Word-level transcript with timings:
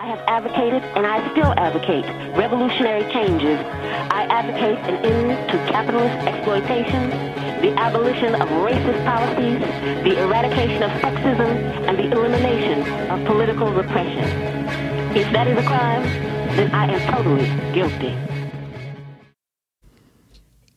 I 0.00 0.06
have 0.06 0.24
advocated 0.28 0.82
and 0.96 1.06
I 1.06 1.20
still 1.32 1.52
advocate 1.58 2.06
revolutionary 2.34 3.04
changes. 3.12 3.58
I 4.10 4.24
advocate 4.30 4.78
an 4.88 4.96
end 5.04 5.50
to 5.50 5.56
capitalist 5.70 6.26
exploitation, 6.26 7.10
the 7.60 7.74
abolition 7.76 8.34
of 8.34 8.48
racist 8.64 9.04
policies, 9.04 9.60
the 10.02 10.16
eradication 10.24 10.82
of 10.82 10.90
sexism, 11.02 11.50
and 11.86 11.98
the 11.98 12.10
elimination 12.16 12.80
of 13.10 13.26
political 13.26 13.70
repression. 13.74 14.24
If 15.14 15.30
that 15.34 15.46
is 15.48 15.58
a 15.58 15.66
crime, 15.68 16.04
then 16.56 16.70
I 16.72 16.86
am 16.94 17.00
totally 17.14 17.44
guilty. 17.74 18.16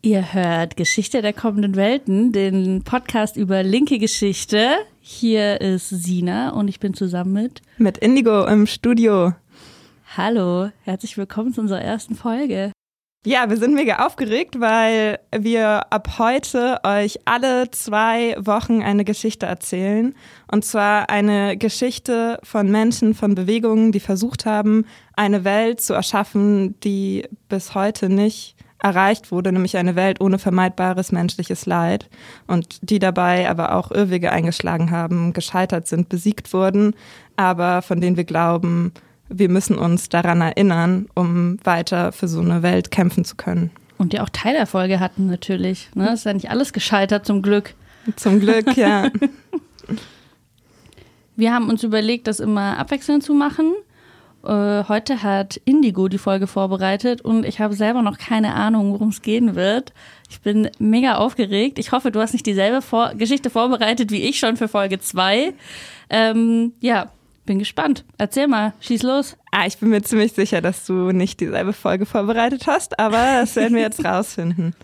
Ihr 0.02 0.34
hört 0.34 0.76
Geschichte 0.76 1.22
der 1.22 1.32
kommenden 1.32 1.78
Welten, 1.78 2.34
den 2.34 2.84
Podcast 2.84 3.38
über 3.38 3.64
linke 3.64 4.00
Geschichte. 4.00 4.80
Hier 5.06 5.60
ist 5.60 5.90
Sina 5.90 6.52
und 6.52 6.70
ich 6.70 6.80
bin 6.80 6.94
zusammen 6.94 7.34
mit 7.34 7.62
mit 7.78 7.98
Indigo 7.98 8.46
im 8.46 8.66
Studio. 8.66 9.34
Hallo, 10.16 10.70
herzlich 10.84 11.18
willkommen 11.18 11.54
zu 11.54 11.60
unserer 11.60 11.82
ersten 11.82 12.16
Folge. 12.16 12.72
Ja, 13.26 13.50
wir 13.50 13.58
sind 13.58 13.74
mega 13.74 14.06
aufgeregt, 14.06 14.62
weil 14.62 15.20
wir 15.38 15.92
ab 15.92 16.20
heute 16.20 16.80
euch 16.86 17.20
alle 17.26 17.70
zwei 17.72 18.38
Wochen 18.40 18.82
eine 18.82 19.04
Geschichte 19.04 19.46
erzählen. 19.46 20.16
Und 20.50 20.64
zwar 20.64 21.10
eine 21.10 21.58
Geschichte 21.58 22.40
von 22.42 22.72
Menschen, 22.72 23.14
von 23.14 23.36
Bewegungen, 23.36 23.92
die 23.92 24.00
versucht 24.00 24.46
haben, 24.46 24.86
eine 25.18 25.44
Welt 25.44 25.82
zu 25.82 25.94
erschaffen, 25.94 26.80
die 26.80 27.28
bis 27.50 27.76
heute 27.76 28.08
nicht 28.08 28.53
erreicht 28.84 29.32
wurde, 29.32 29.52
nämlich 29.52 29.78
eine 29.78 29.96
Welt 29.96 30.22
ohne 30.22 30.38
vermeidbares 30.38 31.12
menschliches 31.12 31.66
Leid 31.66 32.10
und 32.48 32.78
die 32.82 33.00
dabei 33.00 33.50
aber 33.50 33.76
auch 33.76 33.92
Irrwege 33.92 34.32
eingeschlagen 34.32 34.92
haben, 34.92 35.34
gescheitert 35.34 35.88
sind, 35.88 36.10
besiegt 36.10 36.54
wurden, 36.54 36.94
aber 37.38 37.82
von 37.82 38.02
denen 38.02 38.18
wir 38.18 38.26
glauben, 38.26 38.92
wir 39.30 39.50
müssen 39.50 39.78
uns 39.78 40.10
daran 40.10 40.42
erinnern, 40.42 41.08
um 41.16 41.58
weiter 41.64 42.12
für 42.12 42.28
so 42.28 42.42
eine 42.42 42.62
Welt 42.62 42.92
kämpfen 42.92 43.26
zu 43.26 43.36
können. 43.36 43.72
Und 43.98 44.14
die 44.14 44.20
auch 44.20 44.30
Teilerfolge 44.30 45.00
hatten 45.00 45.28
natürlich. 45.28 45.90
Ne? 45.96 46.12
Ist 46.14 46.26
ja 46.26 46.34
nicht 46.34 46.50
alles 46.50 46.74
gescheitert, 46.74 47.26
zum 47.26 47.42
Glück. 47.42 47.74
Zum 48.18 48.42
Glück, 48.42 48.76
ja. 48.76 49.10
wir 51.36 51.54
haben 51.54 51.70
uns 51.70 51.84
überlegt, 51.84 52.28
das 52.28 52.42
immer 52.42 52.78
abwechselnd 52.78 53.24
zu 53.24 53.34
machen. 53.34 53.72
Äh, 54.44 54.84
heute 54.90 55.24
hat 55.24 55.56
Indigo 55.64 56.10
die 56.10 56.18
Folge 56.18 56.48
vorbereitet 56.48 57.22
und 57.22 57.46
ich 57.46 57.62
habe 57.62 57.76
selber 57.76 58.02
noch 58.02 58.18
keine 58.18 58.54
Ahnung, 58.56 58.92
worum 58.92 59.10
es 59.10 59.22
gehen 59.22 59.56
wird. 59.56 59.94
Ich 60.30 60.42
bin 60.42 60.70
mega 60.80 61.16
aufgeregt. 61.16 61.80
Ich 61.80 61.94
hoffe, 61.94 62.12
du 62.12 62.20
hast 62.20 62.34
nicht 62.34 62.46
dieselbe 62.46 62.82
Vor 62.82 63.14
Geschichte 63.16 63.50
vorbereitet 63.50 64.12
wie 64.12 64.24
ich 64.24 64.40
schon 64.40 64.58
für 64.58 64.68
Folge 64.68 65.00
2. 65.00 65.54
Ähm, 66.10 66.74
ja, 66.82 67.12
bin 67.46 67.60
gespannt. 67.60 68.04
Erzähl 68.18 68.48
mal, 68.48 68.74
schieß 68.82 69.04
los. 69.04 69.38
Ah, 69.52 69.66
ich 69.66 69.78
bin 69.78 69.90
mir 69.90 70.02
ziemlich 70.02 70.34
sicher, 70.34 70.62
dass 70.62 70.86
du 70.86 71.12
nicht 71.12 71.40
dieselbe 71.40 71.72
Folge 71.72 72.06
vorbereitet 72.06 72.68
hast, 72.68 73.00
aber 73.00 73.18
das 73.40 73.56
werden 73.56 73.76
wir 73.76 73.82
jetzt 73.82 74.04
rausfinden. 74.06 74.76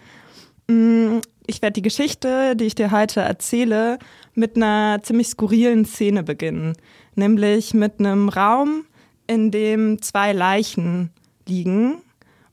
Mm, 0.68 1.20
ich 1.48 1.62
werde 1.62 1.74
die 1.74 1.82
Geschichte, 1.82 2.56
die 2.56 2.66
ich 2.66 2.76
dir 2.76 2.92
heute 2.92 3.22
erzähle, 3.22 4.00
mit 4.36 4.56
einer 4.56 5.02
ziemlich 5.04 5.28
skurrilen 5.28 5.84
Szene 5.84 6.24
beginnen. 6.24 6.78
Nämlich 7.16 7.74
mit 7.74 8.00
einem 8.00 8.30
Raum, 8.30 8.86
in 9.30 9.52
dem 9.52 10.02
zwei 10.02 10.34
Leichen 10.34 11.12
liegen. 11.48 12.02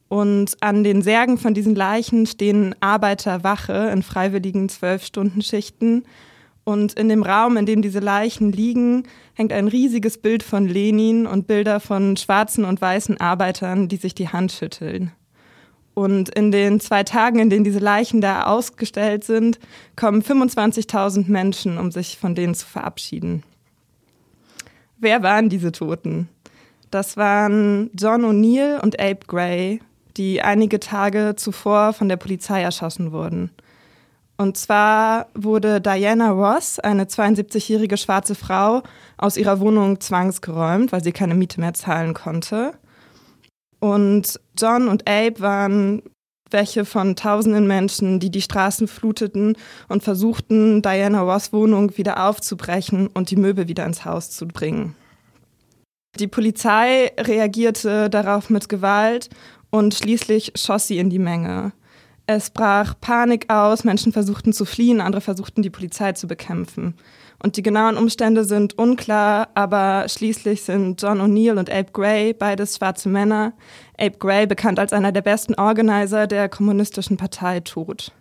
Und 0.08 0.56
an 0.60 0.84
den 0.84 1.02
Särgen 1.02 1.38
von 1.38 1.55
diesen 1.55 1.74
Leichen 1.74 2.27
stehen 2.27 2.74
Arbeiterwache 2.80 3.91
in 3.92 4.02
freiwilligen 4.02 4.68
Zwölf-Stunden-Schichten. 4.68 6.05
Und 6.64 6.92
in 6.92 7.08
dem 7.08 7.22
Raum, 7.22 7.56
in 7.56 7.66
dem 7.66 7.80
diese 7.80 8.00
Leichen 8.00 8.52
liegen, 8.52 9.05
hängt 9.34 9.52
ein 9.52 9.68
riesiges 9.68 10.18
Bild 10.18 10.42
von 10.42 10.68
Lenin 10.68 11.27
und 11.27 11.46
Bilder 11.46 11.80
von 11.80 12.16
schwarzen 12.16 12.64
und 12.64 12.80
weißen 12.80 13.20
Arbeitern, 13.20 13.88
die 13.88 13.96
sich 13.96 14.14
die 14.14 14.28
Hand 14.28 14.52
schütteln. 14.52 15.12
Und 15.94 16.28
in 16.28 16.52
den 16.52 16.78
zwei 16.78 17.05
Tagen, 17.05 17.38
in 17.38 17.48
denen 17.48 17.64
diese 17.64 17.78
Leichen 17.78 18.20
da 18.20 18.44
ausgestellt 18.44 19.24
sind, 19.24 19.58
kommen 19.96 20.22
25.000 20.22 21.30
Menschen, 21.30 21.78
um 21.78 21.90
sich 21.90 22.18
von 22.18 22.34
denen 22.34 22.55
zu 22.55 22.67
verabschieden. 22.67 23.45
Wer 24.98 25.22
waren 25.22 25.48
diese 25.48 25.72
Toten? 25.72 26.28
Das 26.91 27.17
waren 27.17 27.91
John 27.95 28.24
O'Neill 28.24 28.80
und 28.80 29.01
Abe 29.01 29.20
Gray, 29.27 29.80
die 30.17 30.42
einige 30.42 30.80
Tage 30.80 31.35
zuvor 31.36 31.92
von 31.92 32.08
der 32.08 32.17
Polizei 32.17 32.63
erschossen 32.63 33.13
wurden. 33.13 33.51
Und 34.39 34.57
zwar 34.57 35.29
wurde 35.35 35.80
Diana 35.80 36.30
Ross, 36.30 36.79
eine 36.79 37.05
72-jährige 37.05 37.96
schwarze 37.96 38.35
Frau, 38.35 38.83
aus 39.17 39.36
ihrer 39.36 39.61
Wohnung 39.61 40.01
zwangsgeräumt, 40.01 40.92
weil 40.92 41.02
sie 41.02 41.13
keine 41.13 41.35
Miete 41.35 41.58
mehr 41.61 41.73
zahlen 41.73 42.13
konnte. 42.13 42.75
Und 43.80 44.39
John 44.58 44.89
und 44.89 45.08
Abe 45.08 45.41
waren 45.41 46.02
welche 46.51 46.85
von 46.85 47.17
tausenden 47.17 47.67
Menschen, 47.67 48.20
die 48.20 48.30
die 48.30 48.42
Straßen 48.42 48.89
fluteten 48.89 49.57
und 49.89 50.05
versuchten, 50.05 50.80
Diana 50.83 51.23
Ross 51.23 51.52
Wohnung 51.52 51.96
wieder 51.96 52.29
aufzubrechen 52.29 53.08
und 53.08 53.30
die 53.30 53.36
Möbel 53.36 53.69
wieder 53.69 53.85
ins 53.85 54.05
Haus 54.05 54.30
zu 54.30 54.46
bringen. 54.46 54.95
Die 56.18 56.28
Polizei 56.28 57.12
reagierte 57.18 58.08
darauf 58.08 58.48
mit 58.48 58.68
Gewalt 58.68 59.28
und 59.70 59.94
schließlich 59.94 60.52
schoss 60.54 60.86
sie 60.86 60.98
in 60.98 61.10
die 61.10 61.18
Menge. 61.18 61.72
Es 62.27 62.50
brach 62.50 62.94
Panik 63.00 63.52
aus, 63.52 63.84
Menschen 63.84 64.12
versuchten 64.12 64.52
zu 64.52 64.64
fliehen, 64.64 65.00
andere 65.00 65.20
versuchten 65.20 65.62
die 65.62 65.70
Polizei 65.70 66.12
zu 66.12 66.27
bekämpfen. 66.27 66.94
Und 67.42 67.56
die 67.56 67.62
genauen 67.62 67.98
Umstände 67.98 68.44
sind 68.44 68.78
unklar, 68.78 69.48
aber 69.54 70.08
schließlich 70.08 70.62
sind 70.62 71.00
John 71.00 71.20
O'Neill 71.20 71.58
und 71.58 71.70
Abe 71.70 71.92
Gray, 71.92 72.33
beides 72.33 72.77
schwarze 72.77 73.10
Männer, 73.10 73.52
Abe 73.98 74.16
Gray 74.18 74.46
bekannt 74.46 74.78
als 74.78 74.92
einer 74.92 75.12
der 75.12 75.22
besten 75.22 75.54
Organizer 75.54 76.27
der 76.27 76.48
kommunistischen 76.48 77.18
Partei, 77.18 77.60
tot. 77.60 78.12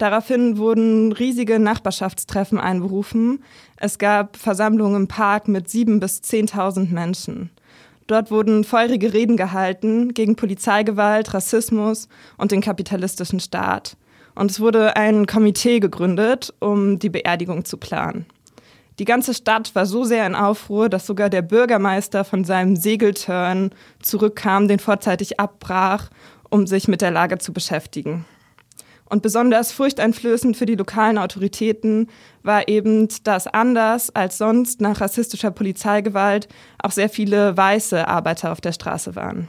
Daraufhin 0.00 0.56
wurden 0.56 1.12
riesige 1.12 1.58
Nachbarschaftstreffen 1.58 2.58
einberufen. 2.58 3.44
Es 3.76 3.98
gab 3.98 4.38
Versammlungen 4.38 5.02
im 5.02 5.08
Park 5.08 5.46
mit 5.46 5.68
sieben 5.68 6.00
bis 6.00 6.22
zehntausend 6.22 6.90
Menschen. 6.90 7.50
Dort 8.06 8.30
wurden 8.30 8.64
feurige 8.64 9.12
Reden 9.12 9.36
gehalten 9.36 10.14
gegen 10.14 10.36
Polizeigewalt, 10.36 11.34
Rassismus 11.34 12.08
und 12.38 12.50
den 12.50 12.62
kapitalistischen 12.62 13.40
Staat. 13.40 13.98
Und 14.34 14.50
es 14.50 14.58
wurde 14.58 14.96
ein 14.96 15.26
Komitee 15.26 15.80
gegründet, 15.80 16.54
um 16.60 16.98
die 16.98 17.10
Beerdigung 17.10 17.66
zu 17.66 17.76
planen. 17.76 18.24
Die 18.98 19.04
ganze 19.04 19.34
Stadt 19.34 19.74
war 19.74 19.84
so 19.84 20.04
sehr 20.04 20.26
in 20.26 20.34
Aufruhr, 20.34 20.88
dass 20.88 21.06
sogar 21.06 21.28
der 21.28 21.42
Bürgermeister 21.42 22.24
von 22.24 22.44
seinem 22.44 22.74
Segeltörn 22.74 23.70
zurückkam, 24.00 24.66
den 24.66 24.78
vorzeitig 24.78 25.38
abbrach, 25.38 26.08
um 26.48 26.66
sich 26.66 26.88
mit 26.88 27.02
der 27.02 27.10
Lage 27.10 27.36
zu 27.36 27.52
beschäftigen. 27.52 28.24
Und 29.10 29.22
besonders 29.22 29.72
furchteinflößend 29.72 30.56
für 30.56 30.66
die 30.66 30.76
lokalen 30.76 31.18
Autoritäten 31.18 32.06
war 32.44 32.68
eben, 32.68 33.08
dass 33.24 33.48
anders 33.48 34.14
als 34.14 34.38
sonst 34.38 34.80
nach 34.80 35.00
rassistischer 35.00 35.50
Polizeigewalt 35.50 36.46
auch 36.80 36.92
sehr 36.92 37.08
viele 37.08 37.56
weiße 37.56 38.06
Arbeiter 38.06 38.52
auf 38.52 38.60
der 38.60 38.72
Straße 38.72 39.16
waren. 39.16 39.48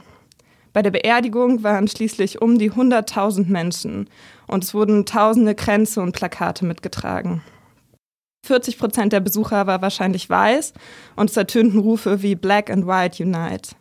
Bei 0.72 0.82
der 0.82 0.90
Beerdigung 0.90 1.62
waren 1.62 1.86
schließlich 1.86 2.42
um 2.42 2.58
die 2.58 2.72
100.000 2.72 3.48
Menschen 3.48 4.10
und 4.48 4.64
es 4.64 4.74
wurden 4.74 5.06
tausende 5.06 5.54
Kränze 5.54 6.00
und 6.00 6.12
Plakate 6.12 6.64
mitgetragen. 6.64 7.42
40 8.44 8.78
Prozent 8.78 9.12
der 9.12 9.20
Besucher 9.20 9.68
war 9.68 9.80
wahrscheinlich 9.80 10.28
weiß 10.28 10.72
und 11.14 11.30
es 11.30 11.36
ertönten 11.36 11.78
Rufe 11.78 12.22
wie 12.22 12.34
Black 12.34 12.68
and 12.68 12.88
White 12.88 13.22
Unite. 13.22 13.76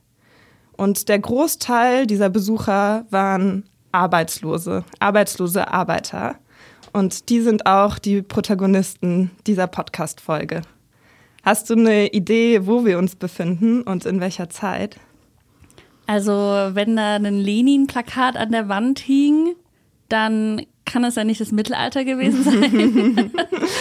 Und 0.73 1.09
der 1.09 1.17
Großteil 1.17 2.05
dieser 2.05 2.29
Besucher 2.29 3.05
waren 3.09 3.63
Arbeitslose, 3.91 4.83
arbeitslose 4.99 5.67
Arbeiter. 5.67 6.35
Und 6.93 7.29
die 7.29 7.41
sind 7.41 7.65
auch 7.65 7.99
die 7.99 8.21
Protagonisten 8.21 9.31
dieser 9.47 9.67
Podcast-Folge. 9.67 10.61
Hast 11.43 11.69
du 11.69 11.73
eine 11.73 12.07
Idee, 12.07 12.67
wo 12.67 12.85
wir 12.85 12.97
uns 12.97 13.15
befinden 13.15 13.81
und 13.83 14.05
in 14.05 14.19
welcher 14.19 14.49
Zeit? 14.49 14.97
Also, 16.05 16.31
wenn 16.31 16.95
da 16.95 17.15
ein 17.15 17.39
Lenin-Plakat 17.39 18.35
an 18.35 18.51
der 18.51 18.67
Wand 18.67 18.99
hing, 18.99 19.55
dann 20.09 20.65
kann 20.85 21.03
es 21.03 21.15
ja 21.15 21.23
nicht 21.23 21.39
das 21.39 21.51
Mittelalter 21.51 22.03
gewesen 22.03 22.43
sein. 22.43 23.31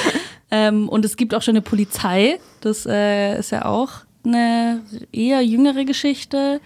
ähm, 0.51 0.89
und 0.89 1.05
es 1.05 1.17
gibt 1.17 1.35
auch 1.35 1.43
schon 1.43 1.57
eine 1.57 1.63
Polizei. 1.63 2.39
Das 2.61 2.87
äh, 2.87 3.39
ist 3.39 3.51
ja 3.51 3.65
auch 3.65 3.91
eine 4.25 4.83
eher 5.13 5.43
jüngere 5.43 5.85
Geschichte. 5.85 6.61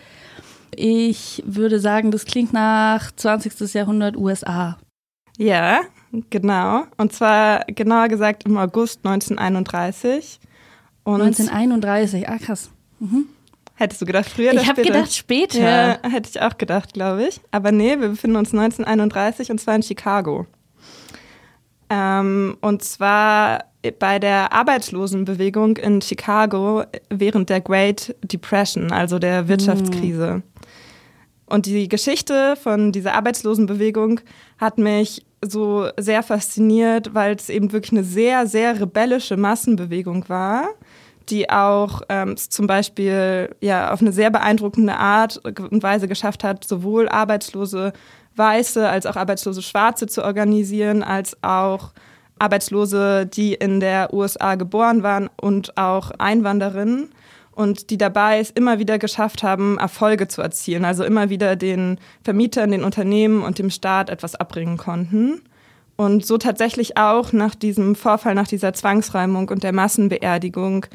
Ich 0.76 1.42
würde 1.46 1.80
sagen, 1.80 2.10
das 2.10 2.24
klingt 2.24 2.52
nach 2.52 3.12
20. 3.12 3.72
Jahrhundert 3.74 4.16
USA. 4.16 4.78
Ja, 5.36 5.80
genau. 6.30 6.84
Und 6.96 7.12
zwar 7.12 7.64
genauer 7.66 8.08
gesagt 8.08 8.44
im 8.44 8.56
August 8.56 9.00
1931. 9.04 10.40
Und 11.02 11.20
1931, 11.20 12.28
ah 12.28 12.38
krass. 12.38 12.70
Mhm. 13.00 13.26
Hättest 13.76 14.00
du 14.00 14.06
gedacht 14.06 14.26
früher 14.28 14.52
Ich 14.52 14.68
habe 14.68 14.82
gedacht 14.82 15.12
später. 15.12 15.58
Ja, 15.58 15.98
hätte 16.08 16.30
ich 16.30 16.40
auch 16.40 16.56
gedacht, 16.56 16.94
glaube 16.94 17.26
ich. 17.26 17.40
Aber 17.50 17.72
nee, 17.72 17.98
wir 17.98 18.08
befinden 18.08 18.36
uns 18.36 18.52
1931 18.52 19.50
und 19.50 19.60
zwar 19.60 19.74
in 19.74 19.82
Chicago. 19.82 20.46
Ähm, 21.90 22.56
und 22.60 22.82
zwar 22.82 23.64
bei 23.98 24.18
der 24.18 24.52
Arbeitslosenbewegung 24.52 25.76
in 25.76 26.00
Chicago 26.00 26.84
während 27.10 27.50
der 27.50 27.60
Great 27.60 28.14
Depression, 28.22 28.92
also 28.92 29.18
der 29.18 29.48
Wirtschaftskrise. 29.48 30.36
Mhm. 30.36 30.42
Und 31.46 31.66
die 31.66 31.88
Geschichte 31.88 32.56
von 32.56 32.92
dieser 32.92 33.14
Arbeitslosenbewegung 33.14 34.20
hat 34.58 34.78
mich 34.78 35.24
so 35.42 35.88
sehr 35.98 36.22
fasziniert, 36.22 37.14
weil 37.14 37.34
es 37.34 37.50
eben 37.50 37.72
wirklich 37.72 37.92
eine 37.92 38.04
sehr, 38.04 38.46
sehr 38.46 38.80
rebellische 38.80 39.36
Massenbewegung 39.36 40.28
war, 40.28 40.68
die 41.28 41.50
auch 41.50 42.02
ähm, 42.08 42.36
zum 42.36 42.66
Beispiel 42.66 43.54
ja 43.60 43.92
auf 43.92 44.00
eine 44.00 44.12
sehr 44.12 44.30
beeindruckende 44.30 44.96
Art 44.96 45.38
und 45.44 45.82
Weise 45.82 46.08
geschafft 46.08 46.44
hat, 46.44 46.64
sowohl 46.64 47.08
arbeitslose 47.08 47.92
Weiße 48.36 48.88
als 48.88 49.06
auch 49.06 49.16
arbeitslose 49.16 49.62
Schwarze 49.62 50.06
zu 50.06 50.24
organisieren, 50.24 51.02
als 51.02 51.36
auch 51.42 51.92
Arbeitslose, 52.38 53.26
die 53.26 53.54
in 53.54 53.80
der 53.80 54.12
USA 54.12 54.56
geboren 54.56 55.02
waren 55.02 55.30
und 55.36 55.76
auch 55.76 56.10
Einwanderinnen 56.18 57.10
und 57.54 57.90
die 57.90 57.98
dabei 57.98 58.40
es 58.40 58.50
immer 58.50 58.78
wieder 58.78 58.98
geschafft 58.98 59.42
haben, 59.42 59.78
Erfolge 59.78 60.28
zu 60.28 60.42
erzielen, 60.42 60.84
also 60.84 61.04
immer 61.04 61.30
wieder 61.30 61.56
den 61.56 61.98
Vermietern, 62.22 62.70
den 62.70 62.84
Unternehmen 62.84 63.42
und 63.42 63.58
dem 63.58 63.70
Staat 63.70 64.10
etwas 64.10 64.34
abbringen 64.34 64.76
konnten. 64.76 65.42
Und 65.96 66.26
so 66.26 66.38
tatsächlich 66.38 66.96
auch 66.96 67.32
nach 67.32 67.54
diesem 67.54 67.94
Vorfall, 67.94 68.34
nach 68.34 68.48
dieser 68.48 68.72
Zwangsräumung 68.72 69.48
und 69.48 69.62
der 69.62 69.72
Massenbeerdigung 69.72 70.86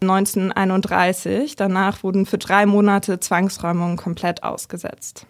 1931. 0.00 1.54
Danach 1.54 2.02
wurden 2.02 2.26
für 2.26 2.38
drei 2.38 2.66
Monate 2.66 3.20
Zwangsräumungen 3.20 3.96
komplett 3.96 4.42
ausgesetzt. 4.42 5.26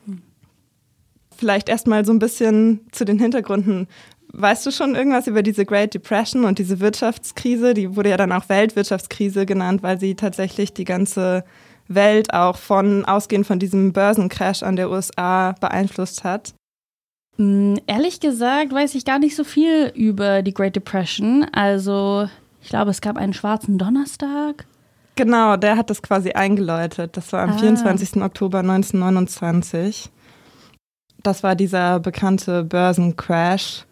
Vielleicht 1.36 1.68
erstmal 1.68 2.04
so 2.04 2.12
ein 2.12 2.18
bisschen 2.18 2.86
zu 2.90 3.04
den 3.04 3.18
Hintergründen. 3.18 3.86
Weißt 4.32 4.66
du 4.66 4.70
schon 4.70 4.94
irgendwas 4.94 5.26
über 5.26 5.42
diese 5.42 5.64
Great 5.64 5.94
Depression 5.94 6.44
und 6.44 6.58
diese 6.58 6.80
Wirtschaftskrise? 6.80 7.72
Die 7.74 7.96
wurde 7.96 8.10
ja 8.10 8.16
dann 8.16 8.32
auch 8.32 8.48
Weltwirtschaftskrise 8.48 9.46
genannt, 9.46 9.82
weil 9.82 9.98
sie 9.98 10.14
tatsächlich 10.14 10.74
die 10.74 10.84
ganze 10.84 11.44
Welt 11.88 12.34
auch 12.34 12.56
von 12.56 13.06
ausgehend 13.06 13.46
von 13.46 13.58
diesem 13.58 13.92
Börsencrash 13.92 14.62
an 14.62 14.76
der 14.76 14.90
USA 14.90 15.52
beeinflusst 15.60 16.24
hat. 16.24 16.54
Mm, 17.38 17.76
ehrlich 17.86 18.20
gesagt 18.20 18.72
weiß 18.72 18.94
ich 18.94 19.04
gar 19.04 19.18
nicht 19.18 19.34
so 19.34 19.44
viel 19.44 19.90
über 19.94 20.42
die 20.42 20.52
Great 20.52 20.76
Depression. 20.76 21.46
Also 21.52 22.28
ich 22.60 22.68
glaube, 22.68 22.90
es 22.90 23.00
gab 23.00 23.16
einen 23.16 23.32
schwarzen 23.32 23.78
Donnerstag. 23.78 24.66
Genau, 25.14 25.56
der 25.56 25.76
hat 25.76 25.90
das 25.90 26.02
quasi 26.02 26.32
eingeläutet. 26.32 27.16
Das 27.16 27.32
war 27.32 27.42
am 27.42 27.50
ah. 27.50 27.58
24. 27.58 28.22
Oktober 28.22 28.58
1929. 28.58 30.10
Das 31.22 31.42
war 31.42 31.56
dieser 31.56 31.98
bekannte 31.98 32.62
Börsencrash. 32.62 33.87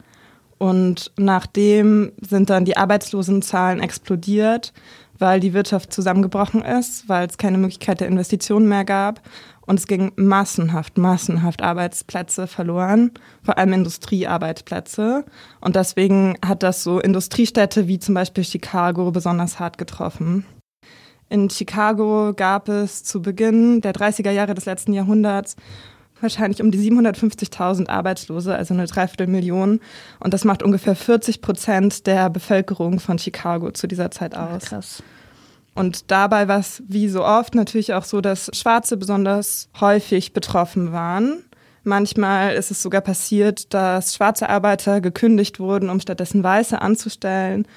Und 0.59 1.13
nachdem 1.19 2.13
sind 2.21 2.51
dann 2.51 2.65
die 2.65 2.77
Arbeitslosenzahlen 2.77 3.81
explodiert, 3.81 4.73
weil 5.19 5.41
die 5.41 5.55
Wirtschaft 5.55 5.93
zusammengebrochen 5.93 6.63
ist, 6.63 7.09
weil 7.09 7.27
es 7.27 7.39
keine 7.39 7.59
Möglichkeit 7.59 8.01
der 8.01 8.09
Investitionen 8.09 8.69
mehr 8.69 8.85
gab. 8.85 9.21
Und 9.67 9.79
es 9.79 9.87
ging 9.87 10.13
massenhaft, 10.17 10.97
massenhaft 10.97 11.63
Arbeitsplätze 11.63 12.47
verloren, 12.47 13.11
vor 13.43 13.59
allem 13.59 13.73
Industriearbeitsplätze. 13.73 15.25
Und 15.61 15.77
deswegen 15.77 16.37
hat 16.45 16.63
das 16.63 16.85
so 16.85 17.01
Industriestädte 17.01 17.89
wie 17.89 17.99
zum 17.99 18.15
Beispiel 18.15 18.45
Chicago 18.45 19.11
besonders 19.11 19.59
hart 19.59 19.77
getroffen. 19.77 20.47
In 21.29 21.51
Chicago 21.51 22.33
gab 22.35 22.69
es 22.69 23.03
zu 23.03 23.21
Beginn 23.21 23.81
der 23.81 23.93
30er 23.93 24.31
Jahre 24.31 24.55
des 24.55 24.65
letzten 24.65 24.93
Jahrhunderts 24.93 25.57
wahrscheinlich 26.21 26.63
um 26.63 26.71
die 26.71 26.79
750.000 26.79 27.89
Arbeitslose, 27.89 28.55
also 28.55 28.75
eine 28.75 28.87
Dreiviertelmillion. 28.87 29.81
Und 30.21 30.35
das 30.35 30.45
macht 30.45 30.63
ungefähr 30.63 30.97
40 30.97 31.43
Prozent 31.43 32.07
der 32.07 32.31
Bevölkerung 32.31 33.01
von 33.01 33.19
Chicago 33.19 33.71
zu 33.71 33.87
dieser 33.87 34.11
Zeit 34.11 34.35
aus. 34.35 34.65
Ja, 34.65 34.69
krass. 34.69 35.03
Und 35.75 36.11
dabei 36.11 36.49
war 36.49 36.59
es 36.59 36.83
wie 36.89 37.09
so 37.09 37.23
oft 37.23 37.55
natürlich 37.55 37.93
auch 37.93 38.05
so, 38.05 38.23
dass 38.23 38.51
Schwarze 38.55 38.97
besonders 38.97 39.69
häufig 39.79 40.33
betroffen 40.33 40.93
waren. 40.93 41.45
Manchmal 41.85 42.55
ist 42.55 42.71
es 42.71 42.83
sogar 42.83 43.03
passiert, 43.03 43.73
dass 43.75 44.15
schwarze 44.15 44.49
Arbeiter 44.49 45.03
gekündigt 45.03 45.61
wurden, 45.61 45.91
um 45.91 46.01
stattdessen 46.01 46.43
Weiße 46.43 46.81
anzustellen. 46.81 47.69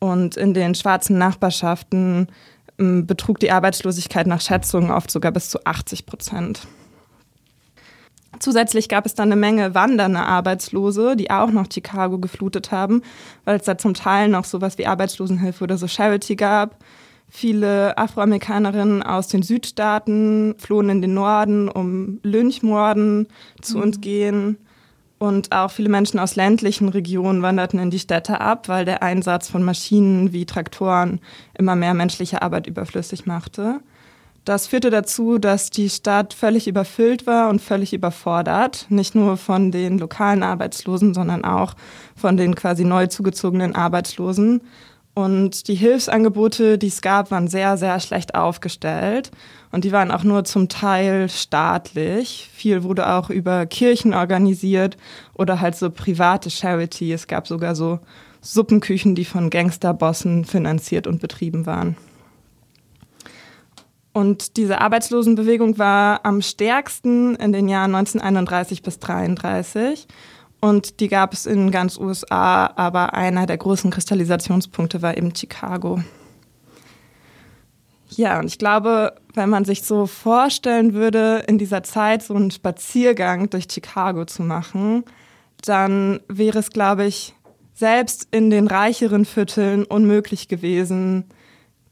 Und 0.00 0.36
in 0.36 0.52
den 0.52 0.74
schwarzen 0.74 1.16
Nachbarschaften 1.16 2.26
ähm, 2.78 3.06
betrug 3.06 3.38
die 3.38 3.52
Arbeitslosigkeit 3.52 4.26
nach 4.26 4.40
Schätzungen 4.40 4.90
oft 4.90 5.10
sogar 5.10 5.30
bis 5.30 5.48
zu 5.48 5.64
80 5.64 6.06
Prozent. 6.06 6.66
Zusätzlich 8.38 8.88
gab 8.88 9.06
es 9.06 9.14
dann 9.14 9.30
eine 9.30 9.40
Menge 9.40 9.74
wandernde 9.74 10.20
Arbeitslose, 10.20 11.16
die 11.16 11.30
auch 11.30 11.50
noch 11.50 11.66
Chicago 11.72 12.18
geflutet 12.18 12.72
haben, 12.72 13.02
weil 13.44 13.56
es 13.56 13.64
da 13.64 13.78
zum 13.78 13.94
Teil 13.94 14.28
noch 14.28 14.44
sowas 14.44 14.78
wie 14.78 14.86
Arbeitslosenhilfe 14.86 15.64
oder 15.64 15.78
so 15.78 15.86
Charity 15.86 16.36
gab. 16.36 16.76
Viele 17.28 17.98
Afroamerikanerinnen 17.98 19.02
aus 19.02 19.28
den 19.28 19.42
Südstaaten 19.42 20.54
flohen 20.58 20.88
in 20.88 21.02
den 21.02 21.14
Norden, 21.14 21.68
um 21.68 22.20
Lynchmorden 22.22 23.26
zu 23.60 23.78
mhm. 23.78 23.82
entgehen. 23.84 24.58
Und 25.18 25.52
auch 25.52 25.70
viele 25.70 25.88
Menschen 25.88 26.20
aus 26.20 26.36
ländlichen 26.36 26.88
Regionen 26.90 27.40
wanderten 27.40 27.78
in 27.78 27.90
die 27.90 27.98
Städte 27.98 28.40
ab, 28.40 28.68
weil 28.68 28.84
der 28.84 29.02
Einsatz 29.02 29.48
von 29.48 29.62
Maschinen 29.62 30.32
wie 30.32 30.44
Traktoren 30.44 31.20
immer 31.56 31.76
mehr 31.76 31.94
menschliche 31.94 32.42
Arbeit 32.42 32.66
überflüssig 32.66 33.24
machte. 33.24 33.80
Das 34.44 34.66
führte 34.66 34.90
dazu, 34.90 35.38
dass 35.38 35.70
die 35.70 35.88
Stadt 35.88 36.34
völlig 36.34 36.68
überfüllt 36.68 37.26
war 37.26 37.48
und 37.48 37.62
völlig 37.62 37.94
überfordert. 37.94 38.86
Nicht 38.90 39.14
nur 39.14 39.38
von 39.38 39.70
den 39.70 39.98
lokalen 39.98 40.42
Arbeitslosen, 40.42 41.14
sondern 41.14 41.44
auch 41.46 41.74
von 42.14 42.36
den 42.36 42.54
quasi 42.54 42.84
neu 42.84 43.06
zugezogenen 43.06 43.74
Arbeitslosen. 43.74 44.60
Und 45.14 45.68
die 45.68 45.76
Hilfsangebote, 45.76 46.76
die 46.76 46.88
es 46.88 47.00
gab, 47.00 47.30
waren 47.30 47.48
sehr, 47.48 47.78
sehr 47.78 47.98
schlecht 48.00 48.34
aufgestellt. 48.34 49.30
Und 49.70 49.84
die 49.84 49.92
waren 49.92 50.10
auch 50.10 50.24
nur 50.24 50.44
zum 50.44 50.68
Teil 50.68 51.30
staatlich. 51.30 52.50
Viel 52.52 52.82
wurde 52.82 53.08
auch 53.08 53.30
über 53.30 53.64
Kirchen 53.64 54.12
organisiert 54.12 54.98
oder 55.32 55.60
halt 55.60 55.76
so 55.76 55.88
private 55.88 56.50
Charity. 56.50 57.12
Es 57.12 57.28
gab 57.28 57.46
sogar 57.46 57.74
so 57.74 58.00
Suppenküchen, 58.42 59.14
die 59.14 59.24
von 59.24 59.48
Gangsterbossen 59.48 60.44
finanziert 60.44 61.06
und 61.06 61.20
betrieben 61.20 61.64
waren. 61.64 61.96
Und 64.14 64.56
diese 64.56 64.80
Arbeitslosenbewegung 64.80 65.76
war 65.76 66.24
am 66.24 66.40
stärksten 66.40 67.34
in 67.34 67.52
den 67.52 67.68
Jahren 67.68 67.94
1931 67.96 68.82
bis 68.82 68.94
1933. 68.94 70.06
Und 70.60 71.00
die 71.00 71.08
gab 71.08 71.32
es 71.32 71.46
in 71.46 71.72
ganz 71.72 71.98
USA, 71.98 72.72
aber 72.76 73.12
einer 73.12 73.44
der 73.46 73.58
großen 73.58 73.90
Kristallisationspunkte 73.90 75.02
war 75.02 75.16
eben 75.16 75.34
Chicago. 75.34 76.00
Ja, 78.10 78.38
und 78.38 78.46
ich 78.46 78.58
glaube, 78.58 79.16
wenn 79.34 79.50
man 79.50 79.64
sich 79.64 79.82
so 79.82 80.06
vorstellen 80.06 80.94
würde, 80.94 81.42
in 81.48 81.58
dieser 81.58 81.82
Zeit 81.82 82.22
so 82.22 82.34
einen 82.34 82.52
Spaziergang 82.52 83.50
durch 83.50 83.66
Chicago 83.68 84.24
zu 84.26 84.42
machen, 84.42 85.04
dann 85.64 86.20
wäre 86.28 86.60
es, 86.60 86.70
glaube 86.70 87.04
ich, 87.04 87.34
selbst 87.74 88.28
in 88.30 88.50
den 88.50 88.68
reicheren 88.68 89.24
Vierteln 89.24 89.82
unmöglich 89.84 90.46
gewesen, 90.46 91.24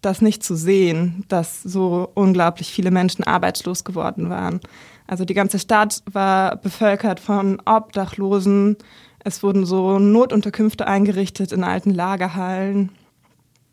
das 0.03 0.21
nicht 0.21 0.43
zu 0.43 0.55
sehen, 0.55 1.25
dass 1.29 1.63
so 1.63 2.11
unglaublich 2.15 2.73
viele 2.73 2.91
Menschen 2.91 3.25
arbeitslos 3.25 3.85
geworden 3.85 4.29
waren. 4.29 4.61
Also 5.07 5.25
die 5.25 5.35
ganze 5.35 5.59
Stadt 5.59 6.03
war 6.11 6.57
bevölkert 6.57 7.21
von 7.21 7.61
Obdachlosen. 7.65 8.77
Es 9.25 9.43
wurden 9.43 9.65
so 9.65 9.99
Notunterkünfte 9.99 10.87
eingerichtet 10.87 11.53
in 11.53 11.65
alten 11.65 11.91
Lagerhallen, 11.91 12.91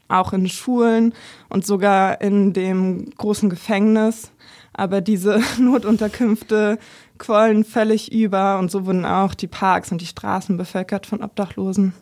auch 0.07 0.33
in 0.33 0.47
Schulen 0.47 1.13
und 1.49 1.65
sogar 1.65 2.21
in 2.21 2.53
dem 2.53 3.09
großen 3.11 3.49
Gefängnis. 3.49 4.31
Aber 4.73 5.01
diese 5.01 5.41
Notunterkünfte 5.59 6.77
quollen 7.17 7.63
völlig 7.63 8.11
über 8.11 8.59
und 8.59 8.71
so 8.71 8.85
wurden 8.85 9.05
auch 9.05 9.33
die 9.33 9.47
Parks 9.47 9.91
und 9.91 10.01
die 10.01 10.05
Straßen 10.05 10.57
bevölkert 10.57 11.05
von 11.05 11.23
Obdachlosen. 11.23 11.93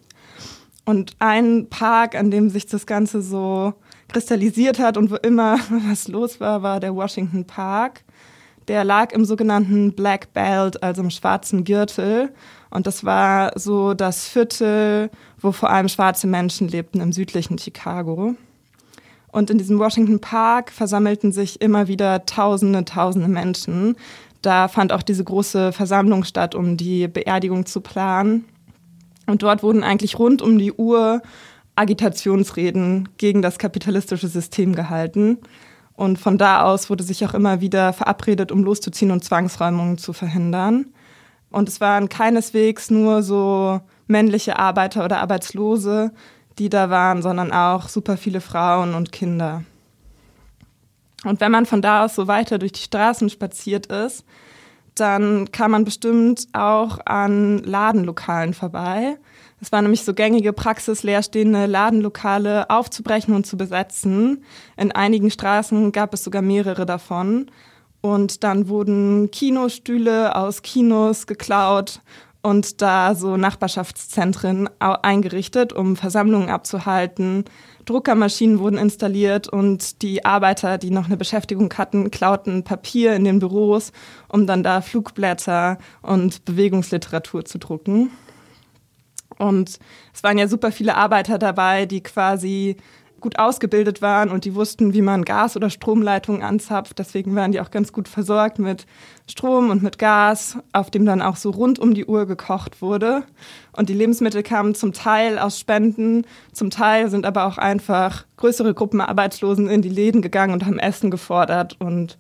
Und 0.86 1.16
ein 1.20 1.68
Park, 1.70 2.16
an 2.16 2.32
dem 2.32 2.50
sich 2.50 2.66
das 2.66 2.86
Ganze 2.86 3.22
so 3.22 3.74
kristallisiert 4.08 4.80
hat 4.80 4.98
und 4.98 5.12
wo 5.12 5.16
immer 5.16 5.60
was 5.90 6.08
los 6.08 6.40
war, 6.40 6.64
war 6.64 6.80
der 6.80 6.96
Washington 6.96 7.46
Park. 7.46 8.04
Der 8.68 8.84
lag 8.84 9.14
im 9.14 9.24
sogenannten 9.24 9.94
Black 9.94 10.34
Belt, 10.34 10.84
also 10.84 11.02
im 11.02 11.10
schwarzen 11.10 11.64
Gürtel. 11.64 12.34
Und 12.70 12.86
das 12.86 13.06
war 13.06 13.54
so 13.56 13.94
das 13.94 14.28
Viertel, 14.28 15.10
wo 15.40 15.54
vor 15.54 15.70
allem 15.70 15.88
schwarze 15.88 16.28
Menschen 16.28 16.68
lebten 16.68 17.00
im 17.00 17.14
südlichen 17.14 17.58
Chicago. 17.58 18.36
Und 19.32 19.50
in 19.50 19.58
diesem 19.58 19.80
Washington 19.80 20.20
Park 20.20 20.72
versammelten 20.72 21.32
sich 21.32 21.62
immer 21.62 21.88
wieder 21.88 22.26
Tausende, 22.26 22.84
Tausende 22.84 23.30
Menschen. 23.30 23.96
Da 24.42 24.68
fand 24.68 24.92
auch 24.92 25.04
diese 25.04 25.24
große 25.24 25.72
Versammlung 25.72 26.24
statt, 26.24 26.56
um 26.56 26.76
die 26.76 27.08
Beerdigung 27.08 27.66
zu 27.66 27.80
planen. 27.80 28.46
Und 29.28 29.44
dort 29.44 29.64
wurden 29.64 29.84
eigentlich 29.84 30.20
rund 30.20 30.42
um 30.42 30.58
die 30.58 30.74
Uhr 30.74 31.22
Agitationsreden 31.78 33.10
gegen 33.18 33.42
das 33.42 33.60
kapitalistische 33.60 34.28
System 34.28 34.76
gehalten. 34.76 35.38
Und 35.94 36.20
von 36.20 36.38
da 36.38 36.64
aus 36.64 36.90
wurde 36.90 37.04
sich 37.04 37.26
auch 37.26 37.34
immer 37.34 37.62
wieder 37.62 37.94
verabredet, 37.94 38.52
um 38.52 38.64
loszuziehen 38.64 39.12
und 39.12 39.24
Zwangsräumungen 39.24 39.98
zu 39.98 40.14
verhindern. 40.14 40.88
Und 41.50 41.70
es 41.70 41.82
waren 41.82 42.10
keineswegs 42.10 42.90
nur 42.90 43.24
so 43.24 43.82
männliche 44.08 44.60
Arbeiter 44.60 45.06
oder 45.06 45.22
Arbeitslose, 45.22 46.12
die 46.60 46.70
da 46.70 46.90
waren, 46.90 47.22
sondern 47.22 47.52
auch 47.52 47.88
super 47.90 48.18
viele 48.18 48.42
Frauen 48.42 48.94
und 48.94 49.12
Kinder. 49.12 49.64
Und 51.24 51.42
wenn 51.42 51.52
man 51.52 51.66
von 51.66 51.82
da 51.82 52.06
aus 52.06 52.16
so 52.16 52.28
weiter 52.28 52.58
durch 52.58 52.74
die 52.74 52.82
Straßen 52.82 53.30
spaziert 53.30 53.88
ist, 53.88 54.24
dann 54.96 55.52
kam 55.52 55.72
man 55.72 55.86
bestimmt 55.86 56.48
auch 56.54 57.00
an 57.06 57.60
Ladenlokalen 57.60 58.54
vorbei. 58.54 59.18
Es 59.60 59.72
war 59.72 59.82
nämlich 59.82 60.04
so 60.04 60.14
gängige 60.14 60.54
Praxis, 60.54 61.04
leerstehende 61.04 61.66
Ladenlokale 61.66 62.70
aufzubrechen 62.70 63.34
und 63.34 63.46
zu 63.46 63.58
besetzen. 63.58 64.44
In 64.76 64.92
einigen 64.92 65.32
Straßen 65.32 65.92
gab 65.92 66.14
es 66.14 66.24
sogar 66.24 66.44
mehrere 66.44 66.86
davon. 66.86 67.50
Und 68.02 68.44
dann 68.44 68.68
wurden 68.68 69.32
Kinostühle 69.32 70.36
aus 70.36 70.62
Kinos 70.62 71.26
geklaut 71.26 72.02
und 72.44 72.82
da 72.82 73.16
so 73.16 73.36
Nachbarschaftszentren 73.36 74.70
eingerichtet, 74.80 75.74
um 75.74 75.96
Versammlungen 75.96 76.50
abzuhalten. 76.50 77.44
Druckermaschinen 77.86 78.60
wurden 78.60 78.78
installiert 78.78 79.50
und 79.50 80.02
die 80.04 80.24
Arbeiter, 80.24 80.78
die 80.78 80.92
noch 80.92 81.08
eine 81.08 81.18
Beschäftigung 81.18 81.74
hatten, 81.74 82.12
klauten 82.12 82.64
Papier 82.64 83.16
in 83.16 83.24
den 83.24 83.40
Büros, 83.40 83.92
um 84.30 84.46
dann 84.46 84.62
da 84.62 84.82
Flugblätter 84.82 85.80
und 86.04 86.46
Bewegungsliteratur 86.46 87.44
zu 87.44 87.58
drucken. 87.58 88.12
Und 89.38 89.80
es 90.14 90.24
waren 90.24 90.38
ja 90.38 90.48
super 90.48 90.72
viele 90.72 90.96
Arbeiter 90.96 91.38
dabei, 91.38 91.86
die 91.86 92.02
quasi 92.02 92.78
gut 93.20 93.40
ausgebildet 93.40 94.02
waren 94.02 94.30
und 94.30 94.46
die 94.46 94.56
wussten, 94.56 94.94
wie 94.94 95.02
man 95.02 95.26
Gas- 95.26 95.56
oder 95.56 95.70
Stromleitungen 95.70 96.44
anzapft. 96.44 97.00
Deswegen 97.00 97.36
waren 97.36 97.52
die 97.52 97.60
auch 97.60 97.72
ganz 97.72 97.92
gut 97.92 98.08
versorgt 98.08 98.60
mit 98.60 98.86
Strom 99.28 99.70
und 99.70 99.84
mit 99.84 99.98
Gas, 99.98 100.58
auf 100.72 100.92
dem 100.92 101.06
dann 101.06 101.22
auch 101.22 101.36
so 101.36 101.50
rund 101.50 101.80
um 101.80 101.94
die 101.94 102.06
Uhr 102.06 102.26
gekocht 102.26 102.82
wurde. 102.82 103.24
Und 103.76 103.90
die 103.90 103.94
Lebensmittel 103.94 104.44
kamen 104.44 104.76
zum 104.76 104.94
Teil 104.94 105.40
aus 105.40 105.60
Spenden, 105.60 106.26
zum 106.54 106.70
Teil 106.70 107.10
sind 107.10 107.26
aber 107.26 107.46
auch 107.46 107.58
einfach 107.58 108.26
größere 108.38 108.74
Gruppen 108.74 109.02
Arbeitslosen 109.02 109.68
in 109.68 109.82
die 109.82 109.90
Läden 109.90 110.22
gegangen 110.22 110.54
und 110.54 110.66
haben 110.66 110.80
Essen 110.80 111.12
gefordert 111.12 111.76
und 111.80 112.18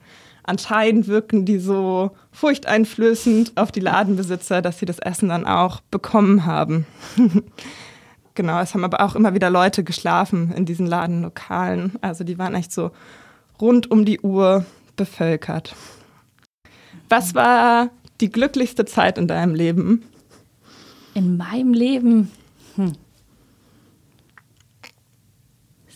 anscheinend 0.47 1.07
wirken 1.07 1.45
die 1.45 1.59
so 1.59 2.11
furchteinflößend 2.31 3.53
auf 3.55 3.71
die 3.71 3.79
Ladenbesitzer, 3.79 4.61
dass 4.61 4.79
sie 4.79 4.85
das 4.85 4.99
Essen 4.99 5.29
dann 5.29 5.45
auch 5.45 5.81
bekommen 5.91 6.45
haben. 6.45 6.87
genau, 8.33 8.59
es 8.59 8.73
haben 8.73 8.83
aber 8.83 9.01
auch 9.01 9.15
immer 9.15 9.33
wieder 9.35 9.49
Leute 9.49 9.83
geschlafen 9.83 10.51
in 10.53 10.65
diesen 10.65 10.87
Ladenlokalen. 10.87 11.93
Also 12.01 12.23
die 12.23 12.39
waren 12.39 12.55
echt 12.55 12.71
so 12.71 12.91
rund 13.61 13.91
um 13.91 14.05
die 14.05 14.21
Uhr 14.21 14.65
bevölkert. 14.95 15.75
Was 17.09 17.35
war 17.35 17.89
die 18.19 18.31
glücklichste 18.31 18.85
Zeit 18.85 19.17
in 19.17 19.27
deinem 19.27 19.53
Leben? 19.53 20.03
In 21.13 21.37
meinem 21.37 21.73
Leben? 21.73 22.31
Hm. 22.75 22.93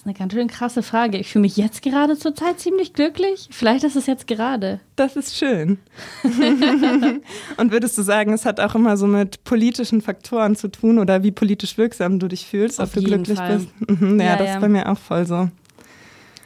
Das 0.02 0.06
ist 0.08 0.20
eine 0.20 0.28
ganz 0.28 0.34
schön 0.34 0.48
krasse 0.48 0.82
Frage. 0.82 1.20
Ich 1.20 1.30
fühle 1.32 1.44
mich 1.44 1.58
jetzt 1.58 1.84
gerade 1.84 2.18
zur 2.18 2.34
Zeit 2.34 2.60
ziemlich 2.60 2.94
glücklich. 2.94 3.48
Vielleicht 3.52 3.84
ist 3.84 3.96
es 3.96 4.08
jetzt 4.08 4.26
gerade. 4.26 4.80
Das 4.96 5.16
ist 5.16 5.38
schön. 5.38 5.78
Und 7.58 7.72
würdest 7.72 8.00
du 8.00 8.02
sagen, 8.02 8.34
es 8.34 8.44
hat 8.44 8.60
auch 8.60 8.74
immer 8.74 8.98
so 8.98 9.06
mit 9.06 9.44
politischen 9.44 10.02
Faktoren 10.02 10.56
zu 10.56 10.70
tun 10.70 10.98
oder 10.98 11.22
wie 11.22 11.30
politisch 11.30 11.78
wirksam 11.78 12.18
du 12.18 12.28
dich 12.28 12.48
fühlst, 12.48 12.82
Auf 12.82 12.88
ob 12.88 12.94
du 12.96 13.04
glücklich 13.04 13.38
Fall. 13.38 13.60
bist? 13.60 14.02
Mhm, 14.02 14.20
ja, 14.20 14.26
Ja, 14.26 14.36
das 14.38 14.48
ja. 14.48 14.54
ist 14.56 14.62
bei 14.62 14.70
mir 14.70 14.92
auch 14.92 14.98
voll 14.98 15.28
so. 15.28 15.50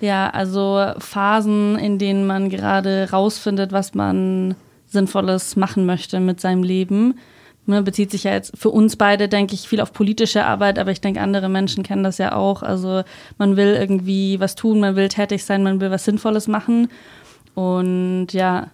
Ja, 0.01 0.29
also 0.31 0.91
Phasen, 1.00 1.77
in 1.77 1.97
denen 1.97 2.27
man 2.27 2.50
gerade 2.50 3.07
rausfindet, 3.13 3.71
was 3.71 3.93
man 3.93 4.55
Sinnvolles 4.88 5.55
machen 5.55 5.85
möchte 5.85 6.19
mit 6.19 6.41
seinem 6.41 6.63
Leben. 6.63 7.17
Ne, 7.67 7.81
bezieht 7.81 8.12
sich 8.12 8.25
ja 8.25 8.34
jetzt 8.34 8.55
für 8.55 8.69
uns 8.69 8.95
beide, 8.95 9.27
denke 9.27 9.55
ich, 9.55 9.67
viel 9.67 9.81
auf 9.81 9.91
politische 9.91 10.45
Arbeit, 10.45 10.77
aber 10.77 10.91
ich 10.91 11.01
denke, 11.01 11.19
andere 11.19 11.50
Menschen 11.50 11.84
kennen 11.84 12.03
das 12.03 12.19
ja 12.19 12.36
auch. 12.36 12.62
Also 12.62 13.01
man 13.39 13.57
will 13.57 13.74
irgendwie 13.74 14.39
was 14.39 14.53
tun, 14.53 14.79
man 14.79 14.95
will 14.95 15.07
tätig 15.07 15.43
sein, 15.43 15.63
man 15.63 15.81
will 15.81 15.89
was 15.89 16.05
Sinnvolles 16.05 16.48
machen. 16.48 16.89
Und 17.55 18.27
ja, 18.34 18.67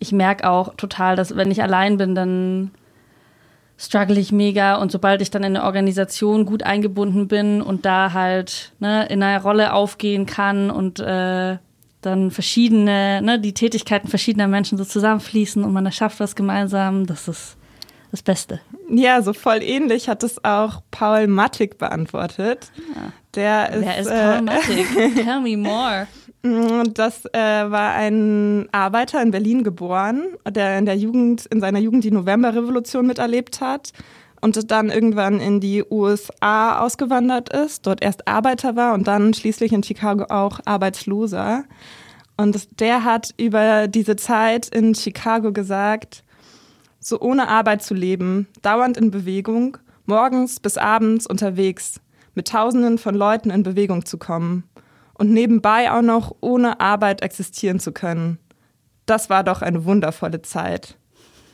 ich 0.00 0.12
merke 0.12 0.50
auch 0.50 0.74
total, 0.74 1.16
dass 1.16 1.34
wenn 1.34 1.50
ich 1.50 1.62
allein 1.62 1.96
bin, 1.96 2.14
dann 2.14 2.72
struggle 3.78 4.20
ich 4.20 4.32
mega 4.32 4.76
und 4.76 4.92
sobald 4.92 5.22
ich 5.22 5.30
dann 5.30 5.42
in 5.42 5.56
eine 5.56 5.64
Organisation 5.64 6.44
gut 6.44 6.62
eingebunden 6.62 7.26
bin 7.26 7.62
und 7.62 7.86
da 7.86 8.12
halt 8.12 8.72
ne, 8.80 9.06
in 9.06 9.22
einer 9.22 9.42
Rolle 9.42 9.72
aufgehen 9.72 10.26
kann 10.26 10.70
und 10.70 11.00
äh, 11.00 11.56
dann 12.02 12.30
verschiedene, 12.30 13.22
ne, 13.22 13.40
die 13.40 13.54
Tätigkeiten 13.54 14.08
verschiedener 14.08 14.46
Menschen 14.46 14.78
so 14.78 14.84
zusammenfließen 14.84 15.64
und 15.64 15.72
man 15.72 15.86
erschafft 15.86 16.20
was 16.20 16.36
gemeinsam, 16.36 17.06
das 17.06 17.28
ist 17.28 17.56
das 18.14 18.22
Beste. 18.22 18.60
Ja, 18.88 19.20
so 19.22 19.32
voll 19.32 19.62
ähnlich 19.62 20.08
hat 20.08 20.22
es 20.22 20.42
auch 20.44 20.82
Paul 20.90 21.26
Mattig 21.26 21.78
beantwortet. 21.78 22.70
Der 23.34 23.70
ist, 23.72 23.82
Wer 23.84 23.98
ist 23.98 24.06
äh, 24.06 24.32
Paul 24.32 24.42
Mattig? 24.42 24.86
Tell 25.24 25.40
me 25.40 25.56
more. 25.56 26.06
Mm, 26.42 26.92
Das 26.94 27.24
äh, 27.32 27.38
war 27.70 27.94
ein 27.94 28.68
Arbeiter 28.72 29.20
in 29.22 29.30
Berlin 29.30 29.64
geboren, 29.64 30.22
der 30.48 30.78
in 30.78 30.86
der 30.86 30.96
Jugend, 30.96 31.46
in 31.46 31.60
seiner 31.60 31.78
Jugend 31.80 32.04
die 32.04 32.10
Novemberrevolution 32.10 33.06
miterlebt 33.06 33.60
hat 33.60 33.92
und 34.40 34.70
dann 34.70 34.90
irgendwann 34.90 35.40
in 35.40 35.58
die 35.60 35.82
USA 35.90 36.78
ausgewandert 36.80 37.48
ist, 37.48 37.86
dort 37.86 38.02
erst 38.04 38.28
Arbeiter 38.28 38.76
war 38.76 38.92
und 38.94 39.08
dann 39.08 39.32
schließlich 39.34 39.72
in 39.72 39.82
Chicago 39.82 40.24
auch 40.28 40.60
Arbeitsloser. 40.66 41.64
Und 42.36 42.54
das- 42.54 42.68
der 42.68 43.04
hat 43.04 43.30
über 43.38 43.88
diese 43.88 44.16
Zeit 44.16 44.68
in 44.68 44.94
Chicago 44.94 45.50
gesagt, 45.52 46.22
so 47.04 47.20
ohne 47.20 47.48
Arbeit 47.48 47.82
zu 47.82 47.94
leben, 47.94 48.48
dauernd 48.62 48.96
in 48.96 49.10
Bewegung, 49.10 49.76
morgens 50.06 50.58
bis 50.58 50.78
abends 50.78 51.26
unterwegs, 51.26 52.00
mit 52.34 52.48
Tausenden 52.48 52.98
von 52.98 53.14
Leuten 53.14 53.50
in 53.50 53.62
Bewegung 53.62 54.06
zu 54.06 54.18
kommen 54.18 54.64
und 55.12 55.30
nebenbei 55.30 55.92
auch 55.92 56.02
noch 56.02 56.34
ohne 56.40 56.80
Arbeit 56.80 57.22
existieren 57.22 57.78
zu 57.78 57.92
können. 57.92 58.38
Das 59.06 59.28
war 59.28 59.44
doch 59.44 59.60
eine 59.60 59.84
wundervolle 59.84 60.40
Zeit. 60.42 60.96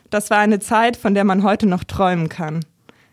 Das 0.09 0.31
war 0.31 0.39
eine 0.39 0.61
Zeit, 0.61 0.97
von 0.97 1.15
der 1.15 1.25
man 1.25 1.43
heute 1.43 1.67
noch 1.67 1.85
träumen 1.85 2.29
kann. 2.29 2.65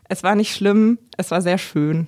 Es 0.08 0.24
war 0.24 0.36
nicht 0.36 0.53
schlimm, 0.53 1.00
es 1.17 1.32
war 1.32 1.41
sehr 1.41 1.58
schön. 1.58 2.08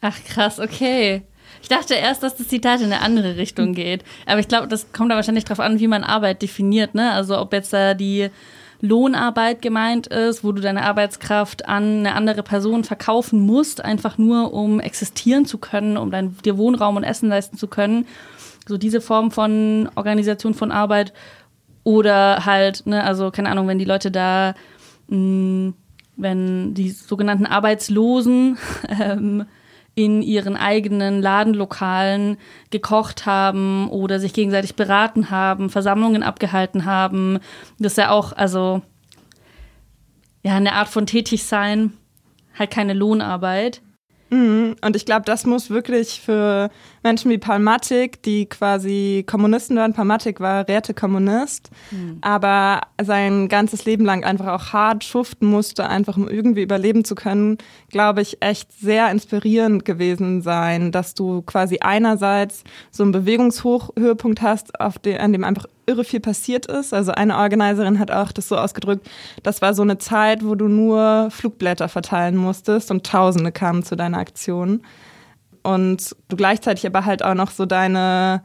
Ach 0.00 0.18
krass, 0.24 0.58
okay. 0.58 1.22
Ich 1.62 1.68
dachte 1.68 1.94
erst, 1.94 2.22
dass 2.22 2.36
das 2.36 2.48
Zitat 2.48 2.80
in 2.80 2.92
eine 2.92 3.00
andere 3.00 3.36
Richtung 3.36 3.72
geht. 3.72 4.04
Aber 4.26 4.40
ich 4.40 4.48
glaube, 4.48 4.66
das 4.66 4.92
kommt 4.92 5.12
da 5.12 5.14
wahrscheinlich 5.14 5.44
drauf 5.44 5.60
an, 5.60 5.78
wie 5.78 5.86
man 5.86 6.04
Arbeit 6.04 6.42
definiert. 6.42 6.94
Ne? 6.94 7.12
Also 7.12 7.38
ob 7.38 7.52
jetzt 7.52 7.72
da 7.72 7.94
die 7.94 8.30
Lohnarbeit 8.84 9.62
gemeint 9.62 10.08
ist, 10.08 10.44
wo 10.44 10.52
du 10.52 10.60
deine 10.60 10.82
Arbeitskraft 10.84 11.66
an 11.66 12.00
eine 12.00 12.14
andere 12.14 12.42
Person 12.42 12.84
verkaufen 12.84 13.40
musst, 13.40 13.82
einfach 13.84 14.18
nur 14.18 14.52
um 14.52 14.78
existieren 14.78 15.46
zu 15.46 15.58
können, 15.58 15.96
um 15.96 16.10
dein, 16.10 16.36
dir 16.44 16.58
Wohnraum 16.58 16.96
und 16.96 17.04
Essen 17.04 17.30
leisten 17.30 17.56
zu 17.56 17.66
können. 17.66 18.06
So 18.68 18.76
diese 18.76 19.00
Form 19.00 19.30
von 19.30 19.88
Organisation 19.94 20.54
von 20.54 20.70
Arbeit. 20.70 21.12
Oder 21.82 22.46
halt, 22.46 22.86
ne, 22.86 23.04
also 23.04 23.30
keine 23.30 23.50
Ahnung, 23.50 23.68
wenn 23.68 23.78
die 23.78 23.84
Leute 23.84 24.10
da, 24.10 24.54
mh, 25.08 25.72
wenn 26.16 26.74
die 26.74 26.90
sogenannten 26.90 27.46
Arbeitslosen 27.46 28.58
ähm, 29.00 29.44
in 29.94 30.22
ihren 30.22 30.56
eigenen 30.56 31.22
Ladenlokalen 31.22 32.38
gekocht 32.70 33.26
haben 33.26 33.88
oder 33.88 34.18
sich 34.18 34.32
gegenseitig 34.32 34.74
beraten 34.74 35.30
haben, 35.30 35.70
Versammlungen 35.70 36.22
abgehalten 36.22 36.84
haben. 36.84 37.38
Das 37.78 37.92
ist 37.92 37.98
ja 37.98 38.10
auch, 38.10 38.32
also, 38.32 38.82
ja, 40.42 40.56
eine 40.56 40.72
Art 40.72 40.88
von 40.88 41.06
Tätigsein, 41.06 41.92
halt 42.58 42.70
keine 42.70 42.92
Lohnarbeit. 42.92 43.82
Mhm. 44.30 44.76
Und 44.80 44.96
ich 44.96 45.06
glaube, 45.06 45.24
das 45.24 45.46
muss 45.46 45.70
wirklich 45.70 46.20
für 46.20 46.70
Menschen 47.04 47.30
wie 47.30 47.38
Paul 47.38 47.58
Mattig, 47.58 48.22
die 48.22 48.46
quasi 48.46 49.24
Kommunisten 49.26 49.76
waren, 49.76 49.92
Paul 49.92 50.06
Mattig 50.06 50.40
war 50.40 50.66
Rätekommunist, 50.66 51.70
aber 52.22 52.80
sein 53.02 53.48
ganzes 53.48 53.84
Leben 53.84 54.04
lang 54.04 54.24
einfach 54.24 54.46
auch 54.46 54.72
hart 54.72 55.04
schuften 55.04 55.46
musste, 55.46 55.88
einfach 55.88 56.16
um 56.16 56.28
irgendwie 56.28 56.62
überleben 56.62 57.04
zu 57.04 57.14
können, 57.14 57.58
glaube 57.90 58.22
ich, 58.22 58.42
echt 58.42 58.72
sehr 58.72 59.10
inspirierend 59.10 59.84
gewesen 59.84 60.42
sein, 60.42 60.90
dass 60.92 61.14
du 61.14 61.42
quasi 61.42 61.78
einerseits 61.80 62.64
so 62.90 63.02
einen 63.02 63.12
Bewegungshochhöhepunkt 63.12 64.40
hast, 64.42 64.80
auf 64.80 64.98
den, 64.98 65.18
an 65.18 65.32
dem 65.32 65.44
einfach 65.44 65.66
irre 65.86 66.04
viel 66.04 66.20
passiert 66.20 66.66
ist. 66.66 66.94
Also 66.94 67.12
eine 67.12 67.36
Organiserin 67.36 67.98
hat 67.98 68.10
auch 68.10 68.32
das 68.32 68.48
so 68.48 68.56
ausgedrückt, 68.56 69.06
das 69.42 69.60
war 69.60 69.74
so 69.74 69.82
eine 69.82 69.98
Zeit, 69.98 70.44
wo 70.44 70.54
du 70.54 70.68
nur 70.68 71.28
Flugblätter 71.30 71.88
verteilen 71.88 72.36
musstest 72.36 72.90
und 72.90 73.04
Tausende 73.04 73.52
kamen 73.52 73.82
zu 73.82 73.94
deiner 73.94 74.18
Aktion. 74.18 74.80
Und 75.64 76.14
du 76.28 76.36
gleichzeitig 76.36 76.86
aber 76.86 77.04
halt 77.06 77.24
auch 77.24 77.34
noch 77.34 77.50
so 77.50 77.64
deine, 77.64 78.42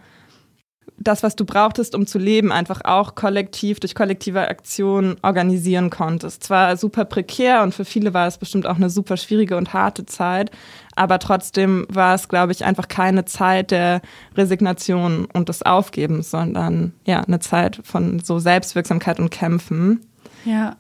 das, 0.98 1.22
was 1.22 1.36
du 1.36 1.46
brauchtest, 1.46 1.94
um 1.94 2.08
zu 2.08 2.18
leben, 2.18 2.52
einfach 2.52 2.82
auch 2.86 3.14
kollektiv 3.14 3.82
durch 3.82 3.94
kollektive 3.94 4.48
Aktion 4.48 5.18
organisieren 5.22 5.90
konntest. 5.90 6.44
Zwar 6.44 6.78
super 6.78 7.04
prekär 7.04 7.62
und 7.62 7.76
für 7.76 7.84
viele 7.84 8.14
war 8.14 8.26
es 8.26 8.38
bestimmt 8.38 8.66
auch 8.66 8.78
eine 8.78 8.90
super 8.90 9.18
schwierige 9.18 9.58
und 9.58 9.74
harte 9.74 10.06
Zeit, 10.06 10.50
aber 10.96 11.20
trotzdem 11.20 11.86
war 11.90 12.16
es, 12.16 12.30
glaube 12.30 12.54
ich, 12.54 12.64
einfach 12.64 12.88
keine 12.88 13.26
Zeit 13.26 13.72
der 13.72 14.02
Resignation 14.38 15.26
und 15.26 15.50
des 15.50 15.62
Aufgebens, 15.64 16.32
sondern 16.32 16.94
ja, 17.06 17.22
eine 17.22 17.40
Zeit 17.40 17.82
von 17.84 18.22
so 18.22 18.40
Selbstwirksamkeit 18.40 19.20
und 19.20 19.30
Kämpfen. 19.30 20.06
Ja. 20.46 20.78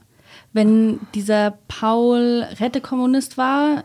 Wenn 0.51 0.99
dieser 1.13 1.59
Paul 1.67 2.45
Rätekommunist 2.59 3.37
war, 3.37 3.83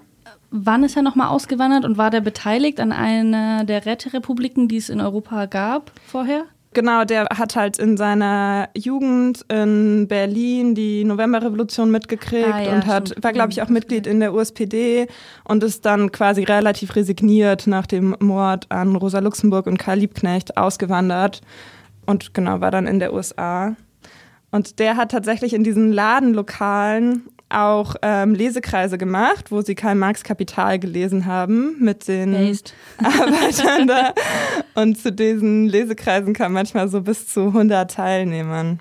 wann 0.54 0.84
ist 0.84 0.96
er 0.96 1.02
nochmal 1.02 1.28
ausgewandert 1.28 1.84
und 1.84 1.98
war 1.98 2.10
der 2.10 2.20
beteiligt 2.20 2.78
an 2.78 2.92
einer 2.92 3.64
der 3.64 3.84
Räterepubliken, 3.84 4.68
die 4.68 4.76
es 4.76 4.88
in 4.88 5.00
Europa 5.00 5.46
gab 5.46 5.90
vorher? 6.06 6.44
Genau, 6.74 7.04
der 7.04 7.26
hat 7.36 7.54
halt 7.54 7.78
in 7.78 7.96
seiner 7.96 8.68
Jugend 8.76 9.44
in 9.48 10.08
Berlin 10.08 10.74
die 10.74 11.04
Novemberrevolution 11.04 11.90
mitgekriegt 11.90 12.52
ah, 12.52 12.60
ja, 12.60 12.74
und 12.74 12.86
hat, 12.86 13.14
war, 13.22 13.32
glaube 13.32 13.52
ich, 13.52 13.62
auch 13.62 13.68
Mitglied 13.68 14.08
in 14.08 14.18
der 14.18 14.34
USPD 14.34 15.06
und 15.44 15.62
ist 15.62 15.84
dann 15.86 16.10
quasi 16.10 16.42
relativ 16.42 16.96
resigniert 16.96 17.68
nach 17.68 17.86
dem 17.86 18.16
Mord 18.18 18.66
an 18.70 18.96
Rosa 18.96 19.20
Luxemburg 19.20 19.66
und 19.66 19.78
Karl 19.78 19.98
Liebknecht 19.98 20.56
ausgewandert 20.56 21.42
und 22.06 22.34
genau, 22.34 22.60
war 22.60 22.72
dann 22.72 22.88
in 22.88 22.98
der 22.98 23.12
USA. 23.12 23.76
Und 24.50 24.78
der 24.78 24.96
hat 24.96 25.10
tatsächlich 25.10 25.54
in 25.54 25.64
diesen 25.64 25.92
Ladenlokalen 25.92 27.22
auch 27.48 27.94
ähm, 28.02 28.34
Lesekreise 28.34 28.98
gemacht, 28.98 29.50
wo 29.50 29.62
sie 29.62 29.74
Karl 29.74 29.94
Marx 29.94 30.24
Kapital 30.24 30.78
gelesen 30.78 31.26
haben 31.26 31.76
mit 31.78 32.08
den 32.08 32.32
Based. 32.32 32.74
Arbeitern 32.98 33.86
da. 33.86 34.14
Und 34.74 34.98
zu 34.98 35.12
diesen 35.12 35.68
Lesekreisen 35.68 36.34
kamen 36.34 36.54
manchmal 36.54 36.88
so 36.88 37.02
bis 37.02 37.28
zu 37.28 37.46
100 37.48 37.90
Teilnehmern. 37.90 38.80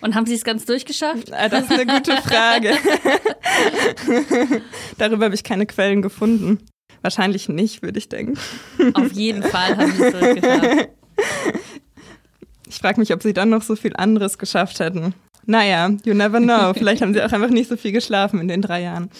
Und 0.00 0.14
haben 0.14 0.26
Sie 0.26 0.34
es 0.34 0.44
ganz 0.44 0.66
durchgeschafft? 0.66 1.32
Ah, 1.32 1.48
das 1.48 1.64
ist 1.64 1.72
eine 1.72 1.86
gute 1.86 2.16
Frage. 2.18 2.72
Darüber 4.98 5.26
habe 5.26 5.34
ich 5.34 5.42
keine 5.42 5.66
Quellen 5.66 6.02
gefunden. 6.02 6.58
Wahrscheinlich 7.02 7.48
nicht, 7.48 7.82
würde 7.82 7.98
ich 7.98 8.08
denken. 8.08 8.38
Auf 8.94 9.12
jeden 9.12 9.42
Fall 9.42 9.76
haben 9.76 9.92
Sie 9.92 10.02
es 10.02 10.12
durchgeschafft. 10.12 10.88
Ich 12.68 12.78
frage 12.78 12.98
mich, 12.98 13.14
ob 13.14 13.22
Sie 13.22 13.32
dann 13.32 13.48
noch 13.48 13.62
so 13.62 13.76
viel 13.76 13.94
anderes 13.96 14.38
geschafft 14.38 14.80
hätten. 14.80 15.14
Naja, 15.46 15.90
you 16.04 16.12
never 16.12 16.40
know. 16.40 16.74
Vielleicht 16.74 17.02
haben 17.02 17.14
sie 17.14 17.22
auch 17.22 17.32
einfach 17.32 17.50
nicht 17.50 17.68
so 17.68 17.76
viel 17.76 17.92
geschlafen 17.92 18.40
in 18.40 18.48
den 18.48 18.62
drei 18.62 18.82
Jahren. 18.82 19.10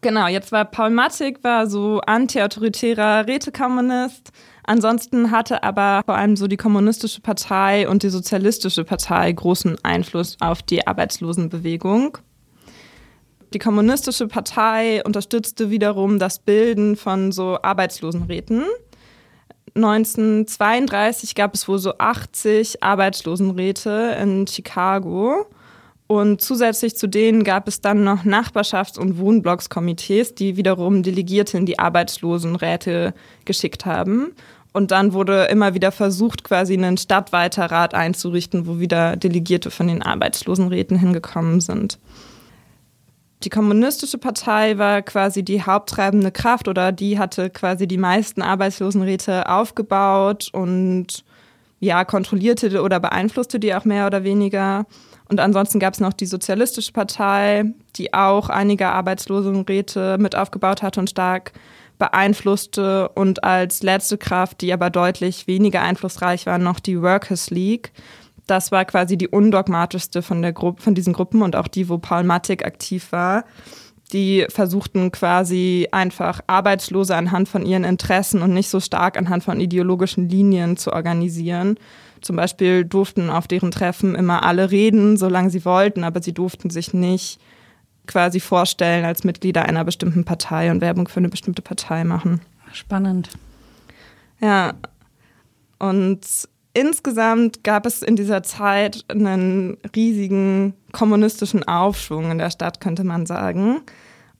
Genau, 0.00 0.26
jetzt 0.26 0.50
war 0.50 0.64
Paul 0.64 0.90
Mattig, 0.90 1.44
war 1.44 1.68
so 1.68 2.00
antiautoritärer 2.00 3.28
Rätekommunist. 3.28 4.32
Ansonsten 4.64 5.30
hatte 5.30 5.62
aber 5.62 6.02
vor 6.04 6.16
allem 6.16 6.36
so 6.36 6.48
die 6.48 6.56
kommunistische 6.56 7.20
Partei 7.20 7.88
und 7.88 8.02
die 8.02 8.08
sozialistische 8.08 8.84
Partei 8.84 9.30
großen 9.30 9.76
Einfluss 9.84 10.36
auf 10.40 10.62
die 10.62 10.86
Arbeitslosenbewegung. 10.86 12.18
Die 13.54 13.58
kommunistische 13.58 14.26
Partei 14.26 15.04
unterstützte 15.04 15.70
wiederum 15.70 16.18
das 16.18 16.38
Bilden 16.38 16.96
von 16.96 17.30
so 17.30 17.58
Arbeitslosenräten. 17.62 18.64
1932 19.74 21.34
gab 21.34 21.54
es 21.54 21.66
wohl 21.66 21.78
so 21.78 21.94
80 21.96 22.82
Arbeitslosenräte 22.82 24.16
in 24.20 24.46
Chicago. 24.46 25.46
Und 26.06 26.42
zusätzlich 26.42 26.96
zu 26.96 27.06
denen 27.06 27.42
gab 27.42 27.68
es 27.68 27.80
dann 27.80 28.04
noch 28.04 28.24
Nachbarschafts- 28.24 28.98
und 28.98 29.18
Wohnblockskomitees, 29.18 30.34
die 30.34 30.56
wiederum 30.58 31.02
Delegierte 31.02 31.56
in 31.56 31.64
die 31.64 31.78
Arbeitslosenräte 31.78 33.14
geschickt 33.46 33.86
haben. 33.86 34.34
Und 34.72 34.90
dann 34.90 35.12
wurde 35.12 35.44
immer 35.44 35.74
wieder 35.74 35.92
versucht, 35.92 36.44
quasi 36.44 36.74
einen 36.74 36.96
stadtweiter 36.96 37.66
Rat 37.66 37.94
einzurichten, 37.94 38.66
wo 38.66 38.78
wieder 38.78 39.16
Delegierte 39.16 39.70
von 39.70 39.86
den 39.86 40.02
Arbeitslosenräten 40.02 40.98
hingekommen 40.98 41.60
sind. 41.60 41.98
Die 43.44 43.50
kommunistische 43.50 44.18
Partei 44.18 44.78
war 44.78 45.02
quasi 45.02 45.42
die 45.42 45.62
haupttreibende 45.62 46.30
Kraft 46.30 46.68
oder 46.68 46.92
die 46.92 47.18
hatte 47.18 47.50
quasi 47.50 47.88
die 47.88 47.98
meisten 47.98 48.40
Arbeitslosenräte 48.40 49.48
aufgebaut 49.48 50.48
und 50.52 51.24
ja, 51.80 52.04
kontrollierte 52.04 52.80
oder 52.80 53.00
beeinflusste 53.00 53.58
die 53.58 53.74
auch 53.74 53.84
mehr 53.84 54.06
oder 54.06 54.22
weniger. 54.22 54.86
Und 55.28 55.40
ansonsten 55.40 55.80
gab 55.80 55.94
es 55.94 56.00
noch 56.00 56.12
die 56.12 56.26
Sozialistische 56.26 56.92
Partei, 56.92 57.64
die 57.96 58.14
auch 58.14 58.48
einige 58.48 58.88
Arbeitslosenräte 58.88 60.18
mit 60.18 60.36
aufgebaut 60.36 60.82
hatte 60.82 61.00
und 61.00 61.10
stark 61.10 61.52
beeinflusste. 61.98 63.08
Und 63.08 63.42
als 63.42 63.82
letzte 63.82 64.18
Kraft, 64.18 64.60
die 64.60 64.72
aber 64.72 64.90
deutlich 64.90 65.48
weniger 65.48 65.82
einflussreich 65.82 66.46
war, 66.46 66.58
noch 66.58 66.78
die 66.78 67.00
Workers 67.00 67.50
League, 67.50 67.92
das 68.46 68.72
war 68.72 68.84
quasi 68.84 69.16
die 69.16 69.28
undogmatischste 69.28 70.22
von, 70.22 70.42
der 70.42 70.52
Gruppe, 70.52 70.82
von 70.82 70.94
diesen 70.94 71.12
Gruppen 71.12 71.42
und 71.42 71.56
auch 71.56 71.68
die, 71.68 71.88
wo 71.88 71.98
Paul 71.98 72.24
Mattig 72.24 72.64
aktiv 72.64 73.12
war. 73.12 73.44
Die 74.12 74.44
versuchten 74.48 75.10
quasi 75.10 75.88
einfach 75.90 76.40
Arbeitslose 76.46 77.16
anhand 77.16 77.48
von 77.48 77.64
ihren 77.64 77.84
Interessen 77.84 78.42
und 78.42 78.52
nicht 78.52 78.68
so 78.68 78.78
stark 78.80 79.16
anhand 79.16 79.42
von 79.44 79.60
ideologischen 79.60 80.28
Linien 80.28 80.76
zu 80.76 80.92
organisieren. 80.92 81.78
Zum 82.20 82.36
Beispiel 82.36 82.84
durften 82.84 83.30
auf 83.30 83.48
deren 83.48 83.70
Treffen 83.70 84.14
immer 84.14 84.42
alle 84.44 84.70
reden, 84.70 85.16
solange 85.16 85.50
sie 85.50 85.64
wollten, 85.64 86.04
aber 86.04 86.22
sie 86.22 86.34
durften 86.34 86.68
sich 86.68 86.92
nicht 86.92 87.40
quasi 88.06 88.40
vorstellen 88.40 89.04
als 89.04 89.24
Mitglieder 89.24 89.64
einer 89.64 89.84
bestimmten 89.84 90.24
Partei 90.24 90.70
und 90.70 90.80
Werbung 90.80 91.08
für 91.08 91.18
eine 91.18 91.28
bestimmte 91.28 91.62
Partei 91.62 92.04
machen. 92.04 92.40
Spannend. 92.72 93.30
Ja. 94.40 94.74
Und 95.78 96.20
Insgesamt 96.74 97.64
gab 97.64 97.84
es 97.84 98.02
in 98.02 98.16
dieser 98.16 98.42
Zeit 98.42 99.04
einen 99.08 99.76
riesigen 99.94 100.74
kommunistischen 100.92 101.64
Aufschwung 101.64 102.30
in 102.30 102.38
der 102.38 102.50
Stadt, 102.50 102.80
könnte 102.80 103.04
man 103.04 103.26
sagen. 103.26 103.82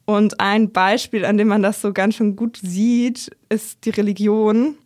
Und 0.07 0.41
ein 0.41 0.73
Beispiel, 0.73 1.25
an 1.25 1.37
dem 1.37 1.49
man 1.49 1.63
das 1.63 1.81
so 1.83 1.93
ganz 1.93 2.17
schön 2.17 2.35
gut 2.35 2.59
sieht, 2.63 3.31
ist 3.51 3.85
die 3.85 3.91
Religion. 3.91 4.77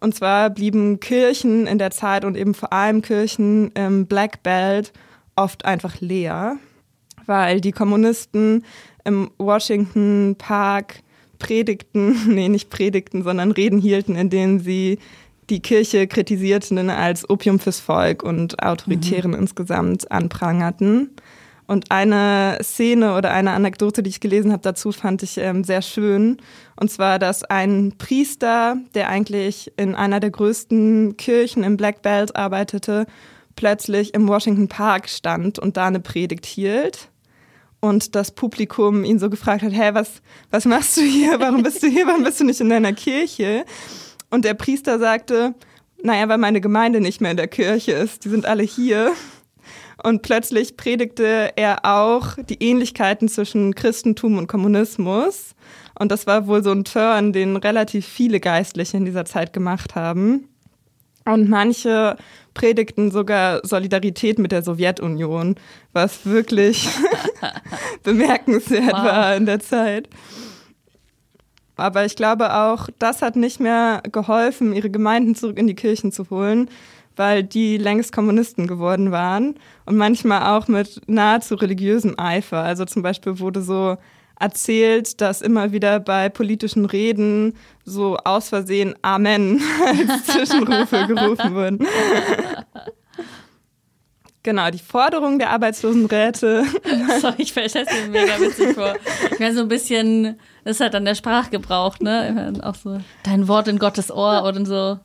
Und 0.00 0.14
zwar 0.14 0.50
blieben 0.50 1.00
Kirchen 1.00 1.66
in 1.66 1.78
der 1.78 1.90
Zeit 1.90 2.24
und 2.24 2.36
eben 2.36 2.52
vor 2.52 2.72
allem 2.72 3.00
Kirchen 3.00 3.70
im 3.72 4.06
Black 4.06 4.42
Belt 4.42 4.92
oft 5.36 5.64
einfach 5.64 6.00
leer, 6.00 6.58
weil 7.24 7.60
die 7.62 7.72
Kommunisten 7.72 8.64
im 9.04 9.30
Washington 9.38 10.36
Park 10.36 11.00
predigten, 11.38 12.16
nee, 12.34 12.48
nicht 12.48 12.70
predigten, 12.70 13.22
sondern 13.22 13.50
Reden 13.50 13.78
hielten, 13.78 14.14
in 14.16 14.30
denen 14.30 14.60
sie 14.60 14.98
die 15.50 15.60
Kirche 15.60 16.06
kritisierten 16.06 16.90
als 16.90 17.28
Opium 17.28 17.58
fürs 17.58 17.80
Volk 17.80 18.22
und 18.22 18.62
Autoritären 18.62 19.32
mhm. 19.32 19.38
insgesamt 19.38 20.10
anprangerten. 20.10 21.10
Und 21.66 21.90
eine 21.90 22.58
Szene 22.62 23.16
oder 23.16 23.32
eine 23.32 23.52
Anekdote, 23.52 24.02
die 24.02 24.10
ich 24.10 24.20
gelesen 24.20 24.52
habe 24.52 24.62
dazu, 24.62 24.92
fand 24.92 25.22
ich 25.22 25.38
ähm, 25.38 25.64
sehr 25.64 25.80
schön. 25.80 26.36
Und 26.78 26.90
zwar, 26.90 27.18
dass 27.18 27.42
ein 27.42 27.94
Priester, 27.96 28.76
der 28.94 29.08
eigentlich 29.08 29.72
in 29.78 29.94
einer 29.94 30.20
der 30.20 30.30
größten 30.30 31.16
Kirchen 31.16 31.62
im 31.62 31.78
Black 31.78 32.02
Belt 32.02 32.36
arbeitete, 32.36 33.06
plötzlich 33.56 34.12
im 34.12 34.28
Washington 34.28 34.68
Park 34.68 35.08
stand 35.08 35.58
und 35.58 35.78
da 35.78 35.86
eine 35.86 36.00
Predigt 36.00 36.44
hielt. 36.44 37.08
Und 37.80 38.14
das 38.14 38.30
Publikum 38.30 39.04
ihn 39.04 39.18
so 39.18 39.30
gefragt 39.30 39.62
hat, 39.62 39.72
hey, 39.72 39.94
was, 39.94 40.22
was 40.50 40.64
machst 40.64 40.96
du 40.96 41.02
hier? 41.02 41.38
Warum 41.40 41.62
bist 41.62 41.82
du 41.82 41.86
hier? 41.86 42.06
Warum 42.06 42.24
bist 42.24 42.40
du 42.40 42.44
nicht 42.44 42.60
in 42.60 42.70
deiner 42.70 42.92
Kirche? 42.92 43.64
Und 44.34 44.44
der 44.44 44.54
Priester 44.54 44.98
sagte, 44.98 45.54
naja, 46.02 46.28
weil 46.28 46.38
meine 46.38 46.60
Gemeinde 46.60 47.00
nicht 47.00 47.20
mehr 47.20 47.30
in 47.30 47.36
der 47.36 47.46
Kirche 47.46 47.92
ist, 47.92 48.24
die 48.24 48.28
sind 48.28 48.46
alle 48.46 48.64
hier. 48.64 49.12
Und 50.02 50.22
plötzlich 50.22 50.76
predigte 50.76 51.52
er 51.54 51.84
auch 51.84 52.34
die 52.48 52.60
Ähnlichkeiten 52.60 53.28
zwischen 53.28 53.76
Christentum 53.76 54.36
und 54.36 54.48
Kommunismus. 54.48 55.54
Und 55.96 56.10
das 56.10 56.26
war 56.26 56.48
wohl 56.48 56.64
so 56.64 56.72
ein 56.72 56.82
Turn, 56.82 57.32
den 57.32 57.56
relativ 57.56 58.06
viele 58.06 58.40
Geistliche 58.40 58.96
in 58.96 59.04
dieser 59.04 59.24
Zeit 59.24 59.52
gemacht 59.52 59.94
haben. 59.94 60.48
Und 61.26 61.48
manche 61.48 62.16
predigten 62.54 63.12
sogar 63.12 63.60
Solidarität 63.64 64.40
mit 64.40 64.50
der 64.50 64.64
Sowjetunion, 64.64 65.54
was 65.92 66.26
wirklich 66.26 66.88
bemerkenswert 68.02 68.94
wow. 68.94 69.04
war 69.04 69.36
in 69.36 69.46
der 69.46 69.60
Zeit. 69.60 70.08
Aber 71.76 72.04
ich 72.04 72.16
glaube 72.16 72.54
auch, 72.54 72.88
das 72.98 73.22
hat 73.22 73.36
nicht 73.36 73.60
mehr 73.60 74.02
geholfen, 74.10 74.72
ihre 74.72 74.90
Gemeinden 74.90 75.34
zurück 75.34 75.58
in 75.58 75.66
die 75.66 75.74
Kirchen 75.74 76.12
zu 76.12 76.30
holen, 76.30 76.70
weil 77.16 77.42
die 77.42 77.78
längst 77.78 78.12
Kommunisten 78.12 78.66
geworden 78.66 79.10
waren 79.10 79.56
und 79.86 79.96
manchmal 79.96 80.56
auch 80.56 80.68
mit 80.68 81.00
nahezu 81.06 81.54
religiösem 81.56 82.18
Eifer. 82.18 82.62
Also 82.62 82.84
zum 82.84 83.02
Beispiel 83.02 83.38
wurde 83.38 83.62
so 83.62 83.96
erzählt, 84.38 85.20
dass 85.20 85.42
immer 85.42 85.72
wieder 85.72 86.00
bei 86.00 86.28
politischen 86.28 86.84
Reden 86.84 87.54
so 87.84 88.16
aus 88.16 88.48
Versehen 88.48 88.94
Amen 89.02 89.60
als 89.84 90.24
Zwischenrufe 90.26 91.06
gerufen 91.06 91.54
wurden. 91.54 91.86
Genau, 94.42 94.70
die 94.70 94.78
Forderung 94.78 95.38
der 95.38 95.50
Arbeitslosenräte. 95.50 96.64
Sorry, 97.20 97.34
ich 97.38 97.48
stelle 97.48 97.66
es 97.70 98.06
mir 98.06 98.08
mega 98.08 98.38
witzig 98.38 98.74
vor. 98.74 98.94
Ich 99.32 99.40
wäre 99.40 99.54
so 99.54 99.62
ein 99.62 99.68
bisschen, 99.68 100.38
das 100.64 100.76
ist 100.76 100.80
halt 100.80 100.94
dann 100.94 101.04
der 101.04 101.14
Sprachgebrauch, 101.14 102.00
ne? 102.00 102.52
Auch 102.62 102.74
so 102.74 102.98
dein 103.22 103.48
Wort 103.48 103.68
in 103.68 103.78
Gottes 103.78 104.10
Ohr 104.10 104.44
oder 104.44 104.64
so. 104.64 104.98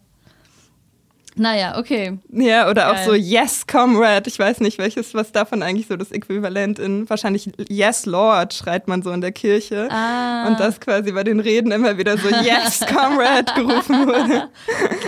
Naja, 1.36 1.78
okay. 1.78 2.20
Ja, 2.32 2.70
oder 2.70 2.84
Geil. 2.84 2.92
auch 2.92 2.98
so 3.06 3.14
Yes, 3.14 3.66
Comrade. 3.66 4.30
Ich 4.30 4.38
weiß 4.38 4.60
nicht, 4.60 4.78
welches, 4.78 5.14
was 5.14 5.32
davon 5.32 5.64
eigentlich 5.64 5.88
so 5.88 5.96
das 5.96 6.12
Äquivalent 6.12 6.80
in, 6.80 7.10
wahrscheinlich 7.10 7.50
Yes, 7.70 8.06
Lord, 8.06 8.54
schreit 8.54 8.88
man 8.88 9.02
so 9.02 9.12
in 9.12 9.22
der 9.22 9.32
Kirche. 9.32 9.88
Ah. 9.90 10.48
Und 10.48 10.60
das 10.60 10.80
quasi 10.82 11.12
bei 11.14 11.24
den 11.24 11.40
Reden 11.40 11.72
immer 11.72 11.98
wieder 11.98 12.18
so 12.18 12.28
Yes, 12.28 12.86
Comrade 12.88 13.54
gerufen 13.56 14.06
wurde. 14.08 14.50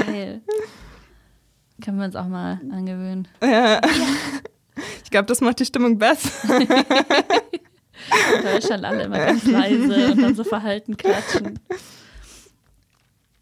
Geil. 0.06 0.42
Können 1.84 1.98
wir 1.98 2.06
uns 2.06 2.16
auch 2.16 2.28
mal 2.28 2.62
angewöhnen. 2.72 3.28
Ja. 3.42 3.50
ja. 3.50 3.82
Ich 5.04 5.12
glaube, 5.12 5.26
das 5.26 5.42
macht 5.42 5.60
die 5.60 5.66
Stimmung 5.66 5.98
besser. 5.98 6.30
In 8.38 8.44
Deutschland 8.44 8.86
alle 8.86 9.04
immer 9.04 9.18
ganz 9.18 9.46
leise 9.46 10.12
und 10.12 10.22
dann 10.22 10.36
so 10.36 10.44
verhalten 10.44 10.98
klatschen. 10.98 11.60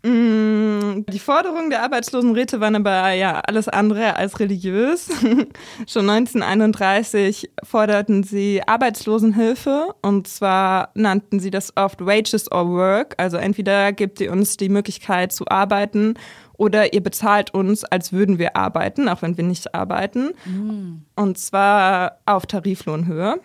Mm, 0.01 1.03
die 1.09 1.19
Forderungen 1.19 1.69
der 1.69 1.83
Arbeitslosenräte 1.83 2.61
waren 2.61 2.77
aber 2.77 3.11
ja 3.11 3.41
alles 3.41 3.67
andere 3.67 4.15
als 4.15 4.39
religiös. 4.39 5.09
Schon 5.87 6.09
1931 6.09 7.51
forderten 7.63 8.23
sie 8.23 8.61
Arbeitslosenhilfe 8.65 9.93
und 10.01 10.27
zwar 10.29 10.91
nannten 10.93 11.41
sie 11.41 11.51
das 11.51 11.75
oft 11.75 12.05
Wages 12.05 12.49
or 12.49 12.69
Work. 12.69 13.15
Also 13.17 13.35
entweder 13.35 13.91
gebt 13.91 14.21
ihr 14.21 14.31
uns 14.31 14.55
die 14.55 14.69
Möglichkeit 14.69 15.33
zu 15.33 15.45
arbeiten 15.49 16.13
oder 16.57 16.93
ihr 16.93 17.03
bezahlt 17.03 17.53
uns, 17.53 17.83
als 17.83 18.13
würden 18.13 18.39
wir 18.39 18.55
arbeiten, 18.55 19.09
auch 19.09 19.21
wenn 19.21 19.35
wir 19.35 19.43
nicht 19.43 19.75
arbeiten. 19.75 20.31
Mm. 20.45 21.03
Und 21.15 21.37
zwar 21.37 22.19
auf 22.25 22.45
Tariflohnhöhe. 22.45 23.41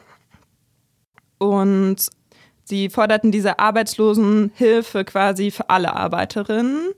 Und 1.39 2.11
Sie 2.65 2.89
forderten 2.89 3.31
diese 3.31 3.59
Arbeitslosenhilfe 3.59 5.05
quasi 5.05 5.51
für 5.51 5.69
alle 5.69 5.95
Arbeiterinnen 5.95 6.93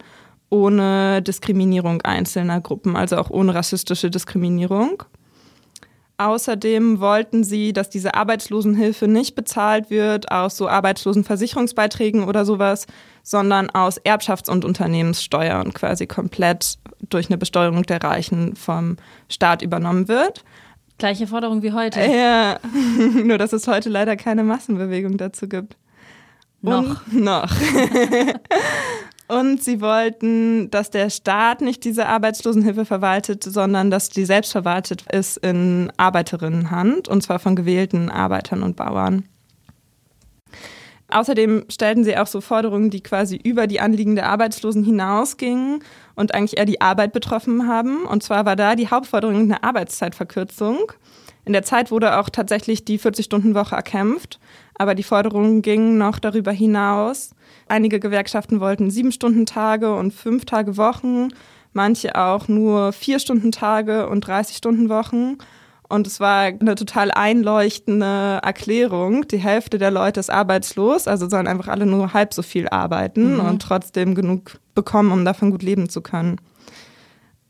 ohne 0.48 1.22
Diskriminierung 1.22 2.02
einzelner 2.02 2.60
Gruppen, 2.60 2.94
also 2.94 3.16
auch 3.16 3.30
ohne 3.30 3.54
rassistische 3.54 4.08
Diskriminierung. 4.08 5.02
Außerdem 6.18 7.00
wollten 7.00 7.44
sie, 7.44 7.72
dass 7.72 7.90
diese 7.90 8.14
Arbeitslosenhilfe 8.14 9.06
nicht 9.06 9.34
bezahlt 9.34 9.90
wird 9.90 10.30
aus 10.30 10.56
so 10.56 10.66
Arbeitslosenversicherungsbeiträgen 10.68 12.24
oder 12.24 12.46
sowas, 12.46 12.86
sondern 13.22 13.68
aus 13.68 14.00
Erbschafts- 14.00 14.48
und 14.48 14.64
Unternehmenssteuern 14.64 15.74
quasi 15.74 16.06
komplett 16.06 16.78
durch 17.10 17.28
eine 17.28 17.36
Besteuerung 17.36 17.82
der 17.82 18.02
Reichen 18.02 18.54
vom 18.56 18.96
Staat 19.28 19.60
übernommen 19.60 20.08
wird. 20.08 20.44
Gleiche 20.98 21.26
Forderung 21.26 21.62
wie 21.62 21.72
heute. 21.72 22.00
Ja, 22.00 22.58
nur 23.24 23.38
dass 23.38 23.52
es 23.52 23.68
heute 23.68 23.88
leider 23.88 24.16
keine 24.16 24.42
Massenbewegung 24.42 25.18
dazu 25.18 25.48
gibt. 25.48 25.76
Noch. 26.62 27.06
Und, 27.06 27.24
noch. 27.24 27.50
Und 29.28 29.62
sie 29.62 29.80
wollten, 29.80 30.70
dass 30.70 30.90
der 30.90 31.10
Staat 31.10 31.60
nicht 31.60 31.84
diese 31.84 32.06
Arbeitslosenhilfe 32.06 32.84
verwaltet, 32.84 33.42
sondern 33.42 33.90
dass 33.90 34.08
die 34.08 34.24
selbst 34.24 34.52
verwaltet 34.52 35.04
ist 35.10 35.36
in 35.38 35.90
Arbeiterinnenhand, 35.96 37.08
und 37.08 37.22
zwar 37.22 37.40
von 37.40 37.56
gewählten 37.56 38.08
Arbeitern 38.08 38.62
und 38.62 38.76
Bauern. 38.76 39.24
Außerdem 41.08 41.64
stellten 41.68 42.04
sie 42.04 42.16
auch 42.16 42.26
so 42.26 42.40
Forderungen, 42.40 42.90
die 42.90 43.02
quasi 43.02 43.36
über 43.36 43.66
die 43.66 43.80
Anliegen 43.80 44.16
der 44.16 44.28
Arbeitslosen 44.28 44.84
hinausgingen 44.84 45.80
und 46.16 46.34
eigentlich 46.34 46.58
eher 46.58 46.64
die 46.64 46.80
Arbeit 46.80 47.12
betroffen 47.12 47.68
haben. 47.68 48.04
Und 48.06 48.22
zwar 48.22 48.44
war 48.44 48.56
da 48.56 48.74
die 48.74 48.88
Hauptforderung 48.88 49.42
eine 49.42 49.62
Arbeitszeitverkürzung. 49.62 50.92
In 51.44 51.52
der 51.52 51.62
Zeit 51.62 51.92
wurde 51.92 52.18
auch 52.18 52.28
tatsächlich 52.28 52.84
die 52.84 52.98
40-Stunden-Woche 52.98 53.76
erkämpft, 53.76 54.40
aber 54.74 54.96
die 54.96 55.04
Forderungen 55.04 55.62
gingen 55.62 55.96
noch 55.96 56.18
darüber 56.18 56.50
hinaus. 56.50 57.30
Einige 57.68 58.00
Gewerkschaften 58.00 58.58
wollten 58.58 58.90
sieben 58.90 59.12
Stunden 59.12 59.46
Tage 59.46 59.94
und 59.94 60.12
fünf 60.12 60.44
Tage 60.44 60.76
Wochen, 60.76 61.28
manche 61.72 62.16
auch 62.16 62.48
nur 62.48 62.92
vier 62.92 63.20
Stunden 63.20 63.52
Tage 63.52 64.08
und 64.08 64.26
30 64.26 64.56
Stunden 64.56 64.88
Wochen. 64.88 65.38
Und 65.88 66.06
es 66.06 66.18
war 66.18 66.46
eine 66.46 66.74
total 66.74 67.10
einleuchtende 67.12 68.40
Erklärung. 68.42 69.28
Die 69.28 69.38
Hälfte 69.38 69.78
der 69.78 69.90
Leute 69.90 70.18
ist 70.18 70.30
arbeitslos, 70.30 71.06
also 71.06 71.28
sollen 71.28 71.46
einfach 71.46 71.68
alle 71.68 71.86
nur 71.86 72.12
halb 72.12 72.34
so 72.34 72.42
viel 72.42 72.68
arbeiten 72.68 73.34
mhm. 73.34 73.40
und 73.40 73.62
trotzdem 73.62 74.14
genug 74.14 74.58
bekommen, 74.74 75.12
um 75.12 75.24
davon 75.24 75.50
gut 75.50 75.62
leben 75.62 75.88
zu 75.88 76.00
können. 76.00 76.40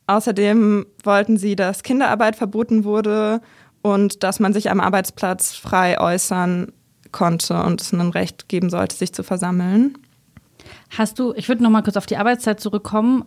Außerdem 0.07 0.87
wollten 1.03 1.37
sie, 1.37 1.57
dass 1.57 1.83
Kinderarbeit 1.83 2.37
verboten 2.37 2.85
wurde 2.85 3.41
und 3.83 4.23
dass 4.23 4.39
man 4.39 4.53
sich 4.53 4.71
am 4.71 4.81
Arbeitsplatz 4.81 5.55
frei 5.55 5.99
äußern 5.99 6.73
konnte 7.13 7.63
und 7.63 7.81
es 7.81 7.93
ein 7.93 8.01
Recht 8.11 8.49
geben 8.49 8.69
sollte, 8.69 8.97
sich 8.97 9.13
zu 9.13 9.23
versammeln. 9.23 9.97
Hast 10.97 11.19
du, 11.19 11.33
ich 11.35 11.49
würde 11.49 11.63
noch 11.63 11.71
mal 11.71 11.83
kurz 11.83 11.97
auf 11.97 12.07
die 12.07 12.17
Arbeitszeit 12.17 12.61
zurückkommen. 12.61 13.25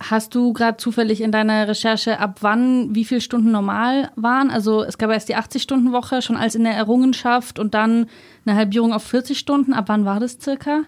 Hast 0.00 0.34
du 0.34 0.52
gerade 0.52 0.76
zufällig 0.76 1.20
in 1.20 1.32
deiner 1.32 1.66
Recherche, 1.66 2.20
ab 2.20 2.38
wann 2.40 2.94
wie 2.94 3.04
viele 3.04 3.20
Stunden 3.20 3.50
normal 3.50 4.12
waren? 4.14 4.48
Also 4.48 4.84
es 4.84 4.96
gab 4.96 5.10
erst 5.10 5.28
die 5.28 5.36
80-Stunden-Woche 5.36 6.22
schon 6.22 6.36
als 6.36 6.54
in 6.54 6.62
der 6.62 6.74
Errungenschaft 6.74 7.58
und 7.58 7.74
dann 7.74 8.06
eine 8.46 8.56
Halbierung 8.56 8.92
auf 8.92 9.02
40 9.02 9.36
Stunden. 9.36 9.72
Ab 9.72 9.86
wann 9.88 10.04
war 10.04 10.20
das 10.20 10.38
circa? 10.40 10.82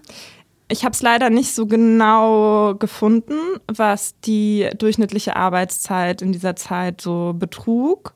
Ich 0.69 0.85
habe 0.85 0.93
es 0.93 1.03
leider 1.03 1.29
nicht 1.29 1.53
so 1.53 1.67
genau 1.67 2.77
gefunden, 2.77 3.35
was 3.67 4.15
die 4.21 4.69
durchschnittliche 4.79 5.35
Arbeitszeit 5.35 6.23
in 6.23 6.31
dieser 6.31 6.55
Zeit 6.55 7.01
so 7.01 7.35
betrug. 7.37 8.15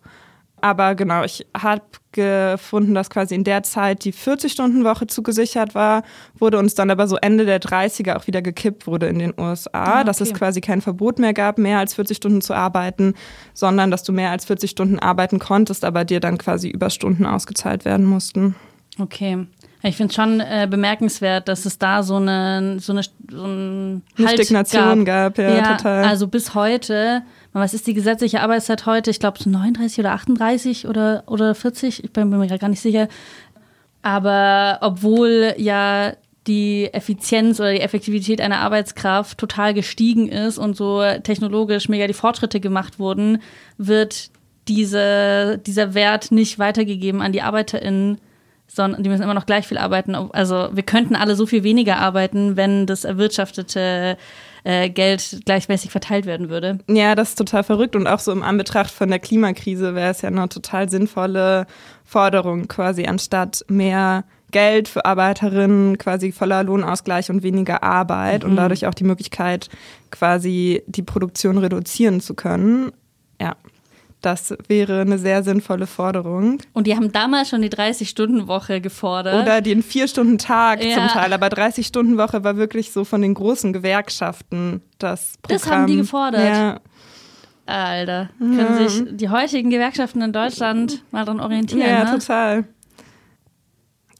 Aber 0.61 0.95
genau, 0.95 1.25
ich 1.25 1.45
habe 1.61 1.83
gefunden, 2.15 2.95
dass 2.95 3.11
quasi 3.11 3.35
in 3.35 3.45
der 3.45 3.63
Zeit 3.63 4.05
die 4.05 4.15
40-Stunden-Woche 4.15 5.07
zugesichert 5.07 5.75
war, 5.75 6.03
wurde 6.39 6.59
uns 6.59 6.75
dann 6.75 6.91
aber 6.91 7.07
so 7.07 7.17
Ende 7.17 7.45
der 7.45 7.61
30er 7.61 8.17
auch 8.17 8.27
wieder 8.27 8.41
gekippt 8.41 8.87
wurde 8.87 9.09
in 9.09 9.19
den 9.19 9.35
USA, 9.39 9.71
ah, 9.73 9.95
okay. 9.97 10.05
dass 10.07 10.23
es 10.23 10.33
quasi 10.33 10.63
kein 10.63 10.81
Verbot 10.81 11.19
mehr 11.19 11.35
gab, 11.35 11.59
mehr 11.59 11.79
als 11.79 11.95
40 11.95 12.17
Stunden 12.17 12.41
zu 12.41 12.55
arbeiten, 12.55 13.15
sondern 13.53 13.91
dass 13.91 14.03
du 14.03 14.13
mehr 14.13 14.31
als 14.31 14.47
40 14.47 14.71
Stunden 14.71 14.99
arbeiten 14.99 15.39
konntest, 15.39 15.85
aber 15.85 16.07
dir 16.07 16.21
dann 16.21 16.39
quasi 16.39 16.69
Überstunden 16.69 17.27
ausgezahlt 17.27 17.85
werden 17.85 18.07
mussten. 18.07 18.55
Okay. 18.99 19.47
Ich 19.87 19.97
finde 19.97 20.13
es 20.13 20.15
schon 20.15 20.41
äh, 20.41 20.67
bemerkenswert, 20.71 21.47
dass 21.47 21.67
es 21.67 21.79
da 21.79 22.03
so 22.03 22.17
eine, 22.17 22.79
so 22.81 22.93
eine, 22.93 23.03
so 23.31 23.45
ein 23.45 24.03
halt 24.19 24.41
Stagnation 24.41 25.05
gab. 25.05 25.35
gab 25.35 25.45
ja, 25.45 25.57
ja, 25.57 25.77
total. 25.77 26.05
Also 26.05 26.27
bis 26.27 26.55
heute 26.55 27.23
was 27.61 27.73
ist 27.73 27.87
die 27.87 27.95
gesetzliche 27.95 28.41
Arbeitszeit 28.41 28.85
heute? 28.85 29.11
Ich 29.11 29.21
glaube, 29.21 29.39
so 29.41 29.49
39 29.49 30.01
oder 30.01 30.13
38 30.13 30.89
oder, 30.89 31.23
oder 31.27 31.55
40. 31.55 32.03
Ich 32.03 32.13
bin 32.13 32.29
mir 32.29 32.47
gerade 32.47 32.59
gar 32.59 32.69
nicht 32.69 32.81
sicher. 32.81 33.09
Aber 34.03 34.79
obwohl 34.83 35.55
ja 35.57 36.15
die 36.47 36.93
Effizienz 36.93 37.59
oder 37.61 37.73
die 37.73 37.81
Effektivität 37.81 38.41
einer 38.41 38.59
Arbeitskraft 38.59 39.39
total 39.39 39.73
gestiegen 39.73 40.29
ist 40.29 40.59
und 40.59 40.77
so 40.77 41.03
technologisch 41.23 41.89
mega 41.89 42.07
die 42.07 42.13
Fortschritte 42.13 42.61
gemacht 42.61 42.99
wurden, 42.99 43.41
wird 43.79 44.31
diese, 44.69 45.59
dieser 45.65 45.95
Wert 45.95 46.33
nicht 46.33 46.59
weitergegeben 46.59 47.23
an 47.23 47.33
die 47.33 47.43
ArbeiterInnen, 47.43 48.19
sondern 48.67 49.03
die 49.03 49.09
müssen 49.09 49.23
immer 49.23 49.35
noch 49.35 49.47
gleich 49.47 49.67
viel 49.67 49.79
arbeiten. 49.79 50.15
Also 50.15 50.69
wir 50.73 50.83
könnten 50.83 51.17
alle 51.17 51.37
so 51.37 51.47
viel 51.47 51.63
weniger 51.63 51.99
arbeiten, 51.99 52.57
wenn 52.57 52.87
das 52.87 53.05
erwirtschaftete 53.05 54.17
äh, 54.65 54.91
Geld 54.91 55.43
gleichmäßig 55.45 55.91
verteilt 55.91 56.27
werden 56.27 56.49
würde. 56.49 56.79
Ja, 56.89 57.15
das 57.15 57.31
ist 57.31 57.39
total 57.39 57.63
verrückt 57.63 57.95
und 57.95 58.07
auch 58.07 58.19
so 58.19 58.33
im 58.33 58.43
Anbetracht 58.43 58.91
von 58.91 59.11
der 59.11 59.19
Klimakrise 59.19 59.95
wäre 59.95 60.11
es 60.11 60.23
ja 60.23 60.31
eine 60.31 60.49
total 60.49 60.89
sinnvolle 60.89 61.67
Forderung, 62.05 62.67
quasi 62.67 63.07
anstatt 63.07 63.65
mehr 63.69 64.25
Geld 64.51 64.89
für 64.89 65.05
Arbeiterinnen, 65.05 65.99
quasi 65.99 66.33
voller 66.33 66.63
Lohnausgleich 66.63 67.29
und 67.29 67.43
weniger 67.43 67.83
Arbeit 67.83 68.45
mhm. 68.45 68.51
und 68.51 68.57
dadurch 68.57 68.87
auch 68.87 68.95
die 68.95 69.05
Möglichkeit, 69.05 69.69
quasi 70.11 70.83
die 70.87 71.03
Produktion 71.03 71.59
reduzieren 71.59 72.21
zu 72.21 72.35
können. 72.35 72.93
Ja. 73.41 73.57
Das 74.25 74.55
wäre 74.69 75.03
eine 75.03 75.19
sehr 75.19 75.43
sinnvolle 75.43 75.87
Forderung. 75.87 76.57
Und 76.73 76.87
die 76.87 76.97
haben 76.97 77.13
damals 77.13 77.51
schon 77.51 77.61
die 77.61 77.69
30-Stunden-Woche 77.69 78.81
gefordert. 78.81 79.43
Oder 79.43 79.61
den 79.61 79.83
Vier-Stunden-Tag 79.83 80.83
ja. 80.83 80.95
zum 80.95 81.09
Teil. 81.09 81.31
Aber 81.35 81.49
30-Stunden-Woche 81.49 82.43
war 82.43 82.57
wirklich 82.57 82.91
so 82.91 83.05
von 83.05 83.21
den 83.21 83.35
großen 83.35 83.75
Gewerkschaften 83.75 84.81
das 84.99 85.37
Programm. 85.43 85.61
Das 85.61 85.71
haben 85.71 85.87
die 85.87 85.97
gefordert. 85.97 86.43
Ja. 86.43 86.81
Alter, 87.67 88.31
können 88.39 88.59
ja. 88.59 88.89
sich 88.89 89.05
die 89.11 89.29
heutigen 89.29 89.69
Gewerkschaften 89.69 90.23
in 90.23 90.33
Deutschland 90.33 91.03
mal 91.11 91.27
daran 91.27 91.41
orientieren. 91.41 91.81
Ja, 91.87 92.05
ne? 92.05 92.19
total. 92.19 92.65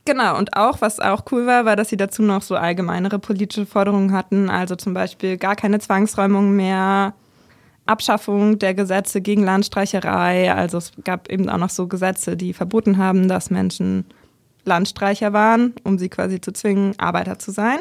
Genau, 0.05 0.37
und 0.37 0.55
auch, 0.55 0.83
was 0.83 1.01
auch 1.01 1.23
cool 1.33 1.47
war, 1.47 1.65
war, 1.65 1.77
dass 1.77 1.89
sie 1.89 1.97
dazu 1.97 2.23
noch 2.23 2.43
so 2.43 2.57
allgemeinere 2.57 3.19
politische 3.19 3.65
Forderungen 3.65 4.13
hatten. 4.13 4.51
Also 4.51 4.77
zum 4.77 4.93
Beispiel 4.93 5.39
gar 5.39 5.57
keine 5.57 5.79
Zwangsräumung 5.79 6.55
mehr, 6.55 7.15
Abschaffung 7.87 8.59
der 8.59 8.75
Gesetze 8.75 9.21
gegen 9.21 9.45
Landstreicherei. 9.45 10.53
Also 10.53 10.79
es 10.79 10.93
gab 11.05 11.31
eben 11.31 11.49
auch 11.49 11.59
noch 11.59 11.71
so 11.71 11.87
Gesetze, 11.87 12.37
die 12.37 12.53
verboten 12.53 12.99
haben, 12.99 13.29
dass 13.29 13.51
Menschen 13.51 14.07
Landstreicher 14.65 15.33
waren, 15.33 15.75
um 15.85 15.99
sie 15.99 16.09
quasi 16.09 16.41
zu 16.41 16.53
zwingen, 16.53 16.99
Arbeiter 16.99 17.39
zu 17.39 17.51
sein. 17.51 17.79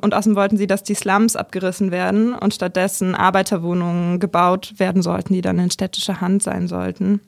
Und 0.00 0.14
außerdem 0.14 0.36
wollten 0.36 0.56
sie, 0.56 0.66
dass 0.66 0.82
die 0.82 0.94
Slums 0.94 1.36
abgerissen 1.36 1.90
werden 1.90 2.32
und 2.32 2.54
stattdessen 2.54 3.14
Arbeiterwohnungen 3.14 4.20
gebaut 4.20 4.74
werden 4.78 5.02
sollten, 5.02 5.34
die 5.34 5.40
dann 5.40 5.58
in 5.58 5.70
städtischer 5.70 6.20
Hand 6.20 6.42
sein 6.42 6.68
sollten. 6.68 7.20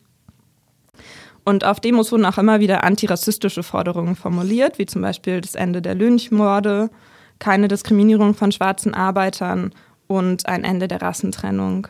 Und 1.45 1.65
auf 1.65 1.81
Demos 1.81 2.13
wurden 2.13 2.27
auch 2.27 2.39
immer 2.39 2.61
wieder 2.61 2.85
antirassistische 2.85 3.63
Forderungen 3.63 4.15
formuliert, 4.15 4.79
wie 4.79 4.87
zum 4.87 5.03
Beispiel 5.03 5.41
das 5.41 5.55
Ende 5.55 5.83
der 5.83 5.95
Lynchmorde, 5.95 6.91
keine 7.39 7.67
Diskriminierung 7.67 8.35
von 8.35 8.53
schwarzen 8.53 8.95
Arbeitern 8.95 9.73
und 10.07 10.47
ein 10.47 10.65
Ende 10.65 10.87
der 10.87 11.03
Rassentrennung. 11.03 11.89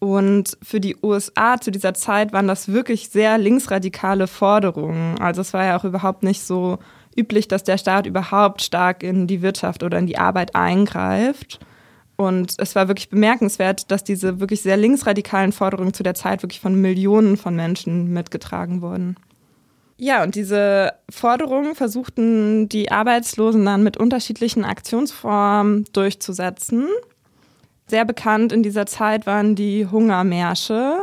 Und 0.00 0.56
für 0.62 0.80
die 0.80 0.96
USA 1.02 1.60
zu 1.60 1.70
dieser 1.70 1.94
Zeit 1.94 2.32
waren 2.32 2.46
das 2.46 2.68
wirklich 2.68 3.08
sehr 3.08 3.36
linksradikale 3.36 4.28
Forderungen. 4.28 5.18
Also 5.18 5.40
es 5.40 5.52
war 5.52 5.64
ja 5.64 5.78
auch 5.78 5.84
überhaupt 5.84 6.22
nicht 6.22 6.42
so 6.42 6.78
üblich, 7.16 7.48
dass 7.48 7.64
der 7.64 7.78
Staat 7.78 8.06
überhaupt 8.06 8.62
stark 8.62 9.02
in 9.02 9.26
die 9.26 9.42
Wirtschaft 9.42 9.82
oder 9.82 9.98
in 9.98 10.06
die 10.06 10.18
Arbeit 10.18 10.54
eingreift. 10.54 11.58
Und 12.16 12.54
es 12.58 12.74
war 12.74 12.88
wirklich 12.88 13.10
bemerkenswert, 13.10 13.90
dass 13.90 14.04
diese 14.04 14.40
wirklich 14.40 14.62
sehr 14.62 14.76
linksradikalen 14.76 15.52
Forderungen 15.52 15.94
zu 15.94 16.02
der 16.02 16.14
Zeit 16.14 16.42
wirklich 16.42 16.60
von 16.60 16.80
Millionen 16.80 17.36
von 17.36 17.54
Menschen 17.54 18.12
mitgetragen 18.12 18.82
wurden. 18.82 19.16
Ja, 19.98 20.22
und 20.22 20.36
diese 20.36 20.92
Forderungen 21.10 21.74
versuchten 21.74 22.68
die 22.68 22.90
Arbeitslosen 22.90 23.64
dann 23.64 23.82
mit 23.82 23.96
unterschiedlichen 23.96 24.64
Aktionsformen 24.64 25.86
durchzusetzen. 25.92 26.86
Sehr 27.88 28.04
bekannt 28.04 28.52
in 28.52 28.62
dieser 28.62 28.86
Zeit 28.86 29.26
waren 29.26 29.54
die 29.54 29.86
Hungermärsche, 29.86 30.98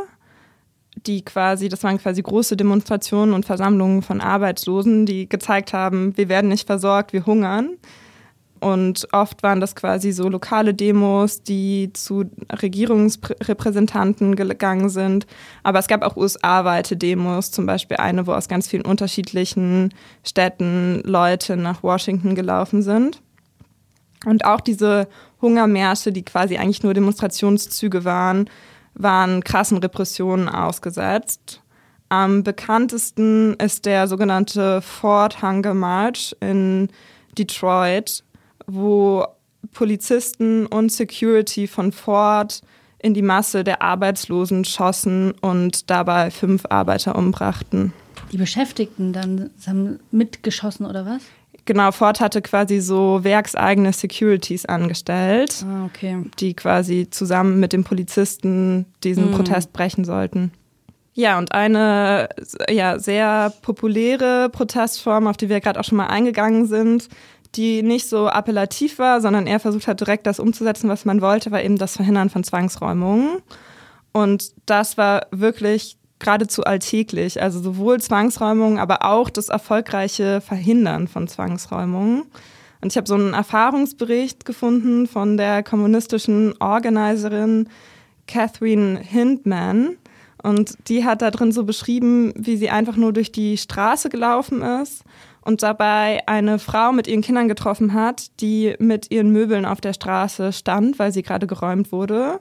die 1.04 1.24
quasi, 1.24 1.68
das 1.68 1.82
waren 1.82 1.98
quasi 1.98 2.22
große 2.22 2.56
Demonstrationen 2.56 3.34
und 3.34 3.44
Versammlungen 3.44 4.02
von 4.02 4.20
Arbeitslosen, 4.20 5.04
die 5.04 5.28
gezeigt 5.28 5.72
haben, 5.72 6.16
wir 6.16 6.28
werden 6.28 6.48
nicht 6.48 6.66
versorgt, 6.66 7.12
wir 7.12 7.26
hungern. 7.26 7.70
Und 8.60 9.06
oft 9.12 9.42
waren 9.42 9.60
das 9.60 9.76
quasi 9.76 10.12
so 10.12 10.28
lokale 10.28 10.72
Demos, 10.72 11.42
die 11.42 11.90
zu 11.92 12.24
Regierungsrepräsentanten 12.50 14.34
gegangen 14.34 14.88
sind. 14.88 15.26
Aber 15.62 15.78
es 15.78 15.88
gab 15.88 16.02
auch 16.02 16.16
USA-weite 16.16 16.96
Demos, 16.96 17.50
zum 17.50 17.66
Beispiel 17.66 17.98
eine, 17.98 18.26
wo 18.26 18.32
aus 18.32 18.48
ganz 18.48 18.66
vielen 18.66 18.86
unterschiedlichen 18.86 19.92
Städten 20.24 21.02
Leute 21.04 21.56
nach 21.56 21.82
Washington 21.82 22.34
gelaufen 22.34 22.80
sind. 22.80 23.20
Und 24.24 24.44
auch 24.46 24.60
diese 24.60 25.06
Hungermärsche, 25.40 26.12
die 26.12 26.24
quasi 26.24 26.56
eigentlich 26.56 26.82
nur 26.82 26.94
Demonstrationszüge 26.94 28.04
waren, 28.04 28.48
waren 28.94 29.44
krassen 29.44 29.78
Repressionen 29.78 30.48
ausgesetzt. 30.48 31.62
Am 32.08 32.42
bekanntesten 32.42 33.54
ist 33.54 33.84
der 33.84 34.06
sogenannte 34.06 34.80
Ford 34.80 35.42
Hunger 35.42 35.74
March 35.74 36.36
in 36.40 36.88
Detroit, 37.36 38.22
wo 38.66 39.26
Polizisten 39.72 40.66
und 40.66 40.92
Security 40.92 41.66
von 41.66 41.92
Ford 41.92 42.62
in 42.98 43.12
die 43.12 43.22
Masse 43.22 43.64
der 43.64 43.82
Arbeitslosen 43.82 44.64
schossen 44.64 45.32
und 45.40 45.90
dabei 45.90 46.30
fünf 46.30 46.64
Arbeiter 46.70 47.16
umbrachten. 47.16 47.92
Die 48.32 48.38
Beschäftigten 48.38 49.12
dann 49.12 49.50
haben 49.66 50.00
mitgeschossen 50.10 50.86
oder 50.86 51.06
was? 51.06 51.22
Genau, 51.66 51.90
Ford 51.90 52.20
hatte 52.20 52.42
quasi 52.42 52.80
so 52.80 53.22
werkseigene 53.22 53.92
Securities 53.92 54.66
angestellt, 54.66 55.64
ah, 55.68 55.84
okay. 55.86 56.18
die 56.38 56.54
quasi 56.54 57.08
zusammen 57.10 57.58
mit 57.60 57.72
den 57.72 57.82
Polizisten 57.84 58.86
diesen 59.02 59.30
Mhm. 59.30 59.34
Protest 59.34 59.72
brechen 59.72 60.04
sollten. 60.04 60.52
Ja, 61.12 61.38
und 61.38 61.52
eine 61.52 62.28
ja, 62.70 62.98
sehr 62.98 63.52
populäre 63.62 64.48
Protestform, 64.50 65.26
auf 65.26 65.36
die 65.36 65.48
wir 65.48 65.60
gerade 65.60 65.80
auch 65.80 65.84
schon 65.84 65.96
mal 65.96 66.06
eingegangen 66.06 66.66
sind, 66.66 67.08
die 67.54 67.82
nicht 67.82 68.08
so 68.08 68.28
appellativ 68.28 68.98
war, 68.98 69.20
sondern 69.20 69.46
eher 69.46 69.58
versucht 69.60 69.88
hat, 69.88 70.00
direkt 70.00 70.26
das 70.26 70.38
umzusetzen, 70.38 70.88
was 70.88 71.04
man 71.04 71.20
wollte, 71.22 71.50
war 71.50 71.62
eben 71.62 71.78
das 71.78 71.96
Verhindern 71.96 72.30
von 72.30 72.44
Zwangsräumungen. 72.44 73.38
Und 74.12 74.52
das 74.66 74.98
war 74.98 75.26
wirklich 75.30 75.96
geradezu 76.18 76.64
alltäglich. 76.64 77.42
Also 77.42 77.60
sowohl 77.60 78.00
Zwangsräumungen, 78.00 78.78
aber 78.78 79.04
auch 79.04 79.30
das 79.30 79.48
erfolgreiche 79.48 80.40
Verhindern 80.40 81.08
von 81.08 81.28
Zwangsräumungen. 81.28 82.24
Und 82.80 82.92
ich 82.92 82.96
habe 82.96 83.08
so 83.08 83.14
einen 83.14 83.34
Erfahrungsbericht 83.34 84.44
gefunden 84.44 85.06
von 85.06 85.36
der 85.36 85.62
kommunistischen 85.62 86.54
Organiserin 86.60 87.68
Catherine 88.26 88.98
Hindman. 88.98 89.96
Und 90.42 90.76
die 90.88 91.04
hat 91.04 91.22
da 91.22 91.30
drin 91.30 91.52
so 91.52 91.64
beschrieben, 91.64 92.32
wie 92.36 92.56
sie 92.56 92.70
einfach 92.70 92.96
nur 92.96 93.12
durch 93.12 93.32
die 93.32 93.56
Straße 93.56 94.08
gelaufen 94.08 94.62
ist 94.62 95.02
und 95.42 95.62
dabei 95.62 96.22
eine 96.26 96.58
Frau 96.58 96.92
mit 96.92 97.06
ihren 97.06 97.22
Kindern 97.22 97.48
getroffen 97.48 97.94
hat, 97.94 98.40
die 98.40 98.74
mit 98.78 99.10
ihren 99.10 99.30
Möbeln 99.30 99.64
auf 99.64 99.80
der 99.80 99.92
Straße 99.92 100.52
stand, 100.52 100.98
weil 100.98 101.12
sie 101.12 101.22
gerade 101.22 101.46
geräumt 101.46 101.92
wurde. 101.92 102.40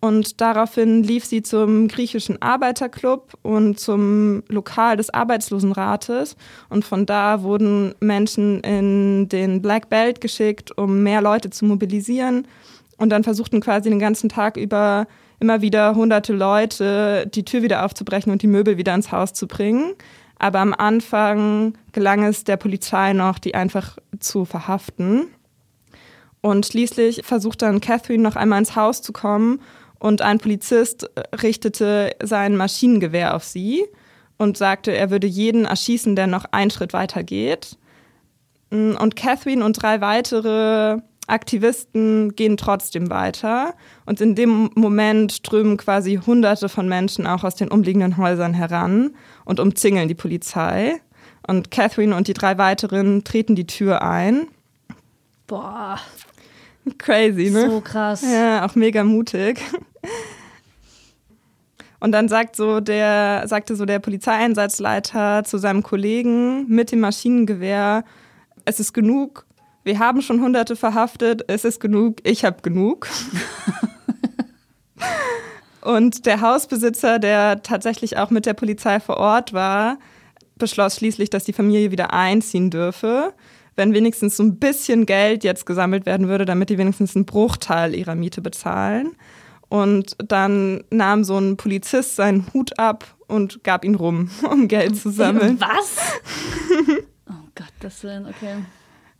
Und 0.00 0.40
daraufhin 0.40 1.02
lief 1.02 1.24
sie 1.24 1.42
zum 1.42 1.88
griechischen 1.88 2.40
Arbeiterclub 2.40 3.36
und 3.42 3.80
zum 3.80 4.44
Lokal 4.48 4.96
des 4.96 5.10
Arbeitslosenrates. 5.10 6.36
Und 6.68 6.84
von 6.84 7.04
da 7.04 7.42
wurden 7.42 7.94
Menschen 7.98 8.60
in 8.60 9.28
den 9.28 9.60
Black 9.60 9.88
Belt 9.90 10.20
geschickt, 10.20 10.76
um 10.78 11.02
mehr 11.02 11.20
Leute 11.20 11.50
zu 11.50 11.64
mobilisieren. 11.64 12.46
Und 12.96 13.10
dann 13.10 13.24
versuchten 13.24 13.60
quasi 13.60 13.90
den 13.90 13.98
ganzen 13.98 14.28
Tag 14.28 14.56
über 14.56 15.08
immer 15.40 15.62
wieder 15.62 15.94
hunderte 15.94 16.32
Leute 16.32 17.26
die 17.32 17.44
Tür 17.44 17.62
wieder 17.62 17.84
aufzubrechen 17.84 18.30
und 18.30 18.42
die 18.42 18.48
Möbel 18.48 18.76
wieder 18.76 18.94
ins 18.94 19.10
Haus 19.10 19.32
zu 19.32 19.48
bringen. 19.48 19.94
Aber 20.38 20.60
am 20.60 20.74
Anfang 20.74 21.76
gelang 21.90 22.22
es 22.22 22.44
der 22.44 22.56
Polizei 22.56 23.12
noch, 23.12 23.40
die 23.40 23.56
einfach 23.56 23.98
zu 24.20 24.44
verhaften. 24.44 25.26
Und 26.40 26.66
schließlich 26.66 27.22
versucht 27.24 27.62
dann 27.62 27.80
Catherine 27.80 28.22
noch 28.22 28.36
einmal 28.36 28.60
ins 28.60 28.76
Haus 28.76 29.02
zu 29.02 29.12
kommen 29.12 29.60
und 29.98 30.22
ein 30.22 30.38
Polizist 30.38 31.10
richtete 31.42 32.14
sein 32.22 32.56
Maschinengewehr 32.56 33.34
auf 33.34 33.44
sie 33.44 33.84
und 34.36 34.56
sagte, 34.56 34.92
er 34.92 35.10
würde 35.10 35.26
jeden 35.26 35.64
erschießen, 35.64 36.14
der 36.14 36.28
noch 36.28 36.44
einen 36.52 36.70
Schritt 36.70 36.92
weiter 36.92 37.24
geht. 37.24 37.76
Und 38.70 39.16
Catherine 39.16 39.64
und 39.64 39.82
drei 39.82 40.00
weitere 40.00 40.98
Aktivisten 41.26 42.36
gehen 42.36 42.56
trotzdem 42.56 43.10
weiter. 43.10 43.74
Und 44.06 44.20
in 44.20 44.34
dem 44.34 44.70
Moment 44.74 45.32
strömen 45.32 45.76
quasi 45.76 46.20
Hunderte 46.24 46.68
von 46.68 46.88
Menschen 46.88 47.26
auch 47.26 47.44
aus 47.44 47.56
den 47.56 47.68
umliegenden 47.68 48.16
Häusern 48.16 48.54
heran 48.54 49.10
und 49.44 49.58
umzingeln 49.58 50.08
die 50.08 50.14
Polizei. 50.14 51.00
Und 51.46 51.70
Catherine 51.70 52.14
und 52.14 52.28
die 52.28 52.34
drei 52.34 52.56
weiteren 52.58 53.24
treten 53.24 53.56
die 53.56 53.66
Tür 53.66 54.02
ein. 54.02 54.48
Boah, 55.46 55.98
Crazy, 56.96 57.50
ne? 57.50 57.68
so 57.68 57.80
krass. 57.80 58.22
Ja, 58.22 58.64
auch 58.64 58.74
mega 58.74 59.04
mutig. 59.04 59.60
Und 62.00 62.12
dann 62.12 62.28
sagt 62.28 62.54
so 62.54 62.80
der, 62.80 63.42
sagte 63.46 63.74
so 63.74 63.84
der 63.84 63.98
Polizeieinsatzleiter 63.98 65.42
zu 65.44 65.58
seinem 65.58 65.82
Kollegen 65.82 66.68
mit 66.68 66.92
dem 66.92 67.00
Maschinengewehr, 67.00 68.04
es 68.64 68.78
ist 68.78 68.92
genug, 68.92 69.46
wir 69.82 69.98
haben 69.98 70.22
schon 70.22 70.40
Hunderte 70.40 70.76
verhaftet, 70.76 71.42
es 71.48 71.64
ist 71.64 71.80
genug, 71.80 72.18
ich 72.22 72.44
habe 72.44 72.62
genug. 72.62 73.08
Und 75.80 76.26
der 76.26 76.40
Hausbesitzer, 76.40 77.18
der 77.18 77.62
tatsächlich 77.62 78.18
auch 78.18 78.30
mit 78.30 78.46
der 78.46 78.54
Polizei 78.54 79.00
vor 79.00 79.16
Ort 79.16 79.52
war, 79.52 79.98
beschloss 80.56 80.96
schließlich, 80.96 81.30
dass 81.30 81.44
die 81.44 81.52
Familie 81.52 81.90
wieder 81.90 82.12
einziehen 82.12 82.70
dürfe, 82.70 83.32
wenn 83.76 83.94
wenigstens 83.94 84.36
so 84.36 84.42
ein 84.42 84.58
bisschen 84.58 85.06
Geld 85.06 85.44
jetzt 85.44 85.64
gesammelt 85.64 86.04
werden 86.04 86.28
würde, 86.28 86.44
damit 86.44 86.68
die 86.68 86.78
wenigstens 86.78 87.16
einen 87.16 87.24
Bruchteil 87.24 87.94
ihrer 87.94 88.16
Miete 88.16 88.42
bezahlen. 88.42 89.12
Und 89.68 90.16
dann 90.18 90.84
nahm 90.90 91.24
so 91.24 91.38
ein 91.38 91.56
Polizist 91.56 92.16
seinen 92.16 92.46
Hut 92.54 92.78
ab 92.78 93.04
und 93.26 93.62
gab 93.64 93.84
ihn 93.84 93.94
rum, 93.94 94.30
um 94.50 94.68
Geld 94.68 94.96
zu 94.96 95.10
sammeln. 95.10 95.60
Was? 95.60 96.20
oh 97.28 97.48
Gott, 97.54 97.72
das 97.80 98.02
Willen, 98.02 98.26
okay. 98.26 98.56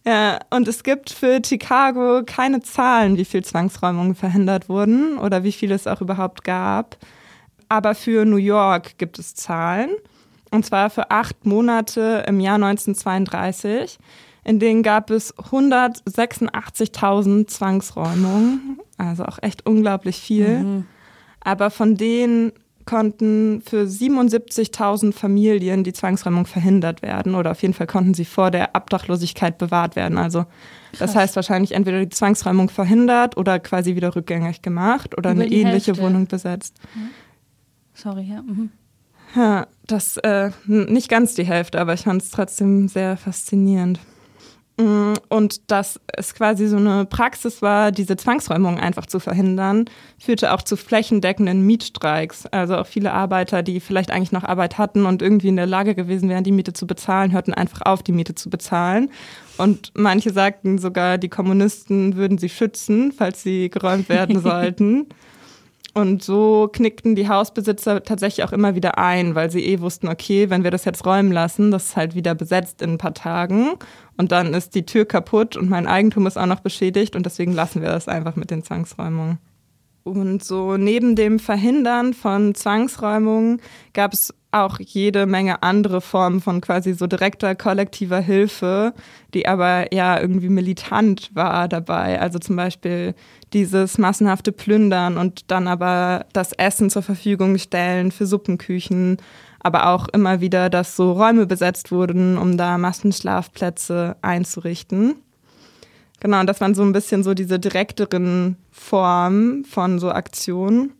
Ja, 0.07 0.39
und 0.51 0.67
es 0.69 0.85
gibt 0.85 1.11
für 1.11 1.41
Chicago 1.45 2.23
keine 2.25 2.63
Zahlen, 2.63 3.19
wie 3.19 3.27
viel 3.27 3.45
Zwangsräumungen 3.45 4.15
verhindert 4.15 4.69
wurden 4.69 5.19
oder 5.19 5.45
wie 5.45 5.53
viel 5.53 5.71
es 5.71 5.87
auch 5.87 6.01
überhaupt 6.01 6.45
gab. 6.45 6.97
Aber 7.69 7.95
für 7.95 8.25
New 8.25 8.37
York 8.37 8.97
gibt 8.97 9.19
es 9.19 9.35
Zahlen. 9.35 9.91
Und 10.51 10.65
zwar 10.65 10.89
für 10.89 11.11
acht 11.11 11.45
Monate 11.45 12.25
im 12.27 12.41
Jahr 12.41 12.55
1932. 12.55 13.99
In 14.49 14.59
denen 14.59 14.83
gab 14.83 15.11
es 15.11 15.37
186.000 15.37 17.47
Zwangsräumungen. 17.49 18.81
Also 18.97 19.27
auch 19.27 19.39
echt 19.43 19.67
unglaublich 19.67 20.17
viel. 20.17 20.61
Mhm. 20.61 20.87
Aber 21.41 21.71
von 21.71 21.97
denen 21.97 22.53
konnten 22.87 23.61
für 23.61 23.83
77.000 23.83 25.13
Familien 25.13 25.85
die 25.85 25.93
Zwangsräumung 25.93 26.47
verhindert 26.47 27.03
werden 27.03 27.35
oder 27.35 27.51
auf 27.51 27.61
jeden 27.61 27.75
Fall 27.75 27.87
konnten 27.87 28.15
sie 28.15 28.25
vor 28.25 28.51
der 28.51 28.71
Obdachlosigkeit 28.73 29.59
bewahrt 29.59 29.97
werden. 29.97 30.17
Also 30.17 30.47
das 30.93 31.01
Krass. 31.01 31.17
heißt 31.17 31.37
wahrscheinlich 31.37 31.73
entweder 31.73 32.01
die 32.01 32.09
Zwangsräumung 32.09 32.71
verhindert 32.71 33.37
oder 33.37 33.59
quasi 33.59 33.97
wieder 33.97 34.17
rückgängig 34.17 34.63
gemacht 34.63 35.19
oder 35.19 35.33
Über 35.33 35.43
eine 35.43 35.53
ähnliche 35.53 35.93
Hälfte. 35.93 36.03
Wohnung 36.03 36.27
besetzt. 36.27 36.81
Sorry, 37.93 38.23
ja. 38.23 38.41
Mhm. 38.41 38.71
Ja, 39.37 39.67
das 39.87 40.17
äh, 40.17 40.53
nicht 40.65 41.11
ganz 41.11 41.35
die 41.35 41.45
Hälfte, 41.45 41.79
aber 41.79 41.93
ich 41.93 42.05
fand 42.05 42.23
es 42.23 42.31
trotzdem 42.31 42.89
sehr 42.89 43.19
faszinierend. 43.19 44.01
Mm, 44.81 45.15
Und 45.29 45.73
dass 45.73 46.01
es 46.07 46.35
quasi 46.35 46.69
so 46.69 46.77
eine 46.77 47.05
Praxis 47.05 47.63
war, 47.63 47.91
diese 47.91 48.17
Zwangsräumung 48.17 48.79
einfach 48.79 49.07
zu 49.07 49.19
verhindern, 49.19 49.87
führte 50.21 50.53
auch 50.53 50.63
zu 50.63 50.77
flächendeckenden 50.77 51.67
Mietstreiks. 51.67 52.47
Also 52.47 52.77
auch 52.77 52.87
viele 52.87 53.13
Arbeiter, 53.13 53.65
die 53.65 53.81
vielleicht 53.81 54.13
eigentlich 54.13 54.31
noch 54.31 54.45
Arbeit 54.45 54.79
hatten 54.79 55.05
und 55.05 55.21
irgendwie 55.21 55.49
in 55.49 55.57
der 55.57 55.67
Lage 55.67 55.97
gewesen 55.97 56.29
wären, 56.29 56.45
die 56.45 56.53
Miete 56.53 56.75
zu 56.75 56.87
bezahlen, 56.87 57.33
hörten 57.33 57.55
einfach 57.55 57.83
auf, 57.83 58.05
die 58.05 58.13
Miete 58.13 58.37
zu 58.37 58.51
bezahlen. 58.51 59.11
Und 59.57 59.91
manche 59.95 60.33
sagten 60.33 60.79
sogar, 60.79 61.19
die 61.19 61.29
Kommunisten 61.29 62.15
würden 62.15 62.39
sie 62.39 62.49
schützen, 62.49 63.11
falls 63.11 63.43
sie 63.43 63.71
geräumt 63.71 64.09
werden 64.09 64.41
sollten. 64.43 65.07
Und 65.95 66.23
so 66.23 66.69
knickten 66.73 67.17
die 67.17 67.29
Hausbesitzer 67.29 68.05
tatsächlich 68.05 68.47
auch 68.47 68.53
immer 68.53 68.77
wieder 68.77 68.99
ein, 68.99 69.35
weil 69.35 69.51
sie 69.51 69.65
eh 69.65 69.81
wussten, 69.81 70.07
okay, 70.07 70.49
wenn 70.49 70.63
wir 70.63 70.71
das 70.71 70.85
jetzt 70.85 71.05
räumen 71.05 71.33
lassen, 71.33 71.73
das 71.73 71.87
ist 71.87 71.97
halt 71.97 72.15
wieder 72.15 72.37
besetzt 72.37 72.83
in 72.83 72.93
ein 72.93 72.99
paar 72.99 73.15
Tagen 73.15 73.71
und 74.19 74.33
dann 74.33 74.53
ist 74.53 74.75
die 74.75 74.85
Tür 74.85 75.07
kaputt 75.07 75.57
und 75.57 75.71
mein 75.71 75.87
Eigentum 75.87 76.27
ist 76.27 76.37
auch 76.37 76.47
noch 76.47 76.61
beschädigt 76.61 77.17
und 77.17 77.25
deswegen 77.25 77.53
lassen 77.53 77.81
wir 77.81 77.89
das 77.89 78.09
einfach 78.09 78.37
mit 78.37 78.51
den 78.51 78.63
Zwangsräumungen. 78.63 79.39
Und 80.03 80.43
so 80.43 80.77
neben 80.77 81.17
dem 81.17 81.39
Verhindern 81.39 82.15
von 82.15 82.55
Zwangsräumungen 82.55 83.61
gab 83.93 84.13
es 84.13 84.35
auch 84.51 84.79
jede 84.81 85.27
Menge 85.27 85.63
andere 85.63 86.01
Formen 86.01 86.41
von 86.41 86.63
quasi 86.63 86.95
so 86.95 87.07
direkter 87.07 87.55
kollektiver 87.55 88.21
Hilfe, 88.21 88.95
die 89.35 89.47
aber 89.47 89.93
ja 89.93 90.19
irgendwie 90.19 90.49
militant 90.49 91.31
war 91.35 91.69
dabei. 91.69 92.19
Also 92.21 92.39
zum 92.39 92.57
Beispiel 92.57 93.15
dieses 93.53 93.99
massenhafte 93.99 94.53
Plündern 94.53 95.19
und 95.19 95.51
dann 95.51 95.69
aber 95.69 96.25
das 96.33 96.53
Essen 96.55 96.89
zur 96.89 97.03
Verfügung 97.03 97.59
stellen 97.59 98.11
für 98.11 98.27
Suppenküchen, 98.27 99.19
aber 99.69 99.89
auch 99.89 100.09
immer 100.09 100.41
wieder, 100.41 100.71
dass 100.71 100.97
so 100.97 101.13
Räume 101.13 101.47
besetzt 101.47 101.93
wurden, 101.93 102.39
um 102.39 102.57
da 102.57 102.79
Massenschlafplätze 102.79 104.17
einzurichten. 104.23 105.17
Genau, 106.21 106.41
und 106.41 106.47
das 106.47 106.61
waren 106.61 106.75
so 106.75 106.83
ein 106.83 106.93
bisschen 106.93 107.23
so 107.23 107.35
diese 107.35 107.61
direkteren 107.61 108.57
Formen 108.71 109.65
von 109.67 109.99
so 109.99 110.11
Aktionen. 110.11 110.95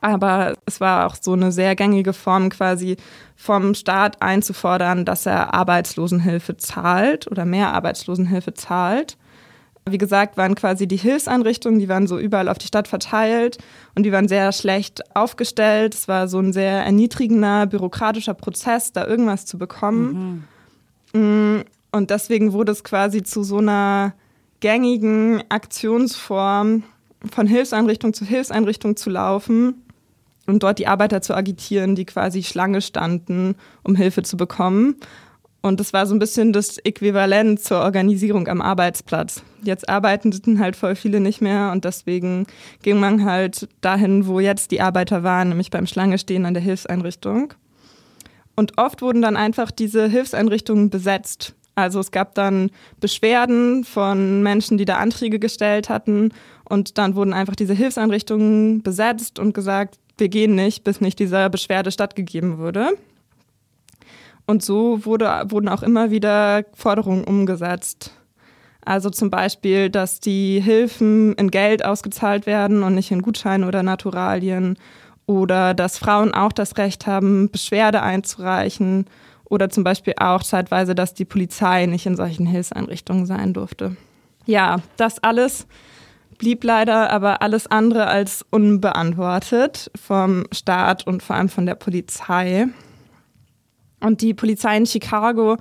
Aber 0.00 0.54
es 0.66 0.80
war 0.80 1.06
auch 1.06 1.14
so 1.20 1.34
eine 1.34 1.52
sehr 1.52 1.76
gängige 1.76 2.14
Form, 2.14 2.48
quasi 2.48 2.96
vom 3.36 3.74
Staat 3.74 4.20
einzufordern, 4.20 5.04
dass 5.04 5.26
er 5.26 5.54
Arbeitslosenhilfe 5.54 6.56
zahlt 6.56 7.30
oder 7.30 7.44
mehr 7.44 7.72
Arbeitslosenhilfe 7.72 8.54
zahlt. 8.54 9.16
Wie 9.88 9.98
gesagt, 9.98 10.36
waren 10.36 10.54
quasi 10.54 10.86
die 10.86 10.96
Hilfseinrichtungen, 10.96 11.80
die 11.80 11.88
waren 11.88 12.06
so 12.06 12.18
überall 12.18 12.48
auf 12.48 12.58
die 12.58 12.68
Stadt 12.68 12.86
verteilt 12.86 13.58
und 13.96 14.04
die 14.04 14.12
waren 14.12 14.28
sehr 14.28 14.52
schlecht 14.52 15.02
aufgestellt. 15.16 15.94
Es 15.94 16.06
war 16.06 16.28
so 16.28 16.38
ein 16.38 16.52
sehr 16.52 16.84
erniedrigender 16.84 17.66
bürokratischer 17.66 18.34
Prozess, 18.34 18.92
da 18.92 19.06
irgendwas 19.06 19.44
zu 19.44 19.58
bekommen. 19.58 20.46
Mhm. 21.12 21.64
Und 21.90 22.10
deswegen 22.10 22.52
wurde 22.52 22.72
es 22.72 22.84
quasi 22.84 23.22
zu 23.22 23.42
so 23.42 23.58
einer 23.58 24.14
gängigen 24.60 25.42
Aktionsform, 25.48 26.84
von 27.30 27.46
Hilfseinrichtung 27.46 28.14
zu 28.14 28.24
Hilfseinrichtung 28.24 28.96
zu 28.96 29.10
laufen 29.10 29.82
und 30.46 30.62
dort 30.62 30.78
die 30.78 30.86
Arbeiter 30.86 31.22
zu 31.22 31.34
agitieren, 31.34 31.94
die 31.94 32.04
quasi 32.04 32.42
Schlange 32.42 32.80
standen, 32.80 33.54
um 33.82 33.94
Hilfe 33.94 34.22
zu 34.22 34.36
bekommen. 34.36 34.96
Und 35.62 35.78
das 35.78 35.92
war 35.92 36.06
so 36.06 36.14
ein 36.14 36.18
bisschen 36.18 36.52
das 36.52 36.78
Äquivalent 36.78 37.60
zur 37.60 37.78
Organisierung 37.78 38.48
am 38.48 38.60
Arbeitsplatz. 38.60 39.42
Jetzt 39.62 39.88
arbeiteten 39.88 40.58
halt 40.58 40.74
voll 40.74 40.96
viele 40.96 41.20
nicht 41.20 41.40
mehr 41.40 41.70
und 41.70 41.84
deswegen 41.84 42.46
ging 42.82 42.98
man 42.98 43.24
halt 43.24 43.68
dahin, 43.80 44.26
wo 44.26 44.40
jetzt 44.40 44.72
die 44.72 44.80
Arbeiter 44.80 45.22
waren, 45.22 45.50
nämlich 45.50 45.70
beim 45.70 45.86
Schlange 45.86 46.18
stehen 46.18 46.46
an 46.46 46.54
der 46.54 46.62
Hilfseinrichtung. 46.64 47.54
Und 48.56 48.76
oft 48.76 49.02
wurden 49.02 49.22
dann 49.22 49.36
einfach 49.36 49.70
diese 49.70 50.08
Hilfseinrichtungen 50.08 50.90
besetzt. 50.90 51.54
Also 51.76 52.00
es 52.00 52.10
gab 52.10 52.34
dann 52.34 52.70
Beschwerden 53.00 53.84
von 53.84 54.42
Menschen, 54.42 54.78
die 54.78 54.84
da 54.84 54.96
Anträge 54.96 55.38
gestellt 55.38 55.88
hatten 55.88 56.32
und 56.64 56.98
dann 56.98 57.14
wurden 57.14 57.32
einfach 57.32 57.54
diese 57.54 57.72
Hilfseinrichtungen 57.72 58.82
besetzt 58.82 59.38
und 59.38 59.54
gesagt, 59.54 59.98
wir 60.18 60.28
gehen 60.28 60.54
nicht, 60.54 60.84
bis 60.84 61.00
nicht 61.00 61.18
dieser 61.18 61.48
Beschwerde 61.48 61.90
stattgegeben 61.90 62.58
würde. 62.58 62.90
Und 64.46 64.62
so 64.62 65.04
wurde, 65.04 65.44
wurden 65.48 65.68
auch 65.68 65.82
immer 65.82 66.10
wieder 66.10 66.64
Forderungen 66.74 67.24
umgesetzt. 67.24 68.12
Also 68.84 69.10
zum 69.10 69.30
Beispiel, 69.30 69.90
dass 69.90 70.18
die 70.20 70.60
Hilfen 70.60 71.34
in 71.34 71.50
Geld 71.50 71.84
ausgezahlt 71.84 72.46
werden 72.46 72.82
und 72.82 72.94
nicht 72.94 73.10
in 73.10 73.22
Gutscheine 73.22 73.66
oder 73.66 73.82
Naturalien. 73.82 74.76
Oder 75.26 75.72
dass 75.72 75.98
Frauen 75.98 76.34
auch 76.34 76.52
das 76.52 76.76
Recht 76.78 77.06
haben, 77.06 77.50
Beschwerde 77.50 78.02
einzureichen. 78.02 79.06
Oder 79.44 79.70
zum 79.70 79.84
Beispiel 79.84 80.14
auch 80.18 80.42
zeitweise, 80.42 80.94
dass 80.94 81.14
die 81.14 81.24
Polizei 81.24 81.86
nicht 81.86 82.06
in 82.06 82.16
solchen 82.16 82.46
Hilfseinrichtungen 82.46 83.26
sein 83.26 83.52
durfte. 83.52 83.96
Ja, 84.46 84.78
das 84.96 85.22
alles 85.22 85.66
blieb 86.38 86.64
leider 86.64 87.10
aber 87.10 87.40
alles 87.40 87.68
andere 87.68 88.08
als 88.08 88.44
unbeantwortet 88.50 89.92
vom 89.94 90.44
Staat 90.50 91.06
und 91.06 91.22
vor 91.22 91.36
allem 91.36 91.48
von 91.48 91.66
der 91.66 91.76
Polizei. 91.76 92.66
Und 94.02 94.20
die 94.20 94.34
Polizei 94.34 94.76
in 94.76 94.86
Chicago 94.86 95.56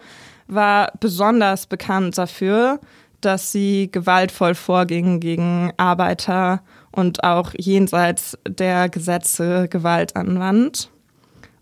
war 0.48 0.92
besonders 1.00 1.68
bekannt 1.68 2.18
dafür, 2.18 2.80
dass 3.22 3.52
sie 3.52 3.90
gewaltvoll 3.92 4.56
vorging 4.56 5.20
gegen 5.20 5.72
Arbeiter 5.78 6.62
und 6.92 7.24
auch 7.24 7.54
jenseits 7.58 8.38
der 8.48 8.90
Gesetze 8.90 9.68
Gewalt 9.70 10.16
anwandt. 10.16 10.90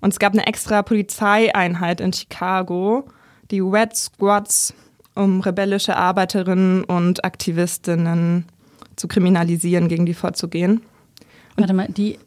Und 0.01 0.13
es 0.13 0.19
gab 0.19 0.33
eine 0.33 0.47
extra 0.47 0.81
Polizeieinheit 0.81 1.99
in 1.99 2.13
Chicago, 2.13 3.05
die 3.51 3.59
Red 3.59 3.95
Squads, 3.95 4.73
um 5.15 5.41
rebellische 5.41 5.97
Arbeiterinnen 5.97 6.85
und 6.85 7.25
Aktivistinnen 7.25 8.45
zu 8.95 9.09
kriminalisieren, 9.09 9.89
gegen 9.89 10.05
die 10.05 10.13
vorzugehen. 10.13 10.81
Und 11.57 11.63
Warte 11.63 11.73
mal, 11.73 11.87
die, 11.89 12.17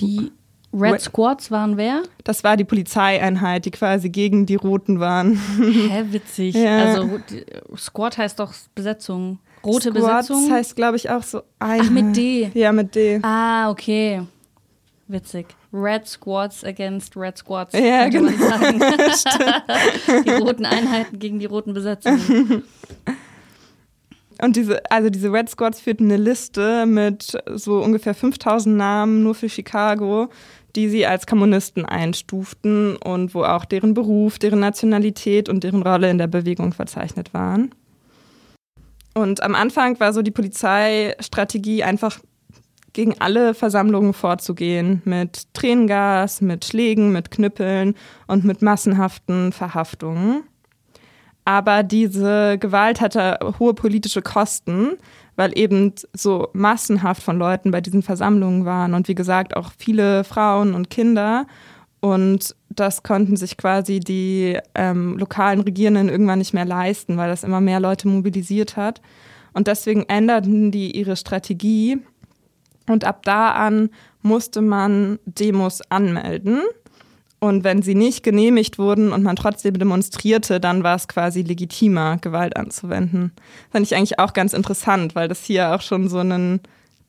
die 0.00 0.30
Red 0.74 1.00
Squads 1.00 1.50
waren 1.50 1.76
wer? 1.76 2.02
Das 2.24 2.42
war 2.42 2.56
die 2.56 2.64
Polizeieinheit, 2.64 3.64
die 3.64 3.70
quasi 3.70 4.10
gegen 4.10 4.46
die 4.46 4.56
Roten 4.56 4.98
waren. 4.98 5.34
Hä, 5.58 6.04
witzig. 6.10 6.54
Ja. 6.54 6.84
Also 6.84 7.20
Squad 7.76 8.18
heißt 8.18 8.38
doch 8.40 8.52
Besetzung. 8.74 9.38
Rote 9.64 9.90
Squads 9.90 10.28
Besetzung? 10.28 10.52
heißt, 10.52 10.76
glaube 10.76 10.96
ich, 10.96 11.10
auch 11.10 11.22
so 11.22 11.42
Einheit. 11.58 11.86
Ach, 11.86 11.90
mit 11.90 12.16
D. 12.16 12.50
Ja, 12.54 12.72
mit 12.72 12.94
D. 12.94 13.20
Ah, 13.22 13.70
okay. 13.70 14.22
Witzig. 15.06 15.46
Red 15.72 16.06
Squads 16.06 16.64
against 16.64 17.16
Red 17.16 17.38
Squads. 17.38 17.72
Ja, 17.74 18.08
genau. 18.08 18.30
die 20.24 20.30
roten 20.30 20.66
Einheiten 20.66 21.18
gegen 21.18 21.38
die 21.38 21.46
roten 21.46 21.74
Besetzungen. 21.74 22.64
Und 24.40 24.56
diese, 24.56 24.82
also 24.90 25.10
diese 25.10 25.32
Red 25.32 25.48
Squads 25.48 25.80
führten 25.80 26.04
eine 26.04 26.16
Liste 26.16 26.86
mit 26.86 27.36
so 27.54 27.82
ungefähr 27.82 28.14
5000 28.14 28.76
Namen 28.76 29.22
nur 29.22 29.34
für 29.34 29.48
Chicago, 29.48 30.28
die 30.76 30.88
sie 30.88 31.06
als 31.06 31.26
Kommunisten 31.26 31.84
einstuften 31.84 32.96
und 32.96 33.34
wo 33.34 33.44
auch 33.44 33.64
deren 33.64 33.94
Beruf, 33.94 34.38
deren 34.38 34.60
Nationalität 34.60 35.48
und 35.48 35.64
deren 35.64 35.82
Rolle 35.82 36.10
in 36.10 36.18
der 36.18 36.26
Bewegung 36.26 36.72
verzeichnet 36.72 37.32
waren. 37.34 37.74
Und 39.14 39.42
am 39.42 39.54
Anfang 39.54 39.98
war 40.00 40.12
so 40.12 40.22
die 40.22 40.32
Polizeistrategie 40.32 41.84
einfach 41.84 42.18
gegen 42.92 43.20
alle 43.20 43.54
Versammlungen 43.54 44.12
vorzugehen, 44.12 45.02
mit 45.04 45.52
Tränengas, 45.52 46.40
mit 46.40 46.64
Schlägen, 46.64 47.12
mit 47.12 47.30
Knüppeln 47.30 47.94
und 48.26 48.44
mit 48.44 48.62
massenhaften 48.62 49.52
Verhaftungen. 49.52 50.44
Aber 51.44 51.82
diese 51.82 52.56
Gewalt 52.58 53.00
hatte 53.00 53.38
hohe 53.58 53.74
politische 53.74 54.22
Kosten, 54.22 54.92
weil 55.36 55.56
eben 55.58 55.92
so 56.12 56.48
massenhaft 56.52 57.22
von 57.22 57.38
Leuten 57.38 57.70
bei 57.70 57.80
diesen 57.80 58.02
Versammlungen 58.02 58.64
waren 58.64 58.94
und 58.94 59.08
wie 59.08 59.14
gesagt 59.14 59.56
auch 59.56 59.72
viele 59.76 60.24
Frauen 60.24 60.74
und 60.74 60.90
Kinder. 60.90 61.46
Und 62.00 62.54
das 62.68 63.02
konnten 63.02 63.36
sich 63.36 63.56
quasi 63.56 63.98
die 63.98 64.58
ähm, 64.74 65.16
lokalen 65.18 65.60
Regierenden 65.60 66.08
irgendwann 66.08 66.38
nicht 66.38 66.52
mehr 66.52 66.66
leisten, 66.66 67.16
weil 67.16 67.30
das 67.30 67.44
immer 67.44 67.60
mehr 67.60 67.80
Leute 67.80 68.08
mobilisiert 68.08 68.76
hat. 68.76 69.00
Und 69.54 69.68
deswegen 69.68 70.02
änderten 70.02 70.70
die 70.70 70.96
ihre 70.96 71.16
Strategie. 71.16 71.98
Und 72.86 73.04
ab 73.04 73.22
da 73.24 73.52
an 73.52 73.88
musste 74.20 74.60
man 74.60 75.18
Demos 75.24 75.80
anmelden. 75.90 76.60
Und 77.44 77.62
wenn 77.62 77.82
sie 77.82 77.94
nicht 77.94 78.22
genehmigt 78.22 78.78
wurden 78.78 79.12
und 79.12 79.22
man 79.22 79.36
trotzdem 79.36 79.78
demonstrierte, 79.78 80.60
dann 80.60 80.82
war 80.82 80.96
es 80.96 81.08
quasi 81.08 81.42
legitimer, 81.42 82.16
Gewalt 82.16 82.56
anzuwenden. 82.56 83.32
Fand 83.70 83.84
ich 83.84 83.94
eigentlich 83.94 84.18
auch 84.18 84.32
ganz 84.32 84.54
interessant, 84.54 85.14
weil 85.14 85.28
das 85.28 85.44
hier 85.44 85.74
auch 85.74 85.82
schon 85.82 86.08
so 86.08 86.20
ein 86.20 86.60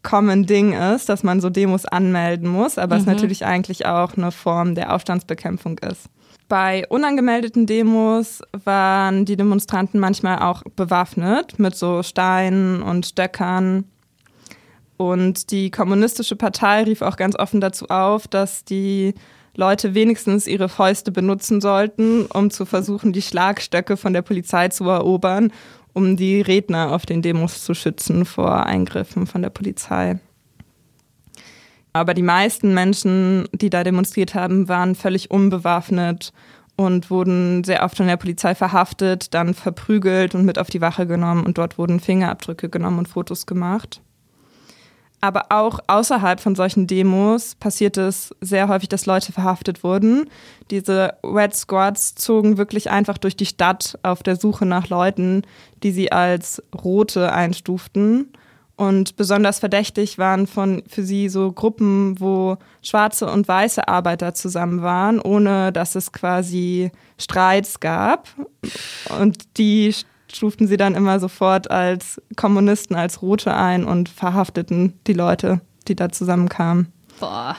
Common 0.03 0.45
Ding 0.45 0.73
ist, 0.73 1.07
dass 1.07 1.23
man 1.23 1.39
so 1.39 1.49
Demos 1.49 1.85
anmelden 1.85 2.49
muss, 2.49 2.77
aber 2.77 2.95
mhm. 2.95 3.01
es 3.01 3.07
natürlich 3.07 3.45
eigentlich 3.45 3.85
auch 3.85 4.17
eine 4.17 4.33
Form 4.33 4.75
der 4.75 4.93
Aufstandsbekämpfung 4.93 5.77
ist. 5.77 6.09
Bei 6.49 6.85
unangemeldeten 6.89 7.65
Demos 7.65 8.41
waren 8.65 9.23
die 9.23 9.37
Demonstranten 9.37 10.01
manchmal 10.01 10.39
auch 10.39 10.63
bewaffnet 10.75 11.59
mit 11.59 11.77
so 11.77 12.03
Steinen 12.03 12.81
und 12.81 13.05
Stöckern. 13.05 13.85
Und 14.97 15.51
die 15.51 15.71
kommunistische 15.71 16.35
Partei 16.35 16.83
rief 16.83 17.01
auch 17.01 17.15
ganz 17.15 17.37
offen 17.37 17.61
dazu 17.61 17.87
auf, 17.87 18.27
dass 18.27 18.65
die 18.65 19.13
Leute 19.57 19.93
wenigstens 19.93 20.47
ihre 20.47 20.69
Fäuste 20.69 21.11
benutzen 21.11 21.61
sollten, 21.61 22.25
um 22.27 22.49
zu 22.49 22.65
versuchen, 22.65 23.13
die 23.13 23.21
Schlagstöcke 23.21 23.97
von 23.97 24.13
der 24.13 24.21
Polizei 24.21 24.67
zu 24.69 24.85
erobern, 24.85 25.51
um 25.93 26.17
die 26.17 26.41
Redner 26.41 26.91
auf 26.91 27.05
den 27.05 27.21
Demos 27.21 27.63
zu 27.63 27.73
schützen 27.73 28.25
vor 28.25 28.65
Eingriffen 28.65 29.27
von 29.27 29.41
der 29.41 29.49
Polizei. 29.49 30.19
Aber 31.93 32.13
die 32.13 32.21
meisten 32.21 32.73
Menschen, 32.73 33.47
die 33.53 33.69
da 33.69 33.85
demonstriert 33.85 34.35
haben, 34.35 34.67
waren 34.67 34.95
völlig 34.95 35.31
unbewaffnet 35.31 36.33
und 36.75 37.09
wurden 37.09 37.63
sehr 37.63 37.83
oft 37.83 37.95
von 37.95 38.07
der 38.07 38.17
Polizei 38.17 38.53
verhaftet, 38.53 39.33
dann 39.33 39.53
verprügelt 39.53 40.35
und 40.35 40.43
mit 40.43 40.59
auf 40.59 40.69
die 40.69 40.81
Wache 40.81 41.07
genommen 41.07 41.45
und 41.45 41.57
dort 41.57 41.77
wurden 41.77 42.01
Fingerabdrücke 42.01 42.67
genommen 42.67 42.99
und 42.99 43.07
Fotos 43.07 43.45
gemacht. 43.45 44.01
Aber 45.21 45.45
auch 45.49 45.79
außerhalb 45.87 46.39
von 46.39 46.55
solchen 46.55 46.87
Demos 46.87 47.55
passiert 47.55 47.97
es 47.97 48.35
sehr 48.41 48.67
häufig, 48.67 48.89
dass 48.89 49.05
Leute 49.05 49.31
verhaftet 49.31 49.83
wurden. 49.83 50.29
Diese 50.69 51.15
Red 51.23 51.55
Squads 51.55 52.15
zogen 52.15 52.57
wirklich 52.57 52.91
einfach 52.91 53.17
durch 53.17 53.35
die 53.35 53.45
Stadt 53.45 53.97
auf 54.03 54.21
der 54.21 54.35
Suche 54.35 54.65
nach 54.65 54.89
Leuten, 54.89 55.43
die 55.83 55.91
sie 55.91 56.11
als 56.11 56.61
Rote 56.73 57.33
einstuften. 57.33 58.31
Und 58.77 59.15
besonders 59.15 59.59
verdächtig 59.59 60.17
waren 60.17 60.47
von, 60.47 60.83
für 60.87 61.03
sie 61.03 61.29
so 61.29 61.51
Gruppen, 61.51 62.19
wo 62.19 62.57
schwarze 62.81 63.31
und 63.31 63.47
weiße 63.47 63.87
Arbeiter 63.87 64.33
zusammen 64.33 64.81
waren, 64.81 65.21
ohne 65.21 65.71
dass 65.71 65.95
es 65.95 66.11
quasi 66.11 66.91
Streits 67.17 67.79
gab. 67.79 68.27
Und 69.17 69.57
die 69.57 69.95
stuften 70.35 70.67
sie 70.67 70.77
dann 70.77 70.95
immer 70.95 71.19
sofort 71.19 71.69
als 71.71 72.21
Kommunisten, 72.35 72.95
als 72.95 73.21
Rote 73.21 73.55
ein 73.55 73.83
und 73.83 74.09
verhafteten 74.09 74.93
die 75.07 75.13
Leute, 75.13 75.61
die 75.87 75.95
da 75.95 76.11
zusammenkamen. 76.11 76.87
Boah. 77.19 77.55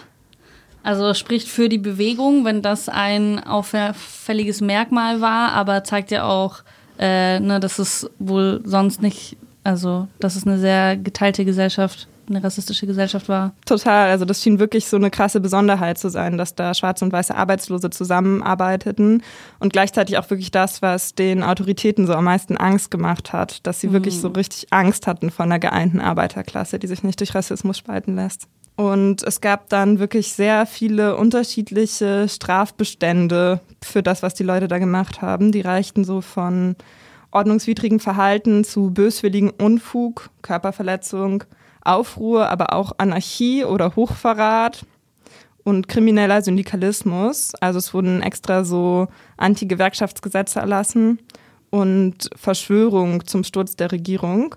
Also 0.83 1.15
spricht 1.15 1.49
für 1.49 1.69
die 1.69 1.79
Bewegung, 1.79 2.45
wenn 2.45 2.63
das 2.63 2.89
ein 2.89 3.43
auffälliges 3.43 4.61
Merkmal 4.61 5.21
war, 5.21 5.53
aber 5.53 5.83
zeigt 5.83 6.13
ja 6.13 6.25
auch, 6.25 6.63
äh, 6.99 7.41
ne, 7.41 7.59
dass 7.59 7.79
es 7.81 8.09
wohl 8.19 8.61
sonst 8.65 9.03
nicht 9.03 9.37
also, 9.67 10.07
dass 10.21 10.37
es 10.37 10.47
eine 10.47 10.61
sehr 10.61 10.97
geteilte 10.97 11.45
Gesellschaft, 11.45 12.07
eine 12.29 12.43
rassistische 12.43 12.87
Gesellschaft 12.87 13.29
war. 13.29 13.53
Total. 13.65 14.11
Also, 14.11 14.25
das 14.25 14.43
schien 14.43 14.59
wirklich 14.59 14.87
so 14.87 14.97
eine 14.97 15.11
krasse 15.11 15.41
Besonderheit 15.41 15.99
zu 15.99 16.09
sein, 16.09 16.39
dass 16.39 16.55
da 16.55 16.75
schwarze 16.75 17.05
und 17.05 17.13
weiße 17.13 17.35
Arbeitslose 17.35 17.91
zusammenarbeiteten 17.91 19.23
und 19.59 19.73
gleichzeitig 19.73 20.19
auch 20.19 20.29
wirklich 20.31 20.51
das, 20.51 20.83
was 20.83 21.15
den 21.15 21.43
Autoritäten 21.43 22.07
so 22.07 22.15
am 22.15 22.25
meisten 22.25 22.57
Angst 22.57 22.91
gemacht 22.91 23.33
hat, 23.33 23.67
dass 23.67 23.81
sie 23.81 23.89
mhm. 23.89 23.93
wirklich 23.93 24.21
so 24.21 24.29
richtig 24.29 24.73
Angst 24.73 25.07
hatten 25.07 25.31
von 25.31 25.47
einer 25.47 25.59
geeinten 25.59 26.01
Arbeiterklasse, 26.01 26.79
die 26.79 26.87
sich 26.87 27.03
nicht 27.03 27.21
durch 27.21 27.35
Rassismus 27.35 27.79
spalten 27.79 28.17
lässt. 28.17 28.49
Und 28.77 29.23
es 29.23 29.41
gab 29.41 29.71
dann 29.71 29.99
wirklich 29.99 30.33
sehr 30.35 30.67
viele 30.67 31.17
unterschiedliche 31.17 32.29
Strafbestände 32.29 33.61
für 33.83 34.03
das, 34.03 34.23
was 34.23 34.35
die 34.35 34.43
Leute 34.43 34.69
da 34.69 34.79
gemacht 34.79 35.23
haben. 35.23 35.51
Die 35.51 35.63
reichten 35.63 36.05
so 36.05 36.21
von 36.21 36.77
ordnungswidrigen 37.31 38.01
Verhalten 38.01 38.65
zu 38.65 38.91
böswilligen 38.91 39.51
Unfug, 39.51 40.31
Körperverletzung, 40.43 41.45
Aufruhr, 41.87 42.49
aber 42.49 42.73
auch 42.73 42.93
Anarchie 42.99 43.65
oder 43.65 43.97
Hochverrat 43.97 44.85
und 45.65 45.89
krimineller 45.89 46.43
Syndikalismus. 46.43 47.55
Also 47.61 47.79
es 47.79 47.93
wurden 47.93 48.23
extra 48.23 48.65
so 48.65 49.09
Anti-Gewerkschaftsgesetze 49.37 50.61
erlassen 50.61 51.19
und 51.71 52.31
Verschwörung 52.37 53.27
zum 53.27 53.45
Sturz 53.45 53.77
der 53.77 53.93
Regierung. 53.93 54.55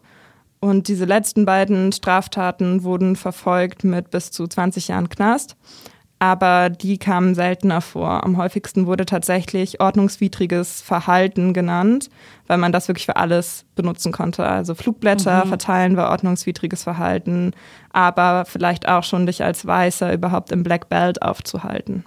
Und 0.59 0.87
diese 0.87 1.05
letzten 1.05 1.45
beiden 1.45 1.91
Straftaten 1.91 2.83
wurden 2.83 3.15
verfolgt 3.15 3.83
mit 3.83 4.11
bis 4.11 4.31
zu 4.31 4.45
20 4.45 4.89
Jahren 4.89 5.09
Knast 5.09 5.55
aber 6.19 6.69
die 6.69 6.97
kamen 6.97 7.33
seltener 7.33 7.79
vor. 7.79 8.25
Am 8.25 8.35
häufigsten 8.35 8.85
wurde 8.85 9.05
tatsächlich 9.05 9.79
ordnungswidriges 9.79 10.81
Verhalten 10.81 11.53
genannt, 11.53 12.09
weil 12.47 12.57
man 12.57 12.73
das 12.73 12.89
wirklich 12.89 13.05
für 13.05 13.15
alles 13.15 13.65
benutzen 13.75 14.11
konnte. 14.11 14.45
Also 14.45 14.75
Flugblätter 14.75 15.45
mhm. 15.45 15.49
verteilen 15.49 15.95
war 15.95 16.09
ordnungswidriges 16.11 16.83
Verhalten, 16.83 17.53
aber 17.91 18.43
vielleicht 18.45 18.87
auch 18.87 19.03
schon 19.03 19.25
dich 19.25 19.43
als 19.43 19.65
Weißer 19.65 20.13
überhaupt 20.13 20.51
im 20.51 20.63
Black 20.63 20.89
Belt 20.89 21.21
aufzuhalten. 21.21 22.03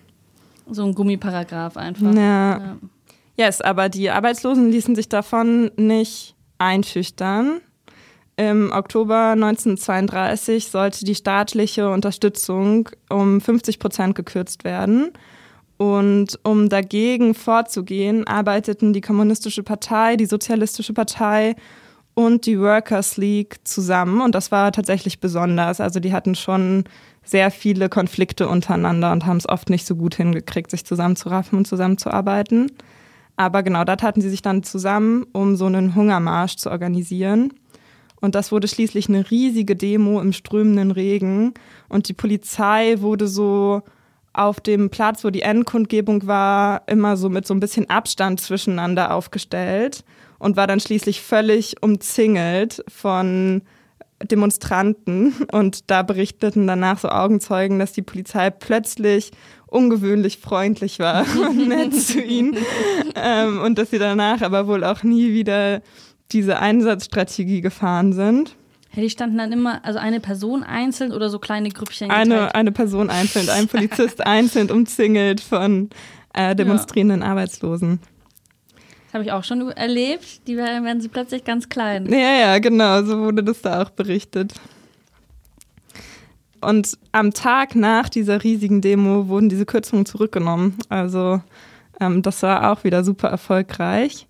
So 0.71 0.85
ein 0.85 0.95
Gummiparagraf 0.95 1.79
einfach. 1.79 2.15
Ja. 2.15 2.59
ja. 2.59 2.77
Yes, 3.37 3.63
aber 3.63 3.89
die 3.89 4.11
Arbeitslosen 4.11 4.71
ließen 4.71 4.95
sich 4.95 5.09
davon 5.09 5.71
nicht 5.77 6.37
einschüchtern. 6.59 7.63
Im 8.37 8.73
Oktober 8.73 9.33
1932 9.33 10.69
sollte 10.69 11.05
die 11.05 11.15
staatliche 11.15 11.91
Unterstützung 11.91 12.89
um 13.11 13.41
50 13.41 13.79
Prozent 13.79 14.15
gekürzt 14.15 14.65
werden. 14.65 15.11
Und 15.77 16.39
um 16.45 16.69
dagegen 16.69 17.35
vorzugehen, 17.35 18.27
arbeiteten 18.27 18.93
die 18.93 19.01
Kommunistische 19.01 19.63
Partei, 19.63 20.17
die 20.17 20.27
Sozialistische 20.27 20.93
Partei 20.93 21.57
und 22.15 22.47
die 22.47 22.59
Workers 22.59 23.17
League 23.17 23.57
zusammen. 23.65 24.21
Und 24.21 24.35
das 24.35 24.51
war 24.53 24.73
tatsächlich 24.73 25.21
besonders. 25.21 25.81
Also 25.81 26.01
die 26.01 26.13
hatten 26.13 26.35
schon 26.35 26.85
sehr 27.25 27.51
viele 27.51 27.89
Konflikte 27.89 28.49
untereinander 28.49 29.13
und 29.13 29.27
haben 29.27 29.37
es 29.37 29.49
oft 29.49 29.71
nicht 29.71 29.87
so 29.87 29.97
gut 29.97 30.15
hingekriegt, 30.15 30.71
sich 30.71 30.85
zusammenzuraffen 30.85 31.59
und 31.59 31.67
zusammenzuarbeiten. 31.67 32.71
Aber 33.37 33.63
genau, 33.63 33.85
da 33.85 33.97
taten 33.97 34.21
sie 34.21 34.31
sich 34.31 34.43
dann 34.43 34.63
zusammen, 34.63 35.25
um 35.33 35.57
so 35.57 35.67
einen 35.67 35.95
Hungermarsch 35.95 36.57
zu 36.57 36.71
organisieren. 36.71 37.53
Und 38.23 38.37
das 38.37 38.53
wurde 38.53 38.69
schließlich 38.69 39.09
eine 39.09 39.31
riesige 39.31 39.77
Demo 39.77 40.21
im 40.21 40.33
strömenden 40.33 40.93
Regen. 40.93 41.53
Und 41.89 42.09
die 42.09 42.15
Polizei 42.15 43.01
wurde 43.01 43.27
so 43.29 43.83
auf 44.33 44.61
dem 44.61 44.91
Platz, 44.91 45.25
wo 45.25 45.31
die 45.31 45.43
Endkundgebung 45.43 46.27
war, 46.27 46.83
immer 46.87 47.17
so 47.17 47.29
mit 47.29 47.47
so 47.47 47.53
ein 47.53 47.61
bisschen 47.61 47.91
Abstand 47.91 48.41
zwischeneinander 48.41 49.13
aufgestellt 49.13 50.05
und 50.39 50.57
war 50.57 50.67
dann 50.67 50.81
schließlich 50.81 51.21
völlig 51.21 51.83
umzingelt 51.83 52.85
von 52.89 53.63
Demonstranten. 54.23 55.35
Und 55.51 55.91
da 55.91 56.03
berichteten 56.03 56.67
danach 56.67 56.99
so 56.99 57.09
Augenzeugen, 57.09 57.81
dass 57.81 57.93
die 57.93 58.03
Polizei 58.03 58.51
plötzlich 58.51 59.33
ungewöhnlich 59.67 60.39
freundlich 60.39 60.99
war 60.99 61.25
und 61.49 61.69
nett 61.69 61.95
zu 61.95 62.21
ihnen. 62.21 62.57
Ähm, 63.15 63.61
und 63.61 63.77
dass 63.77 63.91
sie 63.91 63.99
danach 63.99 64.41
aber 64.41 64.67
wohl 64.67 64.85
auch 64.85 65.03
nie 65.03 65.35
wieder 65.35 65.83
diese 66.33 66.59
Einsatzstrategie 66.59 67.61
gefahren 67.61 68.13
sind. 68.13 68.57
Ja, 68.95 69.03
die 69.03 69.11
standen 69.11 69.39
dann 69.39 69.53
immer, 69.53 69.85
also 69.85 69.99
eine 69.99 70.21
Person 70.21 70.63
einzeln 70.63 71.13
oder 71.13 71.31
so 71.31 71.39
kleine 71.39 71.71
Grüppchen 71.71 72.11
Eine, 72.11 72.55
eine 72.55 72.73
Person 72.73 73.09
einzeln, 73.09 73.49
ein 73.49 73.67
Polizist 73.67 74.21
einzeln 74.27 74.71
umzingelt 74.71 75.41
von 75.41 75.89
äh, 76.35 76.55
demonstrierenden 76.55 77.21
ja. 77.21 77.29
Arbeitslosen. 77.29 78.01
Das 79.07 79.15
habe 79.15 79.25
ich 79.25 79.33
auch 79.33 79.45
schon 79.45 79.71
erlebt. 79.71 80.47
Die 80.47 80.57
werden 80.57 81.01
sie 81.01 81.09
plötzlich 81.09 81.45
ganz 81.45 81.69
klein. 81.69 82.07
Ja, 82.11 82.19
ja, 82.19 82.59
genau, 82.59 83.03
so 83.03 83.19
wurde 83.19 83.43
das 83.43 83.63
da 83.63 83.83
auch 83.83 83.91
berichtet. 83.91 84.55
Und 86.63 86.97
am 87.11 87.33
Tag 87.33 87.75
nach 87.75 88.09
dieser 88.09 88.45
riesigen 88.45 88.81
Demo 88.81 89.29
wurden 89.29 89.49
diese 89.49 89.67
Kürzungen 89.67 90.07
zurückgenommen. 90.07 90.79
Also 90.89 91.41
ähm, 92.01 92.23
das 92.23 92.43
war 92.43 92.71
auch 92.71 92.85
wieder 92.85 93.05
super 93.05 93.29
erfolgreich. 93.29 94.27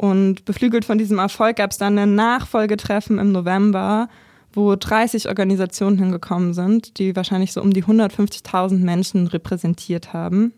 Und 0.00 0.46
beflügelt 0.46 0.86
von 0.86 0.96
diesem 0.96 1.18
Erfolg 1.18 1.56
gab 1.56 1.72
es 1.72 1.76
dann 1.76 1.98
ein 1.98 2.14
Nachfolgetreffen 2.14 3.18
im 3.18 3.32
November, 3.32 4.08
wo 4.50 4.74
30 4.74 5.28
Organisationen 5.28 5.98
hingekommen 5.98 6.54
sind, 6.54 6.98
die 6.98 7.14
wahrscheinlich 7.14 7.52
so 7.52 7.60
um 7.60 7.74
die 7.74 7.84
150.000 7.84 8.78
Menschen 8.78 9.26
repräsentiert 9.26 10.14
haben. 10.14 10.54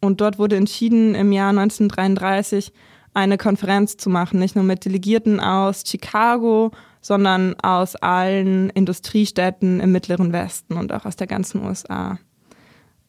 Und 0.00 0.20
dort 0.20 0.38
wurde 0.38 0.54
entschieden, 0.54 1.16
im 1.16 1.32
Jahr 1.32 1.48
1933 1.50 2.72
eine 3.12 3.38
Konferenz 3.38 3.96
zu 3.96 4.08
machen, 4.08 4.38
nicht 4.38 4.54
nur 4.54 4.62
mit 4.62 4.84
Delegierten 4.84 5.40
aus 5.40 5.82
Chicago, 5.84 6.70
sondern 7.00 7.58
aus 7.58 7.96
allen 7.96 8.70
Industriestädten 8.70 9.80
im 9.80 9.90
Mittleren 9.90 10.32
Westen 10.32 10.76
und 10.76 10.92
auch 10.92 11.06
aus 11.06 11.16
der 11.16 11.26
ganzen 11.26 11.64
USA. 11.64 12.20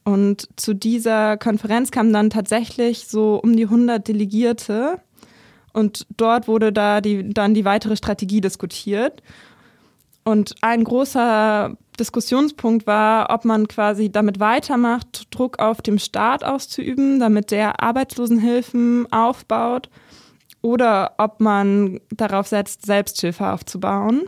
Und 0.06 0.50
zu 0.56 0.74
dieser 0.74 1.38
Konferenz 1.38 1.92
kamen 1.92 2.14
dann 2.14 2.32
tatsächlich 2.32 3.08
so 3.08 3.36
um 3.36 3.56
die 3.56 3.66
100 3.66 4.08
Delegierte 4.08 5.00
und 5.74 6.06
dort 6.18 6.48
wurde 6.48 6.72
da 6.74 7.02
die, 7.02 7.30
dann 7.34 7.54
die 7.54 7.66
weitere 7.66 7.96
Strategie 7.96 8.42
diskutiert. 8.42 9.22
Und 10.24 10.56
ein 10.62 10.84
großer 10.84 11.76
Diskussionspunkt 12.00 12.86
war, 12.86 13.32
ob 13.32 13.44
man 13.44 13.68
quasi 13.68 14.12
damit 14.12 14.40
weitermacht, 14.40 15.28
Druck 15.32 15.60
auf 15.60 15.82
dem 15.82 15.98
Staat 15.98 16.44
auszuüben, 16.44 17.20
damit 17.20 17.52
der 17.52 17.82
Arbeitslosenhilfen 17.82 19.12
aufbaut, 19.12 19.90
oder 20.62 21.14
ob 21.18 21.40
man 21.40 22.00
darauf 22.12 22.48
setzt, 22.48 22.86
Selbsthilfe 22.86 23.48
aufzubauen. 23.50 24.24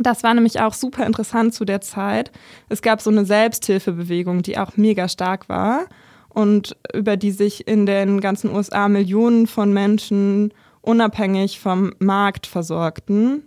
Das 0.00 0.22
war 0.22 0.34
nämlich 0.34 0.60
auch 0.60 0.74
super 0.74 1.06
interessant 1.06 1.54
zu 1.54 1.64
der 1.64 1.80
Zeit. 1.80 2.30
Es 2.68 2.82
gab 2.82 3.00
so 3.00 3.10
eine 3.10 3.24
Selbsthilfebewegung, 3.24 4.42
die 4.42 4.58
auch 4.58 4.76
mega 4.76 5.08
stark 5.08 5.48
war 5.48 5.86
und 6.34 6.76
über 6.92 7.16
die 7.16 7.30
sich 7.30 7.66
in 7.66 7.86
den 7.86 8.20
ganzen 8.20 8.54
USA 8.54 8.88
Millionen 8.88 9.46
von 9.46 9.72
Menschen 9.72 10.52
unabhängig 10.82 11.60
vom 11.60 11.94
Markt 12.00 12.46
versorgten. 12.46 13.44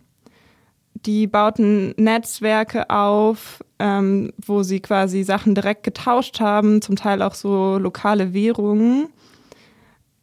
Die 1.06 1.28
bauten 1.28 1.94
Netzwerke 1.98 2.90
auf, 2.90 3.64
ähm, 3.78 4.32
wo 4.44 4.64
sie 4.64 4.80
quasi 4.80 5.24
Sachen 5.24 5.54
direkt 5.54 5.84
getauscht 5.84 6.40
haben, 6.40 6.82
zum 6.82 6.96
Teil 6.96 7.22
auch 7.22 7.36
so 7.36 7.78
lokale 7.78 8.34
Währungen. 8.34 9.10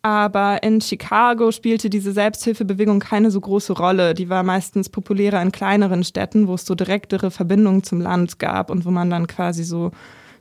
Aber 0.02 0.62
in 0.62 0.80
Chicago 0.80 1.50
spielte 1.50 1.88
diese 1.88 2.12
Selbsthilfebewegung 2.12 2.98
keine 2.98 3.30
so 3.30 3.40
große 3.40 3.74
Rolle. 3.74 4.14
Die 4.14 4.28
war 4.28 4.42
meistens 4.42 4.88
populärer 4.88 5.40
in 5.40 5.52
kleineren 5.52 6.02
Städten, 6.02 6.48
wo 6.48 6.54
es 6.54 6.66
so 6.66 6.74
direktere 6.74 7.30
Verbindungen 7.30 7.84
zum 7.84 8.00
Land 8.00 8.38
gab 8.38 8.70
und 8.70 8.84
wo 8.84 8.90
man 8.90 9.08
dann 9.10 9.26
quasi 9.26 9.64
so 9.64 9.92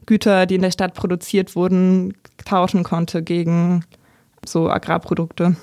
Güter, 0.05 0.45
die 0.45 0.55
in 0.55 0.61
der 0.61 0.71
Stadt 0.71 0.93
produziert 0.93 1.55
wurden, 1.55 2.13
tauschen 2.45 2.83
konnte 2.83 3.23
gegen 3.23 3.85
so 4.45 4.69
Agrarprodukte. 4.69 5.55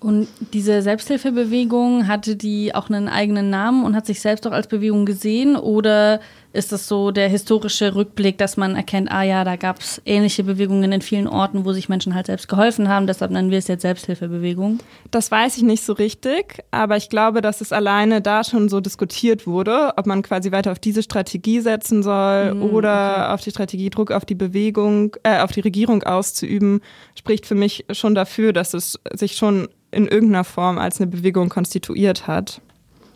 Und 0.00 0.28
diese 0.52 0.82
Selbsthilfebewegung, 0.82 2.08
hatte 2.08 2.36
die 2.36 2.74
auch 2.74 2.90
einen 2.90 3.08
eigenen 3.08 3.48
Namen 3.48 3.84
und 3.84 3.96
hat 3.96 4.04
sich 4.04 4.20
selbst 4.20 4.46
auch 4.46 4.52
als 4.52 4.66
Bewegung 4.66 5.06
gesehen? 5.06 5.56
Oder 5.56 6.20
ist 6.54 6.72
das 6.72 6.86
so 6.86 7.10
der 7.10 7.28
historische 7.28 7.94
Rückblick, 7.94 8.38
dass 8.38 8.56
man 8.56 8.76
erkennt, 8.76 9.10
ah 9.10 9.22
ja, 9.22 9.44
da 9.44 9.56
gab 9.56 9.80
es 9.80 10.00
ähnliche 10.04 10.44
Bewegungen 10.44 10.92
in 10.92 11.02
vielen 11.02 11.26
Orten, 11.26 11.64
wo 11.64 11.72
sich 11.72 11.88
Menschen 11.88 12.14
halt 12.14 12.26
selbst 12.26 12.48
geholfen 12.48 12.88
haben, 12.88 13.06
deshalb 13.06 13.32
nennen 13.32 13.50
wir 13.50 13.58
es 13.58 13.66
jetzt 13.66 13.82
Selbsthilfebewegung? 13.82 14.78
Das 15.10 15.30
weiß 15.30 15.56
ich 15.56 15.64
nicht 15.64 15.84
so 15.84 15.92
richtig, 15.92 16.64
aber 16.70 16.96
ich 16.96 17.08
glaube, 17.08 17.40
dass 17.40 17.60
es 17.60 17.72
alleine 17.72 18.22
da 18.22 18.44
schon 18.44 18.68
so 18.68 18.80
diskutiert 18.80 19.46
wurde, 19.46 19.92
ob 19.96 20.06
man 20.06 20.22
quasi 20.22 20.52
weiter 20.52 20.70
auf 20.70 20.78
diese 20.78 21.02
Strategie 21.02 21.60
setzen 21.60 22.02
soll 22.02 22.54
mhm, 22.54 22.62
oder 22.62 23.12
okay. 23.12 23.34
auf 23.34 23.40
die 23.40 23.50
Strategie 23.50 23.90
Druck 23.90 24.12
auf 24.12 24.24
die 24.24 24.36
Bewegung, 24.36 25.16
äh, 25.24 25.40
auf 25.40 25.50
die 25.50 25.60
Regierung 25.60 26.04
auszuüben, 26.04 26.80
spricht 27.18 27.46
für 27.46 27.56
mich 27.56 27.84
schon 27.90 28.14
dafür, 28.14 28.52
dass 28.52 28.74
es 28.74 29.00
sich 29.12 29.36
schon 29.36 29.68
in 29.90 30.06
irgendeiner 30.06 30.44
Form 30.44 30.78
als 30.78 31.00
eine 31.00 31.08
Bewegung 31.08 31.48
konstituiert 31.48 32.26
hat. 32.26 32.60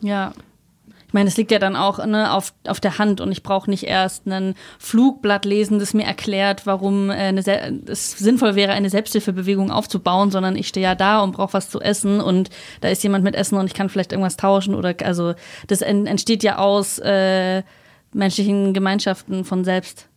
Ja, 0.01 0.33
ich 1.09 1.13
meine, 1.13 1.27
es 1.27 1.37
liegt 1.37 1.49
ja 1.49 1.57
dann 1.57 1.75
auch 1.75 2.05
ne, 2.05 2.31
auf, 2.31 2.53
auf 2.67 2.79
der 2.79 2.99
Hand 2.99 3.19
und 3.19 3.31
ich 3.31 3.41
brauche 3.41 3.67
nicht 3.67 3.85
erst 3.85 4.27
ein 4.27 4.53
Flugblatt 4.77 5.43
lesen, 5.43 5.79
das 5.79 5.95
mir 5.95 6.05
erklärt, 6.05 6.67
warum 6.67 7.09
äh, 7.09 7.33
es 7.87 8.11
sinnvoll 8.11 8.53
wäre, 8.53 8.73
eine 8.73 8.91
Selbsthilfebewegung 8.91 9.71
aufzubauen, 9.71 10.29
sondern 10.29 10.55
ich 10.55 10.67
stehe 10.67 10.83
ja 10.83 10.93
da 10.93 11.21
und 11.21 11.31
brauche 11.31 11.53
was 11.53 11.71
zu 11.71 11.81
essen 11.81 12.21
und 12.21 12.51
da 12.81 12.89
ist 12.89 13.01
jemand 13.01 13.23
mit 13.23 13.33
Essen 13.33 13.57
und 13.57 13.65
ich 13.65 13.73
kann 13.73 13.89
vielleicht 13.89 14.11
irgendwas 14.11 14.37
tauschen 14.37 14.75
oder 14.75 14.93
also 15.03 15.33
das 15.65 15.81
entsteht 15.81 16.43
ja 16.43 16.59
aus 16.59 16.99
äh, 16.99 17.63
menschlichen 18.13 18.75
Gemeinschaften 18.75 19.45
von 19.45 19.63
selbst. 19.63 20.09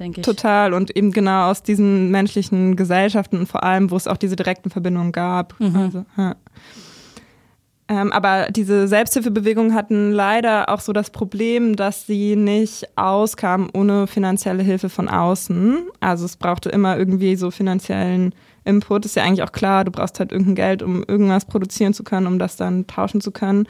Denke 0.00 0.22
ich. 0.22 0.26
Total 0.26 0.74
und 0.74 0.96
eben 0.96 1.12
genau 1.12 1.50
aus 1.50 1.62
diesen 1.62 2.10
menschlichen 2.10 2.74
Gesellschaften 2.74 3.38
und 3.38 3.46
vor 3.46 3.62
allem, 3.62 3.92
wo 3.92 3.96
es 3.96 4.08
auch 4.08 4.16
diese 4.16 4.34
direkten 4.34 4.70
Verbindungen 4.70 5.12
gab. 5.12 5.54
Mhm. 5.60 5.76
Also, 5.76 6.04
ja. 6.16 6.34
Ähm, 7.88 8.12
aber 8.12 8.46
diese 8.50 8.86
Selbsthilfebewegungen 8.86 9.74
hatten 9.74 10.12
leider 10.12 10.68
auch 10.68 10.80
so 10.80 10.92
das 10.92 11.10
Problem, 11.10 11.74
dass 11.76 12.06
sie 12.06 12.36
nicht 12.36 12.86
auskamen 12.96 13.70
ohne 13.72 14.06
finanzielle 14.06 14.62
Hilfe 14.62 14.88
von 14.88 15.08
außen. 15.08 15.88
Also 16.00 16.24
es 16.24 16.36
brauchte 16.36 16.68
immer 16.68 16.96
irgendwie 16.96 17.36
so 17.36 17.50
finanziellen 17.50 18.34
Input. 18.64 19.04
Ist 19.04 19.16
ja 19.16 19.24
eigentlich 19.24 19.42
auch 19.42 19.52
klar, 19.52 19.84
du 19.84 19.90
brauchst 19.90 20.20
halt 20.20 20.32
irgendein 20.32 20.54
Geld, 20.54 20.82
um 20.82 21.02
irgendwas 21.06 21.44
produzieren 21.44 21.92
zu 21.92 22.04
können, 22.04 22.26
um 22.28 22.38
das 22.38 22.56
dann 22.56 22.86
tauschen 22.86 23.20
zu 23.20 23.32
können. 23.32 23.66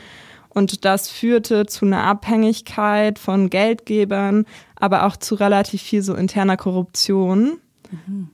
Und 0.50 0.84
das 0.84 1.08
führte 1.08 1.64
zu 1.64 1.86
einer 1.86 2.04
Abhängigkeit 2.04 3.18
von 3.18 3.48
Geldgebern, 3.48 4.44
aber 4.76 5.06
auch 5.06 5.16
zu 5.16 5.34
relativ 5.34 5.80
viel 5.80 6.02
so 6.02 6.14
interner 6.14 6.58
Korruption. 6.58 7.58
Mhm. 7.90 8.28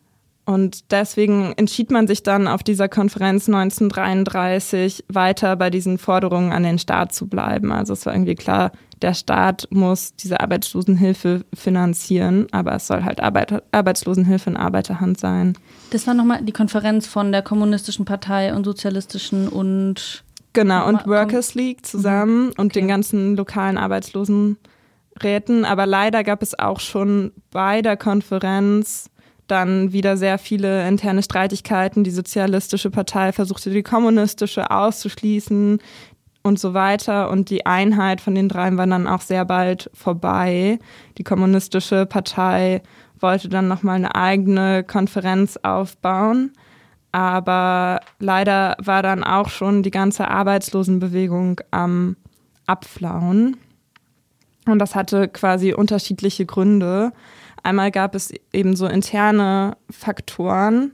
Und 0.48 0.92
deswegen 0.92 1.52
entschied 1.58 1.90
man 1.90 2.06
sich 2.06 2.22
dann 2.22 2.48
auf 2.48 2.62
dieser 2.62 2.88
Konferenz 2.88 3.48
1933 3.48 5.04
weiter 5.08 5.56
bei 5.56 5.68
diesen 5.68 5.98
Forderungen 5.98 6.52
an 6.52 6.62
den 6.62 6.78
Staat 6.78 7.12
zu 7.12 7.26
bleiben. 7.26 7.70
Also 7.70 7.92
es 7.92 8.06
war 8.06 8.14
irgendwie 8.14 8.34
klar, 8.34 8.72
der 9.02 9.12
Staat 9.12 9.68
muss 9.70 10.16
diese 10.16 10.40
Arbeitslosenhilfe 10.40 11.44
finanzieren, 11.52 12.46
aber 12.50 12.76
es 12.76 12.86
soll 12.86 13.04
halt 13.04 13.20
Arbeit, 13.20 13.62
Arbeitslosenhilfe 13.72 14.48
in 14.48 14.56
Arbeiterhand 14.56 15.20
sein. 15.20 15.52
Das 15.90 16.06
war 16.06 16.14
nochmal 16.14 16.42
die 16.42 16.52
Konferenz 16.52 17.06
von 17.06 17.30
der 17.30 17.42
Kommunistischen 17.42 18.06
Partei 18.06 18.54
und 18.54 18.64
Sozialistischen 18.64 19.48
und 19.48 20.24
Genau, 20.54 20.88
und 20.88 21.06
Workers 21.06 21.56
League 21.56 21.84
zusammen 21.84 22.46
mhm. 22.46 22.52
und 22.56 22.74
den 22.74 22.88
ganzen 22.88 23.36
lokalen 23.36 23.76
Arbeitslosenräten. 23.76 25.66
Aber 25.66 25.84
leider 25.84 26.24
gab 26.24 26.42
es 26.42 26.58
auch 26.58 26.80
schon 26.80 27.32
bei 27.50 27.82
der 27.82 27.98
Konferenz 27.98 29.10
dann 29.50 29.92
wieder 29.92 30.16
sehr 30.16 30.38
viele 30.38 30.86
interne 30.86 31.22
Streitigkeiten. 31.22 32.04
Die 32.04 32.10
Sozialistische 32.10 32.90
Partei 32.90 33.32
versuchte 33.32 33.70
die 33.70 33.82
kommunistische 33.82 34.70
auszuschließen 34.70 35.80
und 36.42 36.58
so 36.58 36.74
weiter. 36.74 37.30
Und 37.30 37.50
die 37.50 37.66
Einheit 37.66 38.20
von 38.20 38.34
den 38.34 38.48
dreien 38.48 38.76
war 38.76 38.86
dann 38.86 39.06
auch 39.06 39.20
sehr 39.20 39.44
bald 39.44 39.90
vorbei. 39.94 40.78
Die 41.18 41.24
kommunistische 41.24 42.06
Partei 42.06 42.82
wollte 43.20 43.48
dann 43.48 43.68
nochmal 43.68 43.96
eine 43.96 44.14
eigene 44.14 44.84
Konferenz 44.84 45.58
aufbauen. 45.62 46.52
Aber 47.10 48.00
leider 48.18 48.76
war 48.82 49.02
dann 49.02 49.24
auch 49.24 49.48
schon 49.48 49.82
die 49.82 49.90
ganze 49.90 50.28
Arbeitslosenbewegung 50.28 51.60
am 51.70 52.16
Abflauen. 52.66 53.56
Und 54.66 54.78
das 54.78 54.94
hatte 54.94 55.28
quasi 55.28 55.72
unterschiedliche 55.72 56.44
Gründe. 56.44 57.12
Einmal 57.62 57.90
gab 57.90 58.14
es 58.14 58.32
eben 58.52 58.76
so 58.76 58.86
interne 58.86 59.76
Faktoren, 59.90 60.92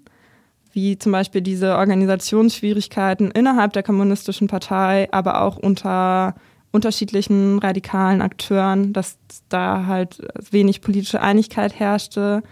wie 0.72 0.98
zum 0.98 1.12
Beispiel 1.12 1.40
diese 1.40 1.76
Organisationsschwierigkeiten 1.76 3.30
innerhalb 3.30 3.72
der 3.72 3.82
kommunistischen 3.82 4.48
Partei, 4.48 5.08
aber 5.12 5.42
auch 5.42 5.56
unter 5.56 6.34
unterschiedlichen 6.72 7.60
radikalen 7.60 8.20
Akteuren, 8.20 8.92
dass 8.92 9.16
da 9.48 9.86
halt 9.86 10.18
wenig 10.50 10.80
politische 10.80 11.20
Einigkeit 11.20 11.78
herrschte. 11.78 12.42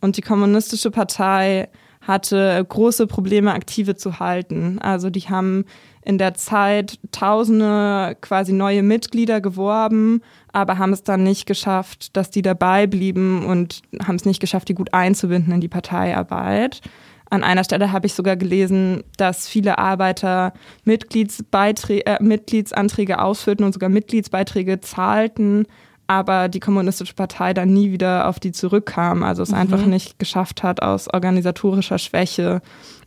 Und 0.00 0.16
die 0.16 0.22
kommunistische 0.22 0.92
Partei 0.92 1.68
hatte 2.00 2.64
große 2.68 3.08
Probleme, 3.08 3.52
Aktive 3.52 3.96
zu 3.96 4.20
halten. 4.20 4.78
Also 4.78 5.10
die 5.10 5.22
haben 5.22 5.64
in 6.06 6.18
der 6.18 6.34
Zeit 6.34 6.98
tausende 7.10 8.16
quasi 8.20 8.52
neue 8.52 8.84
Mitglieder 8.84 9.40
geworben, 9.40 10.22
aber 10.52 10.78
haben 10.78 10.92
es 10.92 11.02
dann 11.02 11.24
nicht 11.24 11.46
geschafft, 11.46 12.16
dass 12.16 12.30
die 12.30 12.42
dabei 12.42 12.86
blieben 12.86 13.44
und 13.44 13.82
haben 14.04 14.14
es 14.14 14.24
nicht 14.24 14.40
geschafft, 14.40 14.68
die 14.68 14.74
gut 14.74 14.94
einzubinden 14.94 15.52
in 15.52 15.60
die 15.60 15.68
Parteiarbeit. 15.68 16.80
An 17.28 17.42
einer 17.42 17.64
Stelle 17.64 17.90
habe 17.90 18.06
ich 18.06 18.14
sogar 18.14 18.36
gelesen, 18.36 19.02
dass 19.16 19.48
viele 19.48 19.78
Arbeiter 19.78 20.52
äh, 20.84 22.22
Mitgliedsanträge 22.22 23.18
ausführten 23.18 23.64
und 23.64 23.72
sogar 23.72 23.88
Mitgliedsbeiträge 23.88 24.80
zahlten, 24.80 25.66
aber 26.06 26.48
die 26.48 26.60
Kommunistische 26.60 27.14
Partei 27.14 27.52
dann 27.52 27.72
nie 27.72 27.90
wieder 27.90 28.28
auf 28.28 28.38
die 28.38 28.52
zurückkam. 28.52 29.24
Also 29.24 29.42
es 29.42 29.50
mhm. 29.50 29.56
einfach 29.56 29.84
nicht 29.84 30.20
geschafft 30.20 30.62
hat, 30.62 30.82
aus 30.82 31.12
organisatorischer 31.12 31.98
Schwäche 31.98 32.62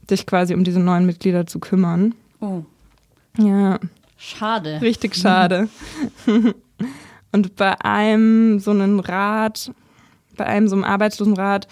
sich 0.09 0.25
quasi 0.25 0.53
um 0.53 0.65
diese 0.65 0.81
neuen 0.81 1.05
Mitglieder 1.05 1.47
zu 1.47 1.59
kümmern. 1.59 2.13
Oh. 2.41 2.63
Ja. 3.37 3.79
Schade. 4.17 4.79
Richtig 4.81 5.15
schade. 5.15 5.69
Und 7.31 7.55
bei 7.55 7.79
einem 7.81 8.59
so 8.59 8.71
einem 8.71 8.99
Rat, 8.99 9.71
bei 10.35 10.45
einem 10.45 10.67
so 10.67 10.75
einem 10.75 10.83
Arbeitslosenrat, 10.83 11.67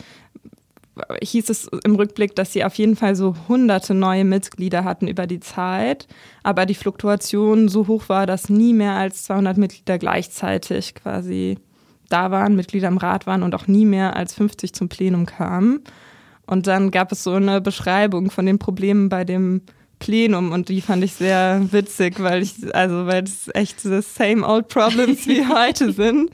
hieß 1.22 1.50
es 1.50 1.70
im 1.84 1.96
Rückblick, 1.96 2.36
dass 2.36 2.54
sie 2.54 2.64
auf 2.64 2.76
jeden 2.76 2.96
Fall 2.96 3.16
so 3.16 3.36
hunderte 3.48 3.94
neue 3.94 4.26
Mitglieder 4.26 4.84
hatten 4.84 5.08
über 5.08 5.28
die 5.28 5.40
Zeit, 5.40 6.08
aber 6.44 6.66
die 6.66 6.76
Fluktuation 6.76 7.70
so 7.70 7.88
hoch 7.88 8.10
war, 8.10 8.26
dass 8.26 8.50
nie 8.50 8.74
mehr 8.74 8.94
als 8.94 9.24
200 9.26 9.58
Mitglieder 9.58 9.98
gleichzeitig 9.98 10.96
quasi 10.96 11.58
da 12.10 12.32
waren, 12.32 12.56
Mitglieder 12.56 12.88
im 12.88 12.98
Rat 12.98 13.28
waren 13.28 13.44
und 13.44 13.54
auch 13.54 13.68
nie 13.68 13.86
mehr 13.86 14.16
als 14.16 14.34
50 14.34 14.74
zum 14.74 14.90
Plenum 14.90 15.26
kamen. 15.26 15.82
Und 16.46 16.68
dann 16.68 16.92
gab 16.92 17.12
es 17.12 17.24
so 17.24 17.34
eine 17.34 17.60
Beschreibung 17.60 18.32
von 18.32 18.46
den 18.46 18.58
Problemen 18.58 19.10
bei 19.10 19.26
dem 19.26 19.62
Plenum 20.00 20.52
und 20.52 20.70
die 20.70 20.82
fand 20.82 21.04
ich 21.04 21.14
sehr 21.14 21.62
witzig, 21.72 22.22
weil 22.22 22.44
ich, 22.44 22.76
also 22.76 23.08
weil 23.08 23.24
es 23.24 23.50
echt 23.54 23.80
the 23.82 24.02
same 24.02 24.46
old 24.46 24.68
problems 24.68 25.28
wie 25.28 25.46
heute 25.54 25.92
sind. 25.92 26.30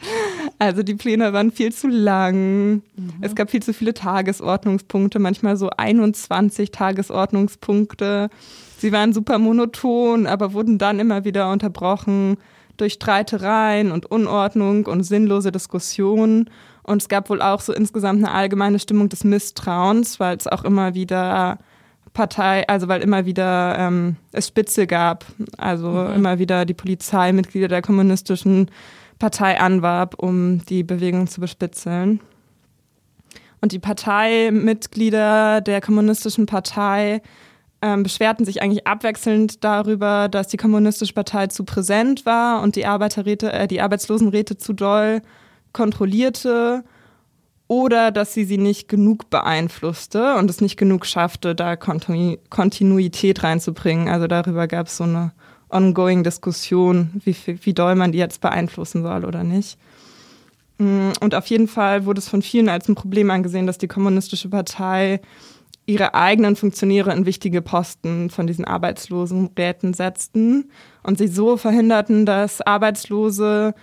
Also 0.59 0.84
die 0.84 0.95
Pläne 0.95 1.32
waren 1.34 1.51
viel 1.51 1.72
zu 1.72 1.88
lang. 1.88 2.82
Mhm. 2.95 3.14
Es 3.22 3.36
gab 3.36 3.49
viel 3.49 3.64
zu 3.64 3.74
viele 3.74 3.93
Tagesordnungspunkte, 3.93 5.20
manchmal 5.20 5.55
so 5.55 5.70
21 5.70 6.72
Tagesordnungspunkte. 6.72 8.30
Sie 8.78 8.91
waren 8.91 9.14
super 9.14 9.38
monoton, 9.38 10.28
aber 10.28 10.53
wurden 10.53 10.78
dann 10.78 10.99
immer 10.99 11.24
wieder 11.24 11.49
unterbrochen 11.49 12.38
durch 12.76 12.93
Streitereien 12.93 13.91
und 13.91 14.05
Unordnung 14.07 14.88
und 14.88 15.03
sinnlose 15.03 15.51
Diskussionen. 15.51 16.49
Und 16.84 17.01
es 17.01 17.07
gab 17.07 17.30
wohl 17.30 17.41
auch 17.41 17.61
so 17.61 17.72
insgesamt 17.72 18.26
eine 18.26 18.34
allgemeine 18.34 18.80
Stimmung 18.80 19.07
des 19.07 19.24
Misstrauens, 19.24 20.20
weil 20.20 20.36
es 20.36 20.47
auch 20.47 20.66
immer 20.66 20.95
wieder 20.95 21.59
Partei, 22.14 22.68
also 22.68 22.88
weil 22.88 23.01
immer 23.01 23.26
wieder 23.26 23.78
ähm, 23.78 24.16
es 24.32 24.47
Spitze 24.47 24.88
gab, 24.88 25.26
also 25.57 25.89
mhm. 25.89 26.16
immer 26.16 26.39
wieder 26.39 26.66
die 26.66 26.74
Polizei 26.74 27.32
Mitglieder 27.34 27.68
der 27.68 27.82
kommunistischen 27.82 28.70
Partei 29.20 29.59
anwarb, 29.59 30.16
um 30.18 30.64
die 30.66 30.84
Bewegung 30.84 31.28
zu 31.28 31.41
bespitzeln. 31.41 32.20
Und 33.61 33.72
die 33.72 33.80
Parteimitglieder 33.80 35.61
der 35.61 35.80
kommunistischen 35.80 36.45
Partei 36.45 37.22
ähm, 37.82 38.03
beschwerten 38.03 38.45
sich 38.45 38.61
eigentlich 38.61 38.86
abwechselnd 38.86 39.64
darüber, 39.64 40.28
dass 40.30 40.47
die 40.47 40.57
kommunistische 40.57 41.14
Partei 41.14 41.47
zu 41.47 41.64
präsent 41.64 42.26
war 42.26 42.61
und 42.61 42.76
die 42.76 42.86
Arbeiterräte, 42.86 43.51
äh, 43.51 43.68
die 43.68 43.82
Arbeitslosenräte 43.82 44.57
zu 44.57 44.74
doll 44.74 45.22
kontrollierte 45.72 46.84
oder 47.68 48.11
dass 48.11 48.34
sie 48.34 48.43
sie 48.43 48.57
nicht 48.57 48.88
genug 48.88 49.30
beeinflusste 49.30 50.36
und 50.36 50.49
es 50.49 50.61
nicht 50.61 50.78
genug 50.78 51.05
schaffte, 51.05 51.55
da 51.55 51.76
Kontinu 51.76 52.38
Kontinuität 52.49 53.43
reinzubringen. 53.43 54.09
Also 54.09 54.28
darüber 54.28 54.68
gab 54.68 54.88
es 54.88 54.97
so 54.97 55.05
eine 55.05 55.32
ongoing 55.70 56.24
Diskussion, 56.24 57.09
wie, 57.24 57.36
wie 57.45 57.74
doll 57.74 57.95
man 57.95 58.11
die 58.11 58.20
jetzt 58.20 58.41
beeinflussen 58.41 59.01
soll 59.01 59.26
oder 59.26 59.43
nicht. 59.43 59.78
Mm, 60.78 61.11
und 61.20 61.36
auf 61.36 61.47
jeden 61.47 61.68
Fall 61.68 62.05
wurde 62.05 62.20
es 62.20 62.30
von 62.30 62.41
vielen 62.41 62.70
als 62.70 62.88
ein 62.88 62.95
Problem 62.95 63.32
angesehen, 63.32 63.68
dass 63.68 63.78
die 63.78 63.88
Kommunistische 63.88 64.49
Partei 64.49 65.22
ihre 65.86 66.14
eigenen 66.14 66.55
Funktionäre 66.55 67.11
in 67.11 67.26
wichtige 67.26 67.61
Posten 67.61 68.30
von 68.30 68.47
diesen 68.47 68.66
Arbeitslosenräten 68.66 69.93
setzten 69.93 70.72
und 71.03 71.18
sie 71.18 71.28
so 71.28 71.57
verhinderten, 71.57 72.26
dass 72.26 72.61
Arbeitslose 72.61 73.74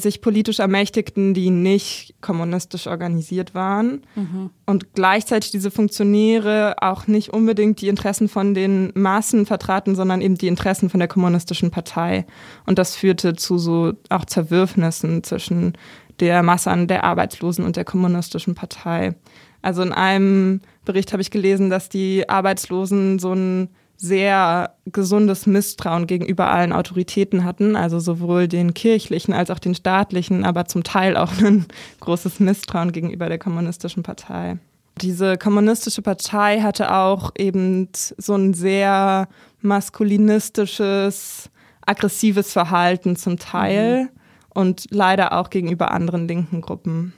sich 0.00 0.20
politisch 0.20 0.58
ermächtigten, 0.58 1.34
die 1.34 1.50
nicht 1.50 2.14
kommunistisch 2.20 2.86
organisiert 2.86 3.54
waren. 3.54 4.02
Mhm. 4.14 4.50
Und 4.66 4.94
gleichzeitig 4.94 5.50
diese 5.50 5.70
Funktionäre 5.70 6.76
auch 6.80 7.06
nicht 7.06 7.30
unbedingt 7.30 7.80
die 7.80 7.88
Interessen 7.88 8.28
von 8.28 8.54
den 8.54 8.92
Massen 8.94 9.46
vertraten, 9.46 9.94
sondern 9.94 10.20
eben 10.20 10.36
die 10.36 10.48
Interessen 10.48 10.90
von 10.90 11.00
der 11.00 11.08
kommunistischen 11.08 11.70
Partei. 11.70 12.26
Und 12.66 12.78
das 12.78 12.96
führte 12.96 13.34
zu 13.34 13.58
so 13.58 13.92
auch 14.08 14.24
Zerwürfnissen 14.24 15.22
zwischen 15.22 15.74
der 16.20 16.42
Masse 16.42 16.70
an 16.70 16.86
der 16.86 17.04
Arbeitslosen 17.04 17.64
und 17.64 17.76
der 17.76 17.84
kommunistischen 17.84 18.54
Partei. 18.54 19.14
Also 19.62 19.82
in 19.82 19.92
einem 19.92 20.60
Bericht 20.84 21.12
habe 21.12 21.22
ich 21.22 21.30
gelesen, 21.30 21.70
dass 21.70 21.88
die 21.88 22.28
Arbeitslosen 22.28 23.18
so 23.18 23.32
ein 23.32 23.68
sehr 24.00 24.76
gesundes 24.86 25.46
Misstrauen 25.46 26.06
gegenüber 26.06 26.50
allen 26.50 26.72
Autoritäten 26.72 27.44
hatten, 27.44 27.76
also 27.76 28.00
sowohl 28.00 28.48
den 28.48 28.72
kirchlichen 28.72 29.34
als 29.34 29.50
auch 29.50 29.58
den 29.58 29.74
staatlichen, 29.74 30.42
aber 30.42 30.64
zum 30.64 30.84
Teil 30.84 31.18
auch 31.18 31.32
ein 31.42 31.66
großes 32.00 32.40
Misstrauen 32.40 32.92
gegenüber 32.92 33.28
der 33.28 33.38
kommunistischen 33.38 34.02
Partei. 34.02 34.56
Diese 35.02 35.36
kommunistische 35.36 36.00
Partei 36.00 36.62
hatte 36.62 36.94
auch 36.94 37.32
eben 37.36 37.88
so 37.92 38.34
ein 38.34 38.54
sehr 38.54 39.28
maskulinistisches, 39.60 41.50
aggressives 41.84 42.52
Verhalten 42.54 43.16
zum 43.16 43.38
Teil 43.38 44.04
mhm. 44.04 44.08
und 44.54 44.86
leider 44.90 45.34
auch 45.34 45.50
gegenüber 45.50 45.90
anderen 45.90 46.26
linken 46.26 46.62
Gruppen. 46.62 47.12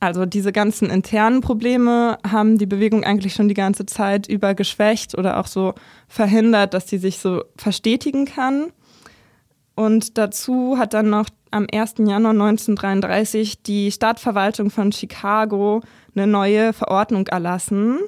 Also 0.00 0.24
diese 0.24 0.50
ganzen 0.50 0.88
internen 0.88 1.42
Probleme 1.42 2.18
haben 2.26 2.56
die 2.56 2.66
Bewegung 2.66 3.04
eigentlich 3.04 3.34
schon 3.34 3.48
die 3.48 3.54
ganze 3.54 3.84
Zeit 3.84 4.26
über 4.26 4.54
geschwächt 4.54 5.16
oder 5.16 5.38
auch 5.38 5.46
so 5.46 5.74
verhindert, 6.08 6.72
dass 6.72 6.88
sie 6.88 6.96
sich 6.96 7.18
so 7.18 7.44
verstetigen 7.56 8.24
kann. 8.24 8.72
Und 9.74 10.16
dazu 10.16 10.78
hat 10.78 10.94
dann 10.94 11.10
noch 11.10 11.26
am 11.50 11.66
1. 11.70 11.96
Januar 11.98 12.32
1933 12.32 13.62
die 13.62 13.92
Stadtverwaltung 13.92 14.70
von 14.70 14.90
Chicago 14.90 15.82
eine 16.14 16.26
neue 16.26 16.72
Verordnung 16.72 17.26
erlassen. 17.26 17.98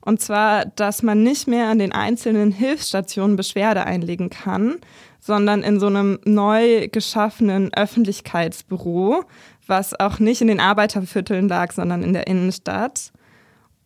Und 0.00 0.20
zwar, 0.20 0.66
dass 0.66 1.02
man 1.02 1.22
nicht 1.22 1.46
mehr 1.46 1.68
an 1.68 1.78
den 1.78 1.92
einzelnen 1.92 2.52
Hilfsstationen 2.52 3.36
Beschwerde 3.36 3.86
einlegen 3.86 4.30
kann, 4.30 4.76
sondern 5.24 5.62
in 5.62 5.80
so 5.80 5.86
einem 5.86 6.18
neu 6.26 6.88
geschaffenen 6.88 7.72
Öffentlichkeitsbüro, 7.72 9.24
was 9.66 9.98
auch 9.98 10.18
nicht 10.18 10.42
in 10.42 10.48
den 10.48 10.60
Arbeitervierteln 10.60 11.48
lag, 11.48 11.72
sondern 11.72 12.02
in 12.02 12.12
der 12.12 12.26
Innenstadt. 12.26 13.10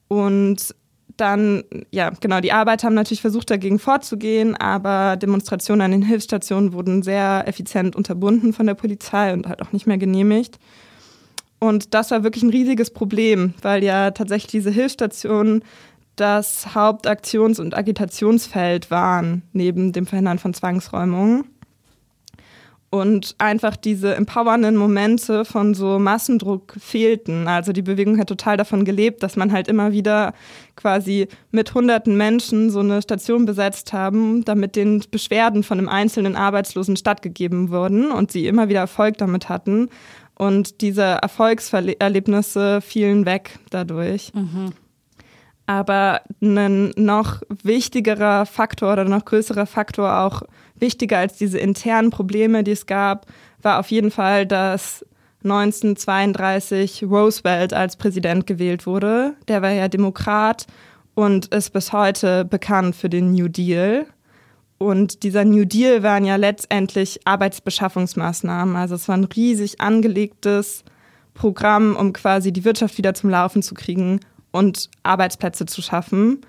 Und 0.08 0.74
dann, 1.16 1.62
ja, 1.92 2.10
genau, 2.10 2.40
die 2.40 2.50
Arbeiter 2.50 2.88
haben 2.88 2.94
natürlich 2.94 3.20
versucht, 3.20 3.50
dagegen 3.50 3.78
vorzugehen, 3.78 4.56
aber 4.56 5.16
Demonstrationen 5.16 5.82
an 5.82 5.92
den 5.92 6.02
Hilfsstationen 6.02 6.72
wurden 6.72 7.04
sehr 7.04 7.44
effizient 7.46 7.94
unterbunden 7.94 8.52
von 8.52 8.66
der 8.66 8.74
Polizei 8.74 9.32
und 9.32 9.46
halt 9.46 9.62
auch 9.62 9.70
nicht 9.70 9.86
mehr 9.86 9.98
genehmigt. 9.98 10.58
Und 11.60 11.94
das 11.94 12.10
war 12.10 12.24
wirklich 12.24 12.42
ein 12.42 12.50
riesiges 12.50 12.90
Problem, 12.90 13.54
weil 13.62 13.84
ja 13.84 14.10
tatsächlich 14.10 14.50
diese 14.50 14.70
Hilfsstationen 14.72 15.62
das 16.20 16.74
Hauptaktions- 16.74 17.60
und 17.60 17.76
Agitationsfeld 17.76 18.90
waren, 18.90 19.42
neben 19.52 19.92
dem 19.92 20.06
Verhindern 20.06 20.38
von 20.38 20.54
Zwangsräumungen 20.54 21.44
und 22.90 23.34
einfach 23.38 23.76
diese 23.76 24.14
empowernden 24.14 24.76
Momente 24.76 25.44
von 25.44 25.74
so 25.74 25.98
Massendruck 25.98 26.74
fehlten. 26.78 27.46
Also 27.46 27.72
die 27.72 27.82
Bewegung 27.82 28.18
hat 28.18 28.28
total 28.28 28.56
davon 28.56 28.84
gelebt, 28.84 29.22
dass 29.22 29.36
man 29.36 29.52
halt 29.52 29.68
immer 29.68 29.92
wieder 29.92 30.32
quasi 30.74 31.28
mit 31.50 31.74
hunderten 31.74 32.16
Menschen 32.16 32.70
so 32.70 32.80
eine 32.80 33.02
Station 33.02 33.44
besetzt 33.44 33.92
haben, 33.92 34.44
damit 34.44 34.74
den 34.74 35.04
Beschwerden 35.10 35.62
von 35.62 35.78
einem 35.78 35.88
einzelnen 35.88 36.34
Arbeitslosen 36.34 36.96
stattgegeben 36.96 37.70
wurden 37.70 38.10
und 38.10 38.32
sie 38.32 38.46
immer 38.46 38.70
wieder 38.70 38.80
Erfolg 38.80 39.18
damit 39.18 39.50
hatten. 39.50 39.90
Und 40.34 40.80
diese 40.80 41.02
Erfolgserlebnisse 41.02 42.80
fielen 42.80 43.26
weg 43.26 43.58
dadurch. 43.70 44.32
Mhm. 44.34 44.72
Aber 45.68 46.22
ein 46.40 46.92
noch 46.96 47.42
wichtigerer 47.62 48.46
Faktor 48.46 48.94
oder 48.94 49.04
noch 49.04 49.26
größerer 49.26 49.66
Faktor, 49.66 50.20
auch 50.20 50.42
wichtiger 50.76 51.18
als 51.18 51.36
diese 51.36 51.58
internen 51.58 52.08
Probleme, 52.08 52.64
die 52.64 52.70
es 52.70 52.86
gab, 52.86 53.26
war 53.60 53.78
auf 53.78 53.90
jeden 53.90 54.10
Fall, 54.10 54.46
dass 54.46 55.04
1932 55.44 57.04
Roosevelt 57.04 57.74
als 57.74 57.96
Präsident 57.96 58.46
gewählt 58.46 58.86
wurde. 58.86 59.34
Der 59.46 59.60
war 59.60 59.70
ja 59.70 59.88
Demokrat 59.88 60.66
und 61.14 61.54
ist 61.54 61.74
bis 61.74 61.92
heute 61.92 62.46
bekannt 62.46 62.96
für 62.96 63.10
den 63.10 63.32
New 63.32 63.48
Deal. 63.48 64.06
Und 64.78 65.22
dieser 65.22 65.44
New 65.44 65.66
Deal 65.66 66.02
waren 66.02 66.24
ja 66.24 66.36
letztendlich 66.36 67.20
Arbeitsbeschaffungsmaßnahmen. 67.26 68.74
Also 68.74 68.94
es 68.94 69.06
war 69.06 69.18
ein 69.18 69.24
riesig 69.24 69.82
angelegtes 69.82 70.82
Programm, 71.34 71.94
um 71.94 72.14
quasi 72.14 72.54
die 72.54 72.64
Wirtschaft 72.64 72.96
wieder 72.96 73.12
zum 73.12 73.28
Laufen 73.28 73.62
zu 73.62 73.74
kriegen 73.74 74.20
und 74.58 74.90
Arbeitsplätze 75.04 75.66
zu 75.66 75.80
schaffen. 75.82 76.40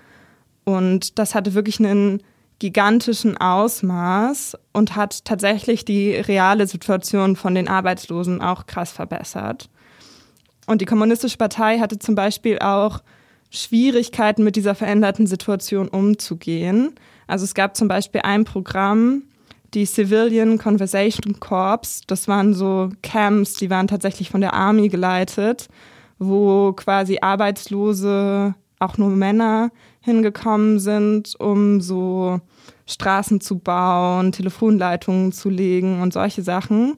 Und 0.64 1.18
das 1.18 1.34
hatte 1.36 1.54
wirklich 1.54 1.78
einen 1.78 2.22
gigantischen 2.58 3.38
Ausmaß 3.38 4.58
und 4.72 4.96
hat 4.96 5.24
tatsächlich 5.24 5.84
die 5.84 6.14
reale 6.16 6.66
Situation 6.66 7.36
von 7.36 7.54
den 7.54 7.68
Arbeitslosen 7.68 8.42
auch 8.42 8.66
krass 8.66 8.90
verbessert. 8.90 9.70
Und 10.66 10.80
die 10.80 10.86
Kommunistische 10.86 11.38
Partei 11.38 11.78
hatte 11.78 11.98
zum 11.98 12.16
Beispiel 12.16 12.58
auch 12.58 13.00
Schwierigkeiten 13.50 14.44
mit 14.44 14.56
dieser 14.56 14.74
veränderten 14.74 15.26
Situation 15.26 15.88
umzugehen. 15.88 16.94
Also 17.26 17.44
es 17.44 17.54
gab 17.54 17.76
zum 17.76 17.88
Beispiel 17.88 18.20
ein 18.22 18.44
Programm, 18.44 19.22
die 19.72 19.86
Civilian 19.86 20.58
Conversation 20.58 21.38
Corps. 21.38 22.02
Das 22.08 22.28
waren 22.28 22.54
so 22.54 22.90
Camps, 23.02 23.54
die 23.54 23.70
waren 23.70 23.86
tatsächlich 23.86 24.30
von 24.30 24.40
der 24.40 24.52
Army 24.52 24.88
geleitet 24.88 25.68
wo 26.20 26.72
quasi 26.74 27.18
Arbeitslose, 27.20 28.54
auch 28.78 28.98
nur 28.98 29.08
Männer, 29.10 29.72
hingekommen 30.00 30.78
sind, 30.78 31.34
um 31.40 31.80
so 31.80 32.40
Straßen 32.86 33.40
zu 33.40 33.58
bauen, 33.58 34.30
Telefonleitungen 34.30 35.32
zu 35.32 35.48
legen 35.48 36.00
und 36.02 36.12
solche 36.12 36.42
Sachen. 36.42 36.96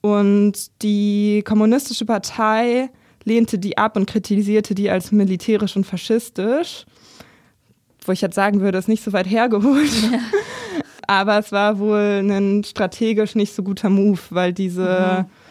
Und 0.00 0.82
die 0.82 1.42
Kommunistische 1.44 2.06
Partei 2.06 2.90
lehnte 3.24 3.58
die 3.58 3.78
ab 3.78 3.96
und 3.96 4.06
kritisierte 4.06 4.74
die 4.74 4.90
als 4.90 5.12
militärisch 5.12 5.76
und 5.76 5.84
faschistisch. 5.84 6.86
Wo 8.04 8.12
ich 8.12 8.20
jetzt 8.20 8.34
sagen 8.34 8.60
würde, 8.60 8.78
ist 8.78 8.88
nicht 8.88 9.04
so 9.04 9.12
weit 9.12 9.28
hergeholt. 9.28 9.92
Ja. 10.10 10.18
Aber 11.08 11.38
es 11.38 11.52
war 11.52 11.78
wohl 11.78 12.22
ein 12.24 12.64
strategisch 12.64 13.34
nicht 13.34 13.54
so 13.54 13.62
guter 13.62 13.90
Move, 13.90 14.20
weil 14.30 14.52
diese 14.52 15.26
mhm 15.26 15.41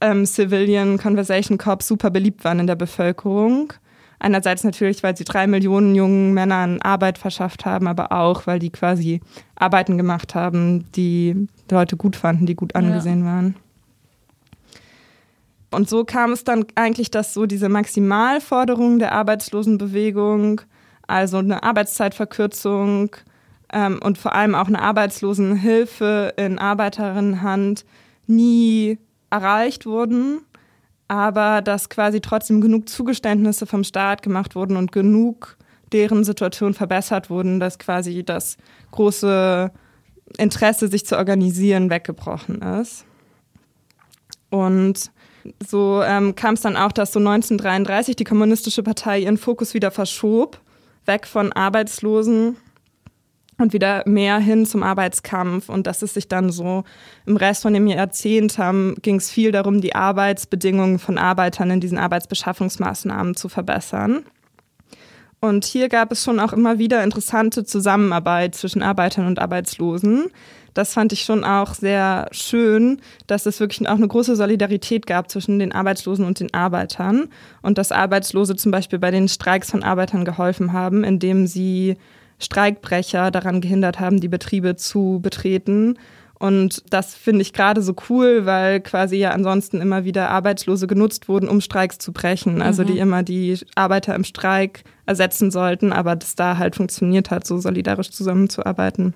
ähm, 0.00 0.26
Civilian 0.26 0.98
Conversation 0.98 1.58
Corps 1.58 1.86
super 1.86 2.10
beliebt 2.10 2.44
waren 2.44 2.60
in 2.60 2.66
der 2.66 2.76
Bevölkerung. 2.76 3.72
Einerseits 4.18 4.64
natürlich, 4.64 5.02
weil 5.02 5.16
sie 5.16 5.24
drei 5.24 5.46
Millionen 5.46 5.94
jungen 5.94 6.34
Männern 6.34 6.82
Arbeit 6.82 7.16
verschafft 7.16 7.64
haben, 7.64 7.86
aber 7.86 8.12
auch, 8.12 8.46
weil 8.46 8.58
die 8.58 8.70
quasi 8.70 9.20
Arbeiten 9.56 9.96
gemacht 9.96 10.34
haben, 10.34 10.84
die 10.92 11.48
Leute 11.70 11.96
gut 11.96 12.16
fanden, 12.16 12.44
die 12.44 12.54
gut 12.54 12.74
angesehen 12.74 13.20
ja. 13.20 13.26
waren. 13.26 13.56
Und 15.70 15.88
so 15.88 16.04
kam 16.04 16.32
es 16.32 16.44
dann 16.44 16.66
eigentlich, 16.74 17.10
dass 17.10 17.32
so 17.32 17.46
diese 17.46 17.68
Maximalforderungen 17.68 18.98
der 18.98 19.12
Arbeitslosenbewegung, 19.12 20.60
also 21.06 21.38
eine 21.38 21.62
Arbeitszeitverkürzung 21.62 23.16
ähm, 23.72 24.00
und 24.02 24.18
vor 24.18 24.34
allem 24.34 24.54
auch 24.54 24.66
eine 24.66 24.82
Arbeitslosenhilfe 24.82 26.34
in 26.36 26.58
Arbeiterinnenhand 26.58 27.84
nie 28.26 28.98
erreicht 29.30 29.86
wurden, 29.86 30.40
aber 31.08 31.62
dass 31.62 31.88
quasi 31.88 32.20
trotzdem 32.20 32.60
genug 32.60 32.88
Zugeständnisse 32.88 33.66
vom 33.66 33.84
Staat 33.84 34.22
gemacht 34.22 34.54
wurden 34.54 34.76
und 34.76 34.92
genug 34.92 35.56
deren 35.92 36.24
Situation 36.24 36.74
verbessert 36.74 37.30
wurden, 37.30 37.58
dass 37.58 37.78
quasi 37.78 38.24
das 38.24 38.56
große 38.92 39.72
Interesse, 40.38 40.88
sich 40.88 41.04
zu 41.04 41.16
organisieren, 41.16 41.90
weggebrochen 41.90 42.62
ist. 42.62 43.04
Und 44.50 45.10
so 45.66 46.02
ähm, 46.04 46.34
kam 46.34 46.54
es 46.54 46.60
dann 46.60 46.76
auch, 46.76 46.92
dass 46.92 47.12
so 47.12 47.18
1933 47.18 48.16
die 48.16 48.24
Kommunistische 48.24 48.82
Partei 48.82 49.20
ihren 49.20 49.38
Fokus 49.38 49.74
wieder 49.74 49.90
verschob, 49.90 50.60
weg 51.06 51.26
von 51.26 51.52
Arbeitslosen 51.52 52.56
und 53.60 53.72
wieder 53.72 54.02
mehr 54.06 54.38
hin 54.38 54.66
zum 54.66 54.82
Arbeitskampf. 54.82 55.68
Und 55.68 55.86
dass 55.86 56.02
es 56.02 56.14
sich 56.14 56.28
dann 56.28 56.50
so 56.50 56.84
im 57.26 57.36
Rest 57.36 57.62
von 57.62 57.74
dem 57.74 57.86
Jahrzehnt 57.86 58.58
haben, 58.58 58.96
ging 59.02 59.16
es 59.16 59.30
viel 59.30 59.52
darum, 59.52 59.80
die 59.80 59.94
Arbeitsbedingungen 59.94 60.98
von 60.98 61.18
Arbeitern 61.18 61.70
in 61.70 61.80
diesen 61.80 61.98
Arbeitsbeschaffungsmaßnahmen 61.98 63.36
zu 63.36 63.48
verbessern. 63.48 64.24
Und 65.40 65.64
hier 65.64 65.88
gab 65.88 66.12
es 66.12 66.22
schon 66.22 66.38
auch 66.38 66.52
immer 66.52 66.78
wieder 66.78 67.02
interessante 67.02 67.64
Zusammenarbeit 67.64 68.54
zwischen 68.54 68.82
Arbeitern 68.82 69.26
und 69.26 69.38
Arbeitslosen. 69.38 70.30
das 70.74 70.92
fand 70.92 71.12
ich 71.12 71.22
schon 71.22 71.44
auch 71.44 71.74
sehr 71.74 72.28
schön, 72.30 73.00
dass 73.26 73.46
es 73.46 73.58
wirklich 73.58 73.88
auch 73.88 73.96
eine 73.96 74.06
große 74.06 74.36
Solidarität 74.36 75.06
gab 75.06 75.30
zwischen 75.30 75.58
den 75.58 75.72
Arbeitslosen 75.72 76.24
und 76.24 76.38
den 76.38 76.54
Arbeitern 76.54 77.28
und 77.62 77.78
dass 77.78 77.90
Arbeitslose 77.90 78.54
zum 78.54 78.70
Beispiel 78.70 78.98
bei 78.98 79.10
den 79.10 79.28
Streiks 79.28 79.70
von 79.70 79.82
Arbeitern 79.82 80.24
geholfen 80.24 80.72
haben, 80.72 81.02
indem 81.02 81.46
sie 81.46 81.96
Streikbrecher 82.40 83.30
daran 83.30 83.60
gehindert 83.60 84.00
haben, 84.00 84.20
die 84.20 84.28
Betriebe 84.28 84.76
zu 84.76 85.20
betreten. 85.22 85.98
Und 86.38 86.82
das 86.88 87.14
finde 87.14 87.42
ich 87.42 87.52
gerade 87.52 87.82
so 87.82 87.94
cool, 88.08 88.46
weil 88.46 88.80
quasi 88.80 89.16
ja 89.16 89.32
ansonsten 89.32 89.80
immer 89.80 90.06
wieder 90.06 90.30
Arbeitslose 90.30 90.86
genutzt 90.86 91.28
wurden, 91.28 91.48
um 91.48 91.60
Streiks 91.60 91.98
zu 91.98 92.12
brechen. 92.12 92.62
Also 92.62 92.82
die 92.82 92.94
mhm. 92.94 92.98
immer 92.98 93.22
die 93.22 93.58
Arbeiter 93.74 94.14
im 94.14 94.24
Streik 94.24 94.84
ersetzen 95.04 95.50
sollten, 95.50 95.92
aber 95.92 96.16
das 96.16 96.36
da 96.36 96.56
halt 96.56 96.76
funktioniert 96.76 97.30
hat, 97.30 97.46
so 97.46 97.58
solidarisch 97.58 98.10
zusammenzuarbeiten. 98.10 99.12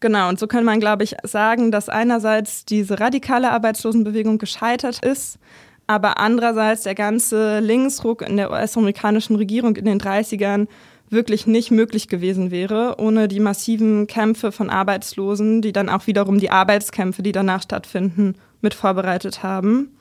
Genau, 0.00 0.28
und 0.28 0.38
so 0.38 0.46
kann 0.46 0.64
man, 0.64 0.80
glaube 0.80 1.04
ich, 1.04 1.16
sagen, 1.22 1.70
dass 1.70 1.88
einerseits 1.88 2.64
diese 2.64 3.00
radikale 3.00 3.50
Arbeitslosenbewegung 3.50 4.38
gescheitert 4.38 5.04
ist, 5.04 5.38
aber 5.86 6.18
andererseits 6.18 6.82
der 6.82 6.94
ganze 6.94 7.60
Linksruck 7.60 8.22
in 8.22 8.36
der 8.36 8.50
US-amerikanischen 8.50 9.36
Regierung 9.36 9.76
in 9.76 9.84
den 9.84 10.00
30ern 10.00 10.66
wirklich 11.10 11.46
nicht 11.46 11.70
möglich 11.70 12.08
gewesen 12.08 12.50
wäre, 12.50 12.96
ohne 12.98 13.28
die 13.28 13.40
massiven 13.40 14.06
Kämpfe 14.06 14.52
von 14.52 14.70
Arbeitslosen, 14.70 15.62
die 15.62 15.72
dann 15.72 15.88
auch 15.88 16.06
wiederum 16.06 16.38
die 16.38 16.50
Arbeitskämpfe, 16.50 17.22
die 17.22 17.32
danach 17.32 17.62
stattfinden, 17.62 18.34
mit 18.60 18.74
vorbereitet 18.74 19.42
haben. 19.42 19.96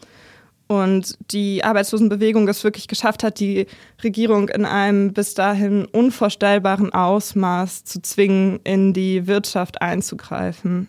Und 0.67 1.17
die 1.31 1.63
Arbeitslosenbewegung 1.63 2.47
es 2.47 2.63
wirklich 2.63 2.87
geschafft 2.87 3.23
hat, 3.23 3.39
die 3.39 3.67
Regierung 4.03 4.49
in 4.49 4.65
einem 4.65 5.13
bis 5.13 5.35
dahin 5.35 5.85
unvorstellbaren 5.85 6.91
Ausmaß 6.91 7.83
zu 7.83 8.01
zwingen, 8.01 8.59
in 8.63 8.93
die 8.93 9.27
Wirtschaft 9.27 9.81
einzugreifen. 9.81 10.87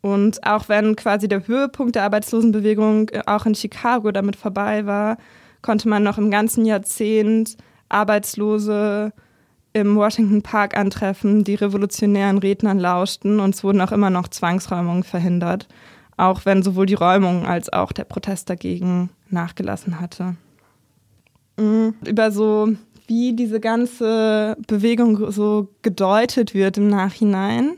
Und 0.00 0.44
auch 0.44 0.68
wenn 0.68 0.96
quasi 0.96 1.28
der 1.28 1.46
Höhepunkt 1.46 1.94
der 1.94 2.02
Arbeitslosenbewegung 2.02 3.10
auch 3.26 3.46
in 3.46 3.54
Chicago 3.54 4.10
damit 4.10 4.34
vorbei 4.34 4.84
war, 4.84 5.16
konnte 5.62 5.88
man 5.88 6.02
noch 6.02 6.18
im 6.18 6.32
ganzen 6.32 6.66
Jahrzehnt 6.66 7.56
Arbeitslose 7.92 9.12
im 9.72 9.96
Washington 9.96 10.42
Park 10.42 10.76
antreffen, 10.76 11.44
die 11.44 11.54
revolutionären 11.54 12.38
Rednern 12.38 12.78
lauschten 12.78 13.40
und 13.40 13.54
es 13.54 13.64
wurden 13.64 13.80
auch 13.80 13.92
immer 13.92 14.10
noch 14.10 14.28
Zwangsräumungen 14.28 15.02
verhindert, 15.02 15.66
auch 16.16 16.44
wenn 16.44 16.62
sowohl 16.62 16.86
die 16.86 16.94
Räumung 16.94 17.46
als 17.46 17.72
auch 17.72 17.92
der 17.92 18.04
Protest 18.04 18.50
dagegen 18.50 19.10
nachgelassen 19.30 20.00
hatte. 20.00 20.36
Mhm. 21.58 21.94
Über 22.06 22.30
so, 22.30 22.68
wie 23.06 23.34
diese 23.34 23.60
ganze 23.60 24.56
Bewegung 24.66 25.30
so 25.32 25.68
gedeutet 25.82 26.54
wird 26.54 26.76
im 26.76 26.88
Nachhinein, 26.88 27.72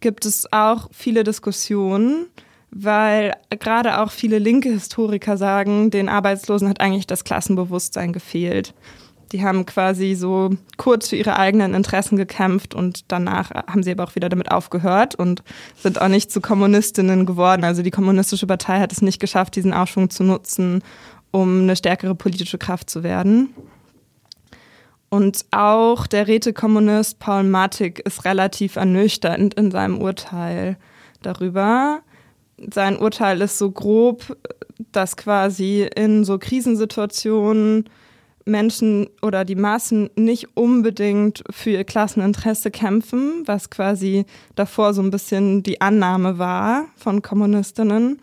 gibt 0.00 0.26
es 0.26 0.50
auch 0.52 0.88
viele 0.92 1.24
Diskussionen, 1.24 2.26
weil 2.70 3.32
gerade 3.50 4.00
auch 4.00 4.10
viele 4.10 4.38
linke 4.38 4.70
Historiker 4.70 5.36
sagen, 5.36 5.90
den 5.90 6.08
Arbeitslosen 6.08 6.68
hat 6.68 6.80
eigentlich 6.80 7.06
das 7.06 7.24
Klassenbewusstsein 7.24 8.12
gefehlt. 8.12 8.74
Die 9.34 9.42
haben 9.42 9.66
quasi 9.66 10.14
so 10.14 10.50
kurz 10.76 11.08
für 11.08 11.16
ihre 11.16 11.36
eigenen 11.36 11.74
Interessen 11.74 12.16
gekämpft 12.16 12.72
und 12.72 13.10
danach 13.10 13.50
haben 13.50 13.82
sie 13.82 13.90
aber 13.90 14.04
auch 14.04 14.14
wieder 14.14 14.28
damit 14.28 14.52
aufgehört 14.52 15.16
und 15.16 15.42
sind 15.76 16.00
auch 16.00 16.06
nicht 16.06 16.30
zu 16.30 16.40
Kommunistinnen 16.40 17.26
geworden. 17.26 17.64
Also 17.64 17.82
die 17.82 17.90
kommunistische 17.90 18.46
Partei 18.46 18.78
hat 18.78 18.92
es 18.92 19.02
nicht 19.02 19.18
geschafft, 19.18 19.56
diesen 19.56 19.74
Aufschwung 19.74 20.08
zu 20.08 20.22
nutzen, 20.22 20.84
um 21.32 21.62
eine 21.62 21.74
stärkere 21.74 22.14
politische 22.14 22.58
Kraft 22.58 22.88
zu 22.88 23.02
werden. 23.02 23.48
Und 25.08 25.46
auch 25.50 26.06
der 26.06 26.28
Rätekommunist 26.28 27.18
Paul 27.18 27.42
Matic 27.42 28.06
ist 28.06 28.24
relativ 28.24 28.76
ernüchternd 28.76 29.54
in 29.54 29.72
seinem 29.72 30.00
Urteil 30.00 30.76
darüber. 31.22 32.02
Sein 32.72 32.96
Urteil 32.96 33.40
ist 33.40 33.58
so 33.58 33.72
grob, 33.72 34.36
dass 34.92 35.16
quasi 35.16 35.90
in 35.96 36.24
so 36.24 36.38
Krisensituationen 36.38 37.90
Menschen 38.44 39.08
oder 39.22 39.44
die 39.44 39.54
Massen 39.54 40.10
nicht 40.16 40.56
unbedingt 40.56 41.42
für 41.50 41.70
ihr 41.70 41.84
Klasseninteresse 41.84 42.70
kämpfen, 42.70 43.42
was 43.46 43.70
quasi 43.70 44.26
davor 44.54 44.94
so 44.94 45.02
ein 45.02 45.10
bisschen 45.10 45.62
die 45.62 45.80
Annahme 45.80 46.38
war 46.38 46.86
von 46.96 47.22
Kommunistinnen, 47.22 48.20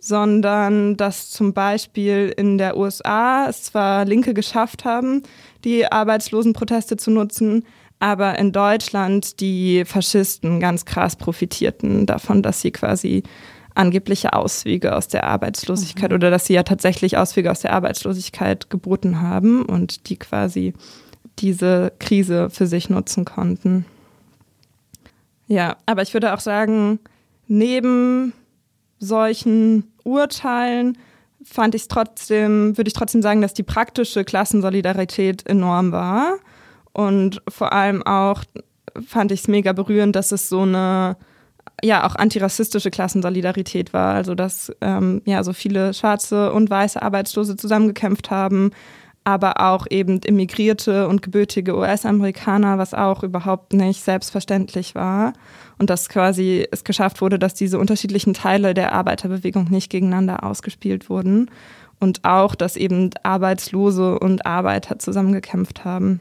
sondern 0.00 0.96
dass 0.96 1.30
zum 1.30 1.52
Beispiel 1.52 2.34
in 2.36 2.58
der 2.58 2.76
USA 2.76 3.46
es 3.48 3.62
zwar 3.64 4.04
Linke 4.04 4.34
geschafft 4.34 4.84
haben, 4.84 5.22
die 5.64 5.90
Arbeitslosenproteste 5.90 6.96
zu 6.96 7.10
nutzen, 7.10 7.64
aber 8.00 8.38
in 8.38 8.52
Deutschland 8.52 9.40
die 9.40 9.84
Faschisten 9.84 10.60
ganz 10.60 10.84
krass 10.84 11.16
profitierten 11.16 12.06
davon, 12.06 12.42
dass 12.42 12.60
sie 12.60 12.70
quasi 12.70 13.22
angebliche 13.74 14.32
Auswege 14.32 14.94
aus 14.94 15.08
der 15.08 15.24
Arbeitslosigkeit 15.24 16.10
mhm. 16.10 16.16
oder 16.16 16.30
dass 16.30 16.46
sie 16.46 16.54
ja 16.54 16.62
tatsächlich 16.62 17.16
Auswege 17.16 17.50
aus 17.50 17.60
der 17.60 17.72
Arbeitslosigkeit 17.72 18.70
geboten 18.70 19.20
haben 19.20 19.64
und 19.64 20.08
die 20.08 20.16
quasi 20.16 20.74
diese 21.38 21.92
Krise 21.98 22.50
für 22.50 22.66
sich 22.66 22.88
nutzen 22.88 23.24
konnten. 23.24 23.84
Ja, 25.46 25.76
aber 25.86 26.02
ich 26.02 26.14
würde 26.14 26.32
auch 26.32 26.40
sagen, 26.40 27.00
neben 27.48 28.32
solchen 28.98 29.92
Urteilen 30.04 30.96
fand 31.44 31.74
ich 31.74 31.88
trotzdem, 31.88 32.76
würde 32.78 32.88
ich 32.88 32.94
trotzdem 32.94 33.20
sagen, 33.20 33.42
dass 33.42 33.54
die 33.54 33.62
praktische 33.62 34.24
Klassensolidarität 34.24 35.46
enorm 35.46 35.92
war. 35.92 36.38
Und 36.92 37.42
vor 37.48 37.72
allem 37.72 38.02
auch 38.02 38.44
fand 39.06 39.32
ich 39.32 39.40
es 39.40 39.48
mega 39.48 39.72
berührend, 39.72 40.16
dass 40.16 40.32
es 40.32 40.48
so 40.48 40.62
eine 40.62 41.16
ja 41.82 42.06
auch 42.06 42.16
antirassistische 42.16 42.90
Klassensolidarität 42.90 43.92
war. 43.92 44.14
Also 44.14 44.34
dass 44.34 44.72
ähm, 44.80 45.22
ja 45.24 45.42
so 45.42 45.52
viele 45.52 45.94
schwarze 45.94 46.52
und 46.52 46.70
weiße 46.70 47.00
Arbeitslose 47.00 47.56
zusammengekämpft 47.56 48.30
haben, 48.30 48.70
aber 49.24 49.60
auch 49.60 49.86
eben 49.88 50.20
immigrierte 50.20 51.08
und 51.08 51.22
gebürtige 51.22 51.76
US-Amerikaner, 51.76 52.76
was 52.76 52.92
auch 52.92 53.22
überhaupt 53.22 53.72
nicht 53.72 54.04
selbstverständlich 54.04 54.94
war. 54.94 55.32
Und 55.78 55.90
dass 55.90 56.08
quasi 56.08 56.66
es 56.70 56.84
geschafft 56.84 57.20
wurde, 57.20 57.38
dass 57.38 57.54
diese 57.54 57.78
unterschiedlichen 57.78 58.34
Teile 58.34 58.74
der 58.74 58.92
Arbeiterbewegung 58.92 59.70
nicht 59.70 59.90
gegeneinander 59.90 60.44
ausgespielt 60.44 61.08
wurden. 61.08 61.50
Und 62.00 62.24
auch, 62.24 62.54
dass 62.54 62.76
eben 62.76 63.10
Arbeitslose 63.22 64.18
und 64.18 64.44
Arbeiter 64.44 64.98
zusammengekämpft 64.98 65.84
haben. 65.84 66.20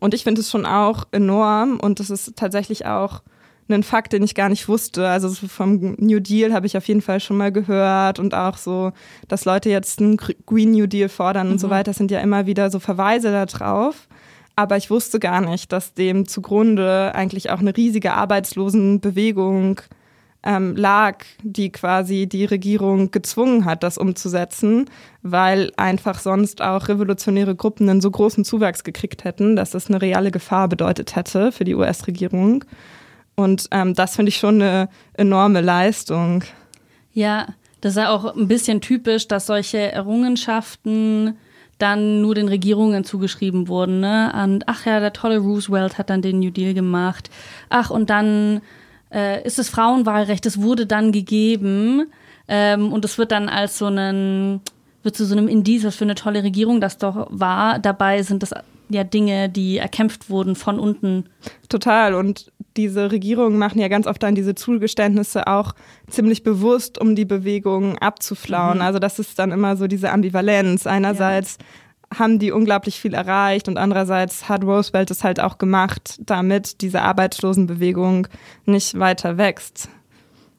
Und 0.00 0.14
ich 0.14 0.24
finde 0.24 0.40
es 0.40 0.50
schon 0.50 0.66
auch 0.66 1.04
enorm 1.12 1.78
und 1.80 2.00
das 2.00 2.10
ist 2.10 2.36
tatsächlich 2.36 2.86
auch 2.86 3.22
einen 3.68 3.82
Fakt, 3.82 4.12
den 4.12 4.22
ich 4.22 4.34
gar 4.34 4.48
nicht 4.48 4.68
wusste. 4.68 5.08
Also 5.08 5.28
vom 5.30 5.94
New 5.98 6.20
Deal 6.20 6.52
habe 6.52 6.66
ich 6.66 6.76
auf 6.76 6.86
jeden 6.88 7.02
Fall 7.02 7.20
schon 7.20 7.36
mal 7.36 7.52
gehört 7.52 8.18
und 8.18 8.34
auch 8.34 8.56
so, 8.56 8.92
dass 9.28 9.44
Leute 9.44 9.70
jetzt 9.70 10.00
einen 10.00 10.16
Green 10.16 10.72
New 10.72 10.86
Deal 10.86 11.08
fordern 11.08 11.46
mhm. 11.48 11.52
und 11.54 11.58
so 11.58 11.68
mhm. 11.68 11.72
weiter, 11.72 11.92
sind 11.92 12.10
ja 12.10 12.20
immer 12.20 12.46
wieder 12.46 12.70
so 12.70 12.78
Verweise 12.78 13.30
darauf. 13.30 14.08
Aber 14.56 14.76
ich 14.76 14.90
wusste 14.90 15.20
gar 15.20 15.40
nicht, 15.40 15.70
dass 15.72 15.94
dem 15.94 16.26
zugrunde 16.26 17.14
eigentlich 17.14 17.50
auch 17.50 17.60
eine 17.60 17.76
riesige 17.76 18.14
Arbeitslosenbewegung 18.14 19.80
ähm, 20.42 20.76
lag, 20.76 21.24
die 21.42 21.70
quasi 21.70 22.26
die 22.26 22.44
Regierung 22.44 23.10
gezwungen 23.10 23.64
hat, 23.64 23.82
das 23.82 23.98
umzusetzen, 23.98 24.86
weil 25.22 25.72
einfach 25.76 26.18
sonst 26.18 26.62
auch 26.62 26.88
revolutionäre 26.88 27.54
Gruppen 27.54 27.88
einen 27.88 28.00
so 28.00 28.10
großen 28.10 28.44
Zuwachs 28.44 28.84
gekriegt 28.84 29.24
hätten, 29.24 29.56
dass 29.56 29.70
das 29.70 29.88
eine 29.88 30.00
reale 30.00 30.30
Gefahr 30.30 30.68
bedeutet 30.68 31.16
hätte 31.16 31.52
für 31.52 31.64
die 31.64 31.74
US-Regierung. 31.74 32.64
Und 33.38 33.68
ähm, 33.70 33.94
das 33.94 34.16
finde 34.16 34.30
ich 34.30 34.38
schon 34.38 34.60
eine 34.60 34.88
enorme 35.14 35.60
Leistung. 35.60 36.42
Ja, 37.12 37.46
das 37.80 37.92
ist 37.92 37.98
ja 37.98 38.10
auch 38.10 38.34
ein 38.34 38.48
bisschen 38.48 38.80
typisch, 38.80 39.28
dass 39.28 39.46
solche 39.46 39.92
Errungenschaften 39.92 41.38
dann 41.78 42.20
nur 42.20 42.34
den 42.34 42.48
Regierungen 42.48 43.04
zugeschrieben 43.04 43.68
wurden. 43.68 44.00
Ne? 44.00 44.32
Und 44.42 44.66
ach 44.66 44.86
ja, 44.86 44.98
der 44.98 45.12
tolle 45.12 45.38
Roosevelt 45.38 45.98
hat 45.98 46.10
dann 46.10 46.20
den 46.20 46.40
New 46.40 46.50
Deal 46.50 46.74
gemacht. 46.74 47.30
Ach, 47.68 47.90
und 47.90 48.10
dann 48.10 48.60
äh, 49.14 49.40
ist 49.46 49.60
das 49.60 49.68
Frauenwahlrecht, 49.68 50.44
das 50.44 50.60
wurde 50.60 50.86
dann 50.86 51.12
gegeben. 51.12 52.10
Ähm, 52.48 52.92
und 52.92 53.04
es 53.04 53.18
wird 53.18 53.30
dann 53.30 53.48
als 53.48 53.78
so 53.78 53.86
ein, 53.86 54.60
wird 55.04 55.14
zu 55.14 55.24
so 55.24 55.36
einem 55.36 55.46
Indiz, 55.46 55.84
was 55.84 55.94
für 55.94 56.04
eine 56.04 56.16
tolle 56.16 56.42
Regierung 56.42 56.80
das 56.80 56.98
doch 56.98 57.28
war. 57.30 57.78
Dabei 57.78 58.20
sind 58.24 58.42
das 58.42 58.52
ja 58.88 59.04
Dinge, 59.04 59.48
die 59.48 59.78
erkämpft 59.78 60.28
wurden 60.28 60.56
von 60.56 60.80
unten. 60.80 61.26
Total. 61.68 62.14
Und 62.14 62.50
diese 62.78 63.10
Regierungen 63.10 63.58
machen 63.58 63.80
ja 63.80 63.88
ganz 63.88 64.06
oft 64.06 64.22
dann 64.22 64.34
diese 64.34 64.54
Zugeständnisse 64.54 65.46
auch 65.46 65.74
ziemlich 66.08 66.44
bewusst, 66.44 66.98
um 66.98 67.14
die 67.14 67.24
Bewegung 67.24 67.98
abzuflauen. 67.98 68.76
Mhm. 68.76 68.82
Also 68.82 68.98
das 68.98 69.18
ist 69.18 69.38
dann 69.38 69.50
immer 69.50 69.76
so 69.76 69.86
diese 69.86 70.10
Ambivalenz. 70.10 70.86
Einerseits 70.86 71.58
ja. 72.10 72.20
haben 72.20 72.38
die 72.38 72.52
unglaublich 72.52 73.00
viel 73.00 73.12
erreicht 73.12 73.68
und 73.68 73.76
andererseits 73.76 74.48
hat 74.48 74.62
Roosevelt 74.62 75.10
es 75.10 75.24
halt 75.24 75.40
auch 75.40 75.58
gemacht, 75.58 76.18
damit 76.24 76.80
diese 76.80 77.02
Arbeitslosenbewegung 77.02 78.28
nicht 78.64 78.98
weiter 78.98 79.36
wächst. 79.36 79.90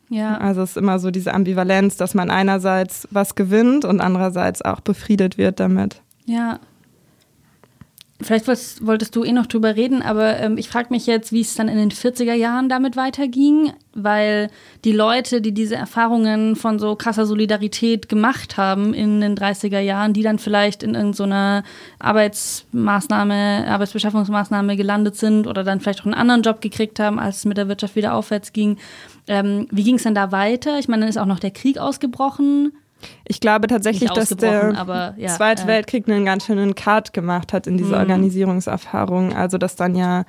Ja. 0.09 0.37
Also 0.37 0.61
es 0.63 0.71
ist 0.71 0.77
immer 0.77 0.99
so 0.99 1.11
diese 1.11 1.33
Ambivalenz, 1.33 1.95
dass 1.95 2.13
man 2.13 2.29
einerseits 2.29 3.07
was 3.11 3.35
gewinnt 3.35 3.85
und 3.85 4.01
andererseits 4.01 4.61
auch 4.61 4.81
befriedet 4.81 5.37
wird 5.37 5.59
damit. 5.59 6.01
Ja, 6.25 6.59
Vielleicht 8.21 8.47
wolltest, 8.47 8.85
wolltest, 8.85 9.15
du 9.15 9.23
eh 9.23 9.31
noch 9.31 9.45
drüber 9.45 9.77
reden, 9.77 10.01
aber 10.01 10.39
ähm, 10.39 10.57
ich 10.57 10.67
frage 10.67 10.87
mich 10.89 11.07
jetzt, 11.07 11.31
wie 11.31 11.39
es 11.39 11.55
dann 11.55 11.69
in 11.69 11.77
den 11.77 11.89
40er 11.89 12.33
Jahren 12.33 12.67
damit 12.67 12.97
weiterging, 12.97 13.71
weil 13.93 14.49
die 14.83 14.91
Leute, 14.91 15.39
die 15.39 15.53
diese 15.53 15.77
Erfahrungen 15.77 16.57
von 16.57 16.79
so 16.79 16.97
krasser 16.97 17.25
Solidarität 17.25 18.09
gemacht 18.09 18.57
haben 18.57 18.93
in 18.93 19.21
den 19.21 19.37
30er 19.37 19.79
Jahren, 19.79 20.11
die 20.11 20.21
dann 20.21 20.37
vielleicht 20.37 20.83
in 20.83 20.95
irgendeiner 20.95 21.63
Arbeitsmaßnahme, 21.99 23.65
Arbeitsbeschaffungsmaßnahme 23.65 24.75
gelandet 24.75 25.15
sind 25.15 25.47
oder 25.47 25.63
dann 25.63 25.79
vielleicht 25.79 26.01
auch 26.01 26.05
einen 26.05 26.13
anderen 26.13 26.41
Job 26.41 26.59
gekriegt 26.59 26.99
haben, 26.99 27.19
als 27.19 27.37
es 27.37 27.45
mit 27.45 27.55
der 27.55 27.69
Wirtschaft 27.69 27.95
wieder 27.95 28.15
aufwärts 28.15 28.51
ging. 28.51 28.77
Ähm, 29.27 29.65
wie 29.71 29.85
ging 29.85 29.95
es 29.95 30.03
dann 30.03 30.15
da 30.15 30.33
weiter? 30.33 30.77
Ich 30.77 30.89
meine, 30.89 31.03
dann 31.03 31.09
ist 31.09 31.17
auch 31.17 31.25
noch 31.25 31.39
der 31.39 31.51
Krieg 31.51 31.77
ausgebrochen. 31.77 32.73
Ich 33.25 33.39
glaube 33.39 33.67
tatsächlich, 33.67 34.09
dass 34.11 34.29
der 34.29 34.77
aber, 34.77 35.13
ja, 35.17 35.29
Zweite 35.29 35.63
äh, 35.63 35.67
Weltkrieg 35.67 36.09
einen 36.09 36.25
ganz 36.25 36.45
schönen 36.45 36.75
Cut 36.75 37.13
gemacht 37.13 37.53
hat 37.53 37.67
in 37.67 37.77
diese 37.77 37.93
mhm. 37.93 38.01
Organisierungserfahrung. 38.01 39.33
Also 39.33 39.57
dass 39.57 39.75
dann 39.75 39.95
ja 39.95 40.25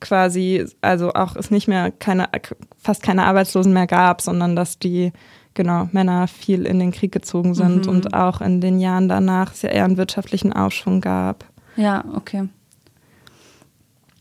quasi, 0.00 0.66
also 0.80 1.12
auch 1.12 1.36
es 1.36 1.50
nicht 1.50 1.68
mehr 1.68 1.90
keine, 1.90 2.28
fast 2.76 3.02
keine 3.02 3.24
Arbeitslosen 3.24 3.72
mehr 3.72 3.86
gab, 3.86 4.20
sondern 4.20 4.56
dass 4.56 4.78
die 4.78 5.12
genau 5.54 5.88
Männer 5.92 6.28
viel 6.28 6.66
in 6.66 6.78
den 6.78 6.92
Krieg 6.92 7.12
gezogen 7.12 7.54
sind 7.54 7.86
mhm. 7.86 7.92
und 7.92 8.14
auch 8.14 8.40
in 8.40 8.60
den 8.60 8.78
Jahren 8.78 9.08
danach 9.08 9.52
es 9.52 9.62
ja 9.62 9.70
eher 9.70 9.84
einen 9.84 9.96
wirtschaftlichen 9.96 10.52
Aufschwung 10.52 11.00
gab. 11.00 11.44
Ja, 11.76 12.04
okay. 12.14 12.48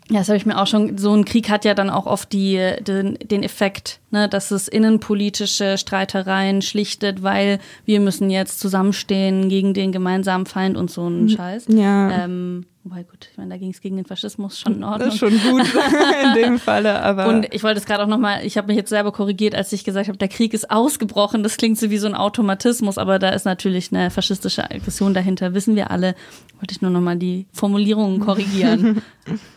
Ja, 0.10 0.20
das 0.20 0.30
habe 0.30 0.38
ich 0.38 0.46
mir 0.46 0.58
auch 0.58 0.68
schon. 0.68 0.98
So 0.98 1.14
ein 1.14 1.26
Krieg 1.26 1.50
hat 1.50 1.66
ja 1.66 1.74
dann 1.74 1.90
auch 1.90 2.06
oft 2.06 2.32
die, 2.32 2.76
den, 2.82 3.18
den 3.22 3.44
Effekt, 3.44 4.00
ne, 4.12 4.30
dass 4.30 4.52
es 4.52 4.68
innenpolitische 4.68 5.78
Streitereien 5.78 6.62
schlichtet, 6.62 7.24
weil 7.24 7.60
wir 7.86 8.00
müssen 8.00 8.30
jetzt 8.30 8.60
zusammenstehen 8.60 9.50
gegen 9.50 9.74
den 9.74 9.92
gemeinsamen 9.92 10.46
Feind 10.46 10.78
und 10.78 10.90
so 10.90 11.06
einen 11.06 11.24
mhm. 11.24 11.30
Scheiß. 11.30 11.66
Ja. 11.68 12.24
Ähm, 12.24 12.68
wobei 12.86 13.04
gut, 13.04 13.28
ich 13.30 13.38
meine, 13.38 13.50
da 13.50 13.58
ging 13.58 13.72
es 13.72 13.82
gegen 13.82 13.98
den 13.98 14.06
Faschismus 14.06 14.58
schon 14.62 14.76
in 14.76 14.84
Ordnung. 14.86 15.10
Das 15.10 15.16
ist 15.16 15.20
schon 15.20 15.38
gut 15.42 15.66
in 16.24 16.42
dem 16.42 16.58
Falle, 16.58 17.02
aber. 17.04 17.28
Und 17.28 17.54
ich 17.54 17.64
wollte 17.64 17.80
es 17.80 17.86
gerade 17.86 18.04
auch 18.04 18.08
nochmal, 18.08 18.46
ich 18.46 18.58
habe 18.58 18.68
mich 18.68 18.78
jetzt 18.78 18.90
selber 18.90 19.12
korrigiert, 19.12 19.56
als 19.56 19.74
ich 19.74 19.84
gesagt 19.84 20.08
habe, 20.08 20.18
der 20.18 20.30
Krieg 20.30 20.54
ist 20.54 20.72
ausgebrochen. 20.72 21.44
Das 21.44 21.58
klingt 21.58 21.78
so 21.78 21.90
wie 21.90 21.98
so 21.98 22.08
ein 22.08 22.16
Automatismus, 22.16 22.98
aber 22.98 23.20
da 23.20 23.32
ist 23.32 23.44
natürlich 23.44 23.92
eine 23.92 24.10
faschistische 24.10 24.72
Aggression 24.72 25.14
dahinter, 25.14 25.54
wissen 25.54 25.76
wir 25.76 25.92
alle. 25.92 26.16
Wollte 26.60 26.72
ich 26.72 26.82
nur 26.82 26.92
nochmal 26.92 27.18
die 27.18 27.46
Formulierungen 27.52 28.22
korrigieren. 28.22 29.02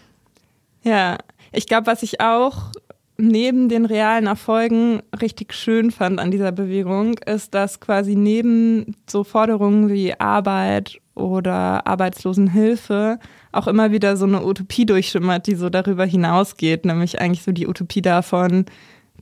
Ja, 0.82 1.18
ich 1.52 1.66
glaube, 1.66 1.86
was 1.86 2.02
ich 2.02 2.20
auch 2.20 2.72
neben 3.20 3.68
den 3.68 3.84
realen 3.84 4.26
Erfolgen 4.26 5.02
richtig 5.20 5.52
schön 5.52 5.90
fand 5.90 6.18
an 6.18 6.30
dieser 6.30 6.52
Bewegung, 6.52 7.18
ist, 7.18 7.54
dass 7.54 7.80
quasi 7.80 8.16
neben 8.16 8.96
so 9.08 9.24
Forderungen 9.24 9.90
wie 9.90 10.18
Arbeit 10.18 10.98
oder 11.14 11.86
Arbeitslosenhilfe 11.86 13.18
auch 13.52 13.66
immer 13.66 13.92
wieder 13.92 14.16
so 14.16 14.24
eine 14.24 14.44
Utopie 14.44 14.86
durchschimmert, 14.86 15.46
die 15.46 15.54
so 15.54 15.68
darüber 15.68 16.06
hinausgeht, 16.06 16.84
nämlich 16.84 17.20
eigentlich 17.20 17.42
so 17.42 17.52
die 17.52 17.66
Utopie 17.66 18.02
davon, 18.02 18.64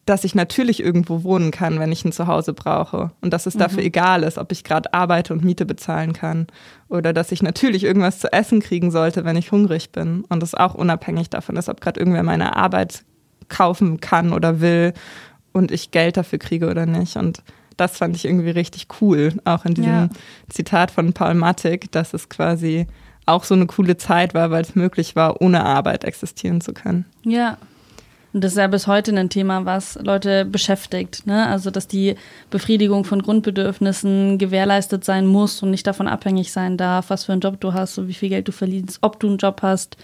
dass 0.08 0.24
ich 0.24 0.34
natürlich 0.34 0.80
irgendwo 0.80 1.22
wohnen 1.22 1.50
kann, 1.50 1.78
wenn 1.78 1.92
ich 1.92 2.04
ein 2.04 2.12
Zuhause 2.12 2.54
brauche. 2.54 3.10
Und 3.20 3.32
dass 3.32 3.46
es 3.46 3.54
mhm. 3.54 3.58
dafür 3.58 3.82
egal 3.82 4.22
ist, 4.22 4.38
ob 4.38 4.52
ich 4.52 4.64
gerade 4.64 4.94
arbeite 4.94 5.34
und 5.34 5.44
Miete 5.44 5.66
bezahlen 5.66 6.14
kann. 6.14 6.46
Oder 6.88 7.12
dass 7.12 7.30
ich 7.30 7.42
natürlich 7.42 7.84
irgendwas 7.84 8.18
zu 8.18 8.32
essen 8.32 8.60
kriegen 8.60 8.90
sollte, 8.90 9.24
wenn 9.24 9.36
ich 9.36 9.52
hungrig 9.52 9.92
bin. 9.92 10.24
Und 10.28 10.42
das 10.42 10.54
auch 10.54 10.74
unabhängig 10.74 11.28
davon 11.28 11.56
ist, 11.56 11.68
ob 11.68 11.80
gerade 11.80 12.00
irgendwer 12.00 12.22
meine 12.22 12.56
Arbeit 12.56 13.04
kaufen 13.48 14.00
kann 14.00 14.32
oder 14.32 14.60
will 14.60 14.94
und 15.52 15.70
ich 15.70 15.90
Geld 15.90 16.16
dafür 16.16 16.38
kriege 16.38 16.70
oder 16.70 16.86
nicht. 16.86 17.16
Und 17.16 17.42
das 17.76 17.98
fand 17.98 18.16
ich 18.16 18.24
irgendwie 18.24 18.50
richtig 18.50 18.86
cool, 19.00 19.34
auch 19.44 19.64
in 19.64 19.74
diesem 19.74 19.92
ja. 19.92 20.08
Zitat 20.48 20.90
von 20.90 21.12
Paul 21.12 21.34
Mattig, 21.34 21.92
dass 21.92 22.14
es 22.14 22.28
quasi 22.28 22.86
auch 23.26 23.44
so 23.44 23.54
eine 23.54 23.66
coole 23.66 23.98
Zeit 23.98 24.34
war, 24.34 24.50
weil 24.50 24.62
es 24.62 24.74
möglich 24.74 25.16
war, 25.16 25.40
ohne 25.42 25.64
Arbeit 25.64 26.04
existieren 26.04 26.60
zu 26.60 26.72
können. 26.72 27.04
Ja, 27.24 27.58
und 28.32 28.44
das 28.44 28.52
ist 28.52 28.58
ja 28.58 28.66
bis 28.66 28.86
heute 28.86 29.16
ein 29.16 29.30
Thema, 29.30 29.64
was 29.64 29.98
Leute 30.02 30.44
beschäftigt. 30.44 31.26
Ne? 31.26 31.46
Also, 31.46 31.70
dass 31.70 31.88
die 31.88 32.16
Befriedigung 32.50 33.04
von 33.04 33.22
Grundbedürfnissen 33.22 34.36
gewährleistet 34.38 35.04
sein 35.04 35.26
muss 35.26 35.62
und 35.62 35.70
nicht 35.70 35.86
davon 35.86 36.08
abhängig 36.08 36.52
sein 36.52 36.76
darf, 36.76 37.10
was 37.10 37.24
für 37.24 37.32
einen 37.32 37.40
Job 37.40 37.60
du 37.60 37.72
hast 37.72 37.96
und 37.96 38.08
wie 38.08 38.14
viel 38.14 38.28
Geld 38.28 38.46
du 38.46 38.52
verdienst, 38.52 38.98
ob 39.00 39.18
du 39.18 39.28
einen 39.28 39.38
Job 39.38 39.60
hast. 39.62 39.96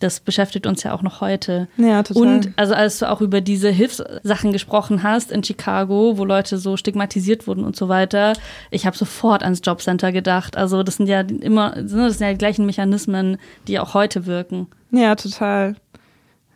Das 0.00 0.20
beschäftigt 0.20 0.66
uns 0.66 0.82
ja 0.82 0.92
auch 0.92 1.02
noch 1.02 1.20
heute. 1.20 1.68
Ja, 1.76 2.02
total. 2.02 2.22
Und 2.22 2.50
also 2.56 2.74
als 2.74 2.98
du 2.98 3.08
auch 3.08 3.20
über 3.20 3.40
diese 3.40 3.70
Hilfssachen 3.70 4.52
gesprochen 4.52 5.04
hast 5.04 5.30
in 5.30 5.44
Chicago, 5.44 6.18
wo 6.18 6.24
Leute 6.24 6.58
so 6.58 6.76
stigmatisiert 6.76 7.46
wurden 7.46 7.64
und 7.64 7.76
so 7.76 7.88
weiter, 7.88 8.32
ich 8.70 8.84
habe 8.84 8.96
sofort 8.96 9.44
ans 9.44 9.60
Jobcenter 9.64 10.10
gedacht. 10.10 10.56
Also 10.56 10.82
das 10.82 10.96
sind 10.96 11.06
ja 11.06 11.20
immer, 11.20 11.70
das 11.70 11.92
sind 11.92 12.20
ja 12.20 12.32
die 12.32 12.38
gleichen 12.38 12.66
Mechanismen, 12.66 13.38
die 13.68 13.78
auch 13.78 13.94
heute 13.94 14.26
wirken. 14.26 14.66
Ja, 14.90 15.14
total. 15.14 15.76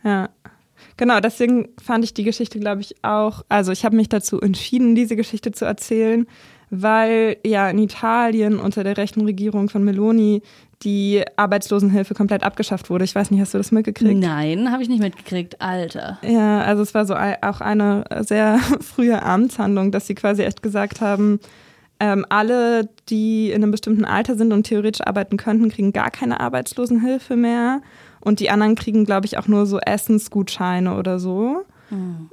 Ja. 0.02 0.28
Genau, 0.96 1.20
deswegen 1.20 1.68
fand 1.82 2.04
ich 2.04 2.14
die 2.14 2.24
Geschichte, 2.24 2.58
glaube 2.58 2.80
ich, 2.80 2.94
auch, 3.02 3.42
also 3.48 3.72
ich 3.72 3.84
habe 3.84 3.96
mich 3.96 4.08
dazu 4.08 4.40
entschieden, 4.40 4.94
diese 4.94 5.16
Geschichte 5.16 5.52
zu 5.52 5.64
erzählen, 5.64 6.26
weil 6.70 7.36
ja 7.44 7.68
in 7.70 7.78
Italien 7.78 8.58
unter 8.58 8.84
der 8.84 8.96
rechten 8.96 9.22
Regierung 9.22 9.68
von 9.68 9.84
Meloni 9.84 10.42
die 10.82 11.22
Arbeitslosenhilfe 11.36 12.14
komplett 12.14 12.42
abgeschafft 12.42 12.90
wurde. 12.90 13.04
Ich 13.04 13.14
weiß 13.14 13.30
nicht, 13.30 13.40
hast 13.40 13.54
du 13.54 13.58
das 13.58 13.72
mitgekriegt? 13.72 14.20
Nein, 14.20 14.70
habe 14.70 14.82
ich 14.82 14.88
nicht 14.88 15.00
mitgekriegt. 15.00 15.60
Alter. 15.60 16.18
Ja, 16.22 16.60
also 16.60 16.82
es 16.82 16.92
war 16.92 17.06
so 17.06 17.14
auch 17.14 17.60
eine 17.60 18.04
sehr 18.20 18.58
frühe 18.80 19.22
Amtshandlung, 19.22 19.90
dass 19.90 20.06
sie 20.06 20.14
quasi 20.14 20.42
echt 20.42 20.62
gesagt 20.62 21.00
haben, 21.00 21.40
ähm, 21.98 22.26
alle, 22.28 22.90
die 23.08 23.50
in 23.50 23.62
einem 23.62 23.70
bestimmten 23.70 24.04
Alter 24.04 24.34
sind 24.34 24.52
und 24.52 24.64
theoretisch 24.64 25.06
arbeiten 25.06 25.38
könnten, 25.38 25.70
kriegen 25.70 25.92
gar 25.92 26.10
keine 26.10 26.40
Arbeitslosenhilfe 26.40 27.36
mehr. 27.36 27.80
Und 28.26 28.40
die 28.40 28.50
anderen 28.50 28.74
kriegen, 28.74 29.04
glaube 29.04 29.24
ich, 29.24 29.38
auch 29.38 29.46
nur 29.46 29.66
so 29.66 29.78
Essensgutscheine 29.78 30.96
oder 30.96 31.20
so. 31.20 31.64
Mhm. 31.90 32.28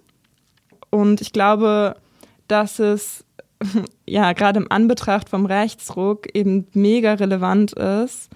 Und 0.90 1.22
ich 1.22 1.34
glaube, 1.34 1.98
dass 2.48 2.80
es 2.80 3.24
ja 4.08 4.34
gerade 4.34 4.60
im 4.60 4.72
Anbetracht 4.72 5.30
vom 5.30 5.46
Rechtsruck 5.46 6.36
eben 6.36 6.66
mega 6.74 7.14
relevant 7.14 7.74
ist, 7.74 8.32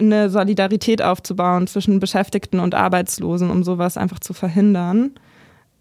eine 0.00 0.30
Solidarität 0.30 1.00
aufzubauen 1.00 1.68
zwischen 1.68 2.00
Beschäftigten 2.00 2.58
und 2.58 2.74
Arbeitslosen, 2.74 3.52
um 3.52 3.62
sowas 3.62 3.96
einfach 3.96 4.18
zu 4.18 4.32
verhindern. 4.32 5.12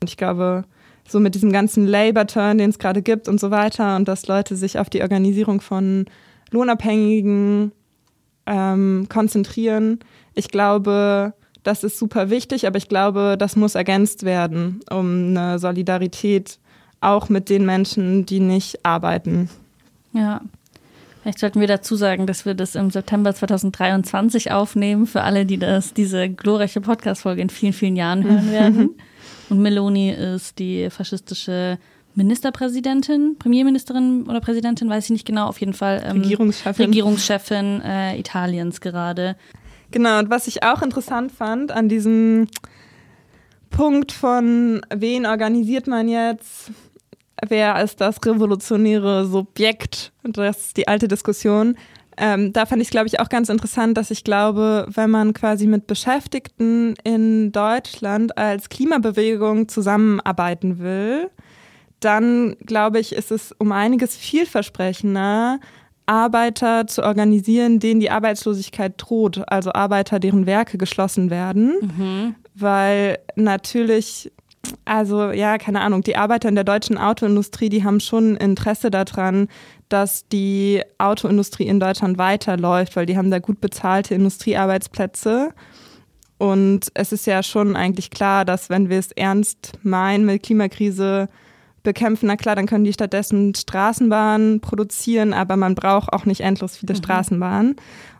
Und 0.01 0.09
ich 0.11 0.15
glaube, 0.15 0.63
so 1.07 1.19
mit 1.19 1.33
diesem 1.33 1.51
ganzen 1.51 1.87
Labor-Turn, 1.87 2.59
den 2.59 2.69
es 2.69 2.77
gerade 2.77 3.01
gibt 3.01 3.27
und 3.27 3.39
so 3.39 3.49
weiter, 3.49 3.95
und 3.95 4.07
dass 4.07 4.27
Leute 4.27 4.55
sich 4.55 4.77
auf 4.77 4.91
die 4.91 5.01
Organisierung 5.01 5.59
von 5.59 6.05
Lohnabhängigen 6.51 7.71
ähm, 8.45 9.07
konzentrieren, 9.09 10.01
ich 10.33 10.49
glaube, 10.49 11.33
das 11.63 11.83
ist 11.83 11.99
super 11.99 12.29
wichtig, 12.29 12.67
aber 12.67 12.77
ich 12.77 12.87
glaube, 12.87 13.35
das 13.37 13.55
muss 13.55 13.75
ergänzt 13.75 14.23
werden, 14.23 14.81
um 14.89 15.35
eine 15.37 15.59
Solidarität 15.59 16.59
auch 17.01 17.29
mit 17.29 17.49
den 17.49 17.65
Menschen, 17.65 18.25
die 18.25 18.39
nicht 18.39 18.85
arbeiten. 18.85 19.49
Ja. 20.13 20.41
Vielleicht 21.21 21.39
sollten 21.39 21.59
wir 21.59 21.67
dazu 21.67 21.95
sagen, 21.95 22.27
dass 22.27 22.45
wir 22.45 22.53
das 22.53 22.75
im 22.75 22.91
September 22.91 23.35
2023 23.35 24.51
aufnehmen, 24.51 25.05
für 25.05 25.21
alle, 25.21 25.45
die 25.45 25.57
das, 25.57 25.93
diese 25.93 26.29
glorreiche 26.29 26.81
Podcast-Folge 26.81 27.41
in 27.41 27.49
vielen, 27.49 27.73
vielen 27.73 27.95
Jahren 27.95 28.23
hören 28.23 28.51
werden. 28.51 28.89
Und 29.49 29.59
Meloni 29.59 30.11
ist 30.11 30.59
die 30.59 30.89
faschistische 30.89 31.77
Ministerpräsidentin, 32.15 33.35
Premierministerin 33.37 34.23
oder 34.27 34.39
Präsidentin, 34.39 34.89
weiß 34.89 35.05
ich 35.05 35.09
nicht 35.11 35.25
genau, 35.25 35.47
auf 35.47 35.59
jeden 35.59 35.73
Fall 35.73 36.03
ähm, 36.05 36.21
Regierungschefin, 36.21 36.85
Regierungschefin 36.85 37.81
äh, 37.81 38.17
Italiens 38.17 38.81
gerade. 38.81 39.35
Genau, 39.91 40.19
und 40.19 40.29
was 40.29 40.47
ich 40.47 40.63
auch 40.63 40.81
interessant 40.81 41.31
fand 41.31 41.71
an 41.71 41.89
diesem 41.89 42.47
Punkt 43.69 44.11
von, 44.11 44.81
wen 44.93 45.25
organisiert 45.25 45.87
man 45.87 46.07
jetzt, 46.07 46.71
wer 47.47 47.81
ist 47.81 48.01
das 48.01 48.17
revolutionäre 48.25 49.25
Subjekt, 49.25 50.11
das 50.23 50.57
ist 50.57 50.77
die 50.77 50.87
alte 50.87 51.07
Diskussion, 51.07 51.75
ähm, 52.21 52.51
da 52.51 52.65
fand 52.65 52.81
ich, 52.81 52.89
glaube 52.89 53.07
ich, 53.07 53.21
auch 53.21 53.29
ganz 53.29 53.47
interessant, 53.47 53.97
dass 53.97 54.11
ich 54.11 54.25
glaube, 54.25 54.85
wenn 54.89 55.09
man 55.09 55.33
quasi 55.33 55.67
mit 55.67 55.87
Beschäftigten 55.87 56.95
in 57.05 57.53
Deutschland 57.53 58.37
als 58.37 58.67
Klimabewegung 58.67 59.69
zusammenarbeiten 59.69 60.79
will, 60.79 61.29
dann 62.01 62.57
glaube 62.65 62.99
ich, 62.99 63.13
ist 63.13 63.31
es 63.31 63.53
um 63.53 63.71
einiges 63.71 64.17
vielversprechender, 64.17 65.59
Arbeiter 66.09 66.87
zu 66.87 67.03
organisieren, 67.03 67.79
denen 67.79 67.99
die 67.99 68.09
Arbeitslosigkeit 68.09 68.93
droht, 68.97 69.43
also 69.47 69.71
Arbeiter, 69.73 70.19
deren 70.19 70.47
Werke 70.47 70.79
geschlossen 70.79 71.29
werden, 71.29 71.75
mhm. 71.81 72.35
weil 72.55 73.19
natürlich 73.35 74.31
also 74.85 75.31
ja, 75.31 75.57
keine 75.57 75.81
Ahnung, 75.81 76.01
die 76.01 76.17
Arbeiter 76.17 76.49
in 76.49 76.55
der 76.55 76.63
deutschen 76.63 76.97
Autoindustrie, 76.97 77.69
die 77.69 77.83
haben 77.83 77.99
schon 77.99 78.35
Interesse 78.35 78.91
daran, 78.91 79.47
dass 79.87 80.27
die 80.27 80.81
Autoindustrie 80.97 81.65
in 81.65 81.79
Deutschland 81.79 82.17
weiterläuft, 82.17 82.95
weil 82.95 83.05
die 83.05 83.17
haben 83.17 83.31
da 83.31 83.39
gut 83.39 83.61
bezahlte 83.61 84.15
Industriearbeitsplätze. 84.15 85.53
Und 86.37 86.87
es 86.93 87.11
ist 87.11 87.25
ja 87.25 87.41
schon 87.41 87.75
eigentlich 87.75 88.11
klar, 88.11 88.45
dass 88.45 88.69
wenn 88.69 88.89
wir 88.89 88.99
es 88.99 89.11
ernst 89.11 89.73
meinen 89.83 90.25
mit 90.25 90.43
Klimakrise, 90.43 91.29
bekämpfen, 91.89 92.27
na 92.27 92.35
klar, 92.35 92.55
dann 92.55 92.67
können 92.67 92.83
die 92.83 92.93
stattdessen 92.93 93.55
Straßenbahnen 93.55 94.61
produzieren, 94.61 95.33
aber 95.33 95.57
man 95.57 95.73
braucht 95.73 96.13
auch 96.13 96.25
nicht 96.25 96.41
endlos 96.41 96.77
viele 96.77 96.93
mhm. 96.93 96.97
Straßenbahnen. 96.97 97.75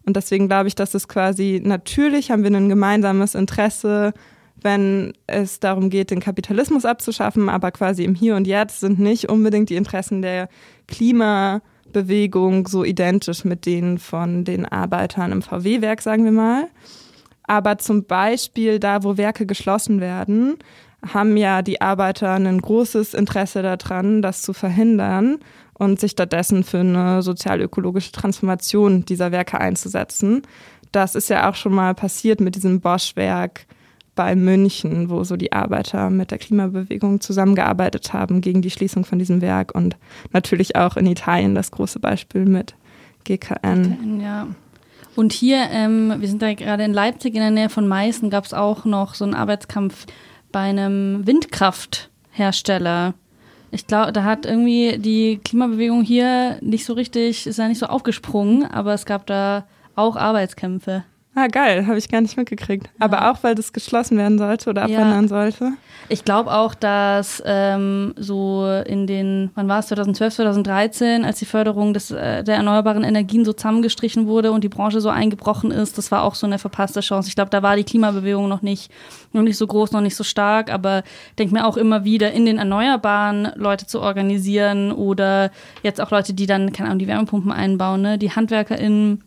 Und 0.08 0.16
deswegen 0.16 0.48
glaube 0.48 0.68
ich, 0.68 0.74
dass 0.74 0.96
es 0.96 1.08
quasi 1.08 1.62
natürlich 1.64 2.32
haben 2.32 2.42
wir 2.44 2.50
ein 2.50 2.68
gemeinsames 2.68 3.36
Interesse, 3.36 4.14
wenn 4.60 5.14
es 5.28 5.60
darum 5.60 5.92
geht, 5.92 6.10
den 6.10 6.20
Kapitalismus 6.20 6.84
abzuschaffen, 6.84 7.48
aber 7.48 7.70
quasi 7.70 8.06
im 8.06 8.16
Hier 8.16 8.36
und 8.36 8.48
Jetzt 8.48 8.80
sind 8.80 8.98
nicht 8.98 9.30
unbedingt 9.30 9.70
die 9.70 9.76
Interessen 9.76 10.24
der 10.24 10.50
Klimabewegung 10.88 12.68
so 12.68 12.84
identisch 12.84 13.46
mit 13.46 13.68
denen 13.68 14.00
von 14.00 14.46
den 14.46 14.66
Arbeitern 14.66 15.32
im 15.32 15.44
VW-Werk, 15.44 16.02
sagen 16.02 16.26
wir 16.26 16.32
mal. 16.32 16.70
Aber 17.44 17.78
zum 17.78 18.06
Beispiel 18.06 18.80
da, 18.80 19.04
wo 19.04 19.16
Werke 19.18 19.46
geschlossen 19.46 20.02
werden, 20.02 20.58
haben 21.06 21.38
ja 21.38 21.62
die 21.62 21.82
Arbeiter 21.82 22.34
ein 22.34 22.62
großes 22.62 23.14
Interesse 23.14 23.62
daran, 23.62 24.22
das 24.22 24.41
zu 24.41 24.54
verhindern 24.54 25.39
und 25.74 26.00
sich 26.00 26.12
stattdessen 26.12 26.64
für 26.64 26.80
eine 26.80 27.22
sozial-ökologische 27.22 28.12
Transformation 28.12 29.06
dieser 29.06 29.32
Werke 29.32 29.60
einzusetzen. 29.60 30.41
Das 30.91 31.16
ist 31.16 31.30
ja 31.30 31.50
auch 31.50 31.56
schon 31.56 31.74
mal 31.74 31.95
passiert 31.95 32.41
mit 32.41 32.56
diesem 32.56 32.82
Bosch-Werk 32.82 33.66
bei 34.16 34.36
München, 34.36 35.10
wo 35.10 35.24
so 35.24 35.38
die 35.38 35.54
Arbeiter 35.54 36.10
mit 36.10 36.32
der 36.32 36.39
Klimabewegung 36.39 37.22
zusammengearbeitet 37.22 38.12
haben 38.12 38.41
gegen 38.41 38.62
die 38.62 38.70
Schließung 38.70 39.06
von 39.06 39.18
diesem 39.18 39.39
Werk 39.39 39.74
und 39.74 39.95
natürlich 40.34 40.76
auch 40.76 40.97
in 40.97 41.06
Italien 41.06 41.56
das 41.56 41.72
große 41.72 42.02
Beispiel 42.02 42.45
mit 42.45 42.76
GKN. 43.24 43.84
GKN 43.84 44.20
ja. 44.20 44.47
Und 45.16 45.32
hier, 45.32 45.70
ähm, 45.72 46.14
wir 46.20 46.28
sind 46.28 46.41
da 46.41 46.54
gerade 46.54 46.84
in 46.84 46.93
Leipzig 46.93 47.34
in 47.34 47.41
der 47.41 47.52
Nähe 47.52 47.70
von 47.70 47.88
Meißen, 47.88 48.30
gab 48.30 48.45
es 48.45 48.54
auch 48.54 48.84
noch 48.84 49.16
so 49.16 49.24
einen 49.24 49.36
Arbeitskampf 49.36 50.06
bei 50.52 50.62
einem 50.62 51.26
Windkrafthersteller. 51.26 53.14
Ich 53.72 53.86
glaube, 53.88 54.14
da 54.14 54.24
hat 54.24 54.45
irgendwie 54.45 54.97
die 54.97 55.39
Klimabewegung 55.43 56.04
hier 56.04 56.58
nicht 56.62 56.86
so 56.86 56.93
richtig, 56.93 57.45
ist 57.45 57.60
ja 57.60 57.68
nicht 57.68 57.80
so 57.80 57.86
aufgesprungen, 57.86 58.66
aber 58.66 58.93
es 58.93 59.06
gab 59.06 59.28
da 59.28 59.68
auch 59.95 60.16
Arbeitskämpfe. 60.16 61.04
Ah, 61.40 61.48
geil, 61.48 61.88
habe 61.88 61.98
ich 61.98 62.10
gar 62.10 62.20
nicht 62.20 62.36
mitgekriegt. 62.36 62.90
Aber 63.00 63.18
ja. 63.18 63.32
auch, 63.32 63.38
weil 63.44 63.56
das 63.56 63.72
geschlossen 63.72 64.18
werden 64.18 64.38
sollte 64.38 64.70
oder 64.70 64.84
abwandern 64.84 65.24
ja. 65.24 65.28
sollte. 65.30 65.72
Ich 66.10 66.26
glaube 66.26 66.52
auch, 66.52 66.74
dass 66.76 67.42
ähm, 67.46 68.14
so 68.18 68.68
in 68.86 69.08
den, 69.08 69.50
wann 69.56 69.70
war 69.70 69.80
es, 69.80 69.88
2012, 69.88 70.36
2013, 70.36 71.24
als 71.24 71.40
die 71.40 71.46
Förderung 71.46 71.94
des, 71.94 72.12
äh, 72.12 72.44
der 72.44 72.56
erneuerbaren 72.56 73.06
Energien 73.06 73.46
so 73.46 73.54
zusammengestrichen 73.54 74.28
wurde 74.28 74.52
und 74.52 74.66
die 74.66 74.70
Branche 74.70 75.00
so 75.00 75.08
eingebrochen 75.08 75.72
ist, 75.72 75.98
das 75.98 76.12
war 76.12 76.24
auch 76.24 76.36
so 76.36 76.46
eine 76.46 76.60
verpasste 76.60 77.00
Chance. 77.00 77.30
Ich 77.30 77.36
glaube, 77.36 77.52
da 77.52 77.64
war 77.64 77.78
die 77.78 77.86
Klimabewegung 77.86 78.50
noch 78.50 78.62
nicht, 78.62 78.92
noch 79.32 79.44
nicht 79.44 79.58
so 79.58 79.66
groß, 79.66 79.94
noch 79.94 80.02
nicht 80.02 80.18
so 80.18 80.26
stark, 80.26 80.74
aber 80.74 81.04
denke 81.38 81.54
mir 81.54 81.66
auch 81.66 81.78
immer 81.78 82.04
wieder, 82.04 82.34
in 82.34 82.46
den 82.46 82.58
Erneuerbaren 82.58 83.54
Leute 83.56 83.88
zu 83.88 84.02
organisieren 84.02 84.92
oder 84.92 85.52
jetzt 85.84 86.02
auch 86.02 86.12
Leute, 86.12 86.34
die 86.34 86.48
dann, 86.48 86.74
keine 86.74 86.90
Ahnung, 86.90 87.00
die 87.00 87.08
Wärmepumpen 87.08 87.54
einbauen, 87.54 88.02
ne? 88.02 88.18
die 88.18 88.32
HandwerkerInnen 88.32 89.24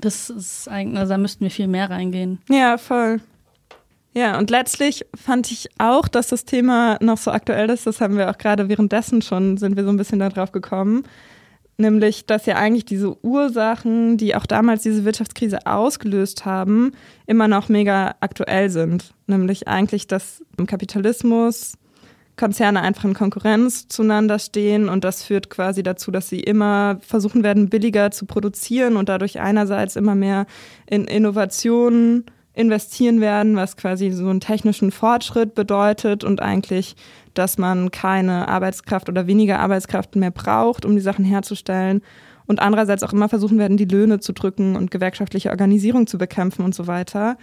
das 0.00 0.30
ist 0.30 0.68
eigentlich, 0.68 0.98
also 0.98 1.10
da 1.10 1.18
müssten 1.18 1.44
wir 1.44 1.50
viel 1.50 1.68
mehr 1.68 1.90
reingehen. 1.90 2.38
Ja, 2.48 2.78
voll. 2.78 3.20
Ja, 4.14 4.38
und 4.38 4.50
letztlich 4.50 5.06
fand 5.14 5.50
ich 5.50 5.70
auch, 5.78 6.06
dass 6.06 6.28
das 6.28 6.44
Thema 6.44 6.98
noch 7.00 7.16
so 7.16 7.30
aktuell 7.30 7.70
ist. 7.70 7.86
Das 7.86 8.00
haben 8.00 8.16
wir 8.16 8.30
auch 8.30 8.36
gerade 8.36 8.68
währenddessen 8.68 9.22
schon, 9.22 9.56
sind 9.56 9.76
wir 9.76 9.84
so 9.84 9.90
ein 9.90 9.96
bisschen 9.96 10.18
darauf 10.18 10.52
gekommen. 10.52 11.04
Nämlich, 11.78 12.26
dass 12.26 12.44
ja 12.44 12.56
eigentlich 12.56 12.84
diese 12.84 13.16
Ursachen, 13.24 14.18
die 14.18 14.36
auch 14.36 14.44
damals 14.44 14.82
diese 14.82 15.06
Wirtschaftskrise 15.06 15.66
ausgelöst 15.66 16.44
haben, 16.44 16.92
immer 17.26 17.48
noch 17.48 17.70
mega 17.70 18.14
aktuell 18.20 18.68
sind. 18.68 19.14
Nämlich 19.26 19.66
eigentlich, 19.66 20.06
dass 20.06 20.42
im 20.58 20.66
Kapitalismus 20.66 21.78
Konzerne 22.36 22.80
einfach 22.80 23.04
in 23.04 23.14
Konkurrenz 23.14 23.88
zueinander 23.88 24.38
stehen 24.38 24.88
und 24.88 25.04
das 25.04 25.22
führt 25.22 25.50
quasi 25.50 25.82
dazu, 25.82 26.10
dass 26.10 26.28
sie 26.28 26.40
immer 26.40 26.98
versuchen 27.00 27.42
werden, 27.42 27.68
billiger 27.68 28.10
zu 28.10 28.24
produzieren 28.26 28.96
und 28.96 29.08
dadurch 29.08 29.40
einerseits 29.40 29.96
immer 29.96 30.14
mehr 30.14 30.46
in 30.86 31.04
Innovationen 31.04 32.24
investieren 32.54 33.20
werden, 33.20 33.56
was 33.56 33.76
quasi 33.76 34.10
so 34.10 34.28
einen 34.28 34.40
technischen 34.40 34.90
Fortschritt 34.90 35.54
bedeutet 35.54 36.24
und 36.24 36.40
eigentlich, 36.40 36.96
dass 37.34 37.58
man 37.58 37.90
keine 37.90 38.48
Arbeitskraft 38.48 39.08
oder 39.08 39.26
weniger 39.26 39.60
Arbeitskraft 39.60 40.16
mehr 40.16 40.30
braucht, 40.30 40.84
um 40.84 40.94
die 40.94 41.00
Sachen 41.00 41.24
herzustellen 41.24 42.02
und 42.46 42.60
andererseits 42.60 43.02
auch 43.02 43.12
immer 43.12 43.28
versuchen 43.28 43.58
werden, 43.58 43.76
die 43.76 43.84
Löhne 43.84 44.20
zu 44.20 44.32
drücken 44.32 44.76
und 44.76 44.90
gewerkschaftliche 44.90 45.50
Organisierung 45.50 46.06
zu 46.06 46.18
bekämpfen 46.18 46.64
und 46.64 46.74
so 46.74 46.86
weiter. 46.86 47.36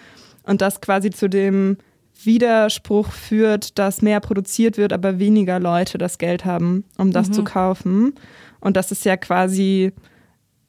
Und 0.44 0.62
das 0.62 0.82
quasi 0.82 1.10
zu 1.10 1.30
dem 1.30 1.78
Widerspruch 2.26 3.12
führt, 3.12 3.78
dass 3.78 4.02
mehr 4.02 4.20
produziert 4.20 4.78
wird, 4.78 4.94
aber 4.94 5.20
weniger 5.20 5.60
Leute 5.60 5.98
das 5.98 6.18
Geld 6.18 6.46
haben, 6.46 6.84
um 6.98 7.12
das 7.12 7.30
mhm. 7.30 7.34
zu 7.34 7.44
kaufen. 7.44 8.14
Und 8.60 8.78
das 8.78 8.92
ist 8.92 9.06
ja 9.06 9.18
quasi 9.18 9.94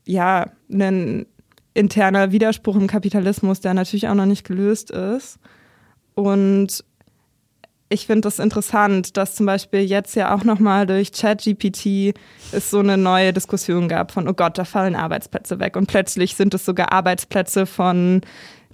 ja 0.06 0.46
ein 0.70 1.26
interner 1.74 2.32
Widerspruch 2.32 2.76
im 2.76 2.86
Kapitalismus, 2.86 3.60
der 3.60 3.74
natürlich 3.74 4.08
auch 4.08 4.14
noch 4.14 4.26
nicht 4.26 4.46
gelöst 4.46 4.90
ist. 4.90 5.38
Und 6.14 6.84
ich 7.92 8.06
finde 8.06 8.22
das 8.22 8.38
interessant, 8.38 9.16
dass 9.16 9.34
zum 9.34 9.46
Beispiel 9.46 9.80
jetzt 9.80 10.14
ja 10.14 10.34
auch 10.34 10.44
nochmal 10.44 10.86
durch 10.86 11.10
ChatGPT 11.10 12.14
es 12.52 12.70
so 12.70 12.78
eine 12.78 12.96
neue 12.96 13.32
Diskussion 13.32 13.88
gab 13.88 14.12
von, 14.12 14.28
oh 14.28 14.32
Gott, 14.32 14.58
da 14.58 14.64
fallen 14.64 14.94
Arbeitsplätze 14.94 15.58
weg. 15.58 15.76
Und 15.76 15.86
plötzlich 15.86 16.36
sind 16.36 16.54
es 16.54 16.64
sogar 16.64 16.92
Arbeitsplätze 16.92 17.66
von 17.66 18.20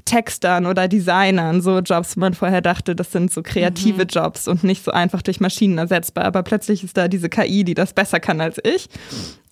Textern 0.06 0.64
oder 0.64 0.88
Designern, 0.88 1.60
so 1.60 1.80
Jobs, 1.80 2.16
wo 2.16 2.20
man 2.20 2.32
vorher 2.32 2.62
dachte, 2.62 2.96
das 2.96 3.12
sind 3.12 3.30
so 3.30 3.42
kreative 3.42 4.04
mhm. 4.04 4.08
Jobs 4.08 4.48
und 4.48 4.64
nicht 4.64 4.82
so 4.82 4.92
einfach 4.92 5.20
durch 5.20 5.40
Maschinen 5.40 5.76
ersetzbar. 5.76 6.24
Aber 6.24 6.42
plötzlich 6.42 6.82
ist 6.82 6.96
da 6.96 7.08
diese 7.08 7.28
KI, 7.28 7.64
die 7.64 7.74
das 7.74 7.92
besser 7.92 8.20
kann 8.20 8.40
als 8.40 8.58
ich. 8.64 8.88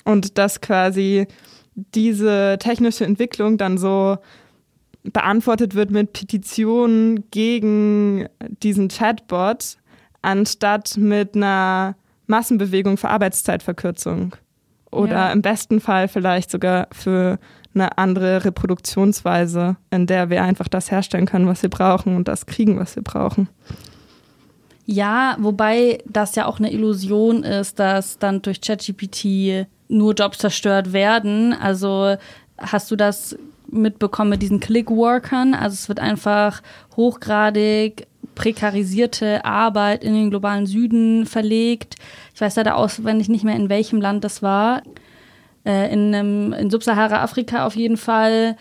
Und 0.04 0.38
dass 0.38 0.60
quasi 0.60 1.26
diese 1.74 2.56
technische 2.58 3.04
Entwicklung 3.04 3.58
dann 3.58 3.76
so 3.76 4.16
beantwortet 5.02 5.74
wird 5.74 5.90
mit 5.90 6.12
Petitionen 6.12 7.30
gegen 7.30 8.26
diesen 8.62 8.88
Chatbot, 8.88 9.76
anstatt 10.22 10.96
mit 10.96 11.34
einer 11.34 11.96
Massenbewegung 12.26 12.96
für 12.96 13.10
Arbeitszeitverkürzung. 13.10 14.36
Oder 14.90 15.10
ja. 15.10 15.32
im 15.32 15.42
besten 15.42 15.80
Fall 15.80 16.08
vielleicht 16.08 16.50
sogar 16.50 16.86
für 16.92 17.38
eine 17.74 17.98
andere 17.98 18.44
Reproduktionsweise, 18.44 19.76
in 19.90 20.06
der 20.06 20.30
wir 20.30 20.42
einfach 20.42 20.68
das 20.68 20.90
herstellen 20.90 21.26
können, 21.26 21.46
was 21.46 21.62
wir 21.62 21.70
brauchen 21.70 22.16
und 22.16 22.28
das 22.28 22.46
kriegen, 22.46 22.78
was 22.78 22.96
wir 22.96 23.02
brauchen. 23.02 23.48
Ja, 24.86 25.36
wobei 25.40 26.02
das 26.06 26.34
ja 26.34 26.46
auch 26.46 26.58
eine 26.58 26.72
Illusion 26.72 27.42
ist, 27.42 27.78
dass 27.78 28.18
dann 28.18 28.42
durch 28.42 28.60
ChatGPT 28.60 29.66
nur 29.88 30.14
Jobs 30.14 30.38
zerstört 30.38 30.92
werden. 30.92 31.54
Also 31.54 32.16
hast 32.58 32.90
du 32.90 32.96
das 32.96 33.36
mitbekommen 33.70 34.30
mit 34.30 34.42
diesen 34.42 34.60
Click-Workern? 34.60 35.54
Also 35.54 35.74
es 35.74 35.88
wird 35.88 36.00
einfach 36.00 36.62
hochgradig 36.96 38.06
prekarisierte 38.34 39.44
Arbeit 39.44 40.04
in 40.04 40.14
den 40.14 40.30
globalen 40.30 40.66
Süden 40.66 41.24
verlegt. 41.24 41.96
Ich 42.34 42.40
weiß 42.40 42.56
leider 42.56 42.76
auswendig 42.76 43.28
nicht 43.28 43.44
mehr, 43.44 43.56
in 43.56 43.68
welchem 43.68 44.00
Land 44.00 44.24
das 44.24 44.42
war 44.42 44.82
in, 45.92 46.14
einem, 46.14 46.52
in 46.52 46.70
Subsahara-Afrika 46.70 47.66
auf 47.66 47.76
jeden 47.76 47.96
Fall. 47.96 48.56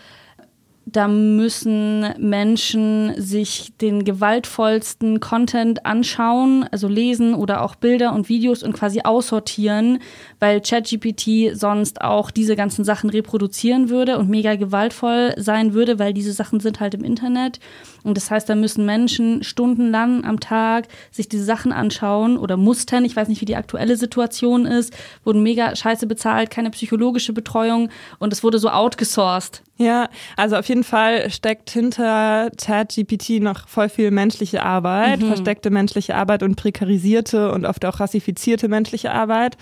Da 0.85 1.07
müssen 1.07 2.05
Menschen 2.19 3.13
sich 3.17 3.71
den 3.79 4.03
gewaltvollsten 4.03 5.21
Content 5.21 5.85
anschauen, 5.85 6.65
also 6.71 6.89
lesen 6.89 7.33
oder 7.35 7.61
auch 7.61 7.75
Bilder 7.75 8.13
und 8.13 8.27
Videos 8.27 8.63
und 8.63 8.73
quasi 8.73 9.01
aussortieren, 9.01 9.99
weil 10.39 10.59
ChatGPT 10.59 11.55
sonst 11.57 12.01
auch 12.01 12.31
diese 12.31 12.57
ganzen 12.57 12.83
Sachen 12.83 13.09
reproduzieren 13.09 13.89
würde 13.89 14.17
und 14.17 14.29
mega 14.29 14.55
gewaltvoll 14.55 15.33
sein 15.37 15.73
würde, 15.73 15.99
weil 15.99 16.13
diese 16.13 16.33
Sachen 16.33 16.59
sind 16.59 16.81
halt 16.81 16.95
im 16.95 17.05
Internet. 17.05 17.61
Und 18.03 18.17
das 18.17 18.29
heißt, 18.29 18.49
da 18.49 18.55
müssen 18.55 18.85
Menschen 18.85 19.41
stundenlang 19.41 20.25
am 20.25 20.41
Tag 20.41 20.89
sich 21.11 21.29
diese 21.29 21.45
Sachen 21.45 21.71
anschauen 21.71 22.37
oder 22.37 22.57
mustern. 22.57 23.05
Ich 23.05 23.15
weiß 23.15 23.29
nicht, 23.29 23.39
wie 23.39 23.45
die 23.45 23.55
aktuelle 23.55 23.95
Situation 23.95 24.65
ist. 24.65 24.93
Wurden 25.23 25.43
mega 25.43 25.73
scheiße 25.73 26.07
bezahlt, 26.07 26.49
keine 26.49 26.71
psychologische 26.71 27.31
Betreuung 27.31 27.89
und 28.19 28.33
es 28.33 28.43
wurde 28.43 28.59
so 28.59 28.69
outgesourced. 28.69 29.63
Ja, 29.77 30.09
also 30.37 30.55
auf 30.55 30.67
jeden 30.67 30.83
Fall 30.83 31.31
steckt 31.31 31.71
hinter 31.71 32.51
ChatGPT 32.57 33.41
noch 33.41 33.67
voll 33.67 33.89
viel 33.89 34.11
menschliche 34.11 34.63
Arbeit, 34.63 35.21
mhm. 35.21 35.27
versteckte 35.27 35.71
menschliche 35.71 36.15
Arbeit 36.15 36.43
und 36.43 36.55
prekarisierte 36.55 37.51
und 37.51 37.65
oft 37.65 37.83
auch 37.85 37.99
rassifizierte 37.99 38.67
menschliche 38.67 39.11
Arbeit. 39.11 39.57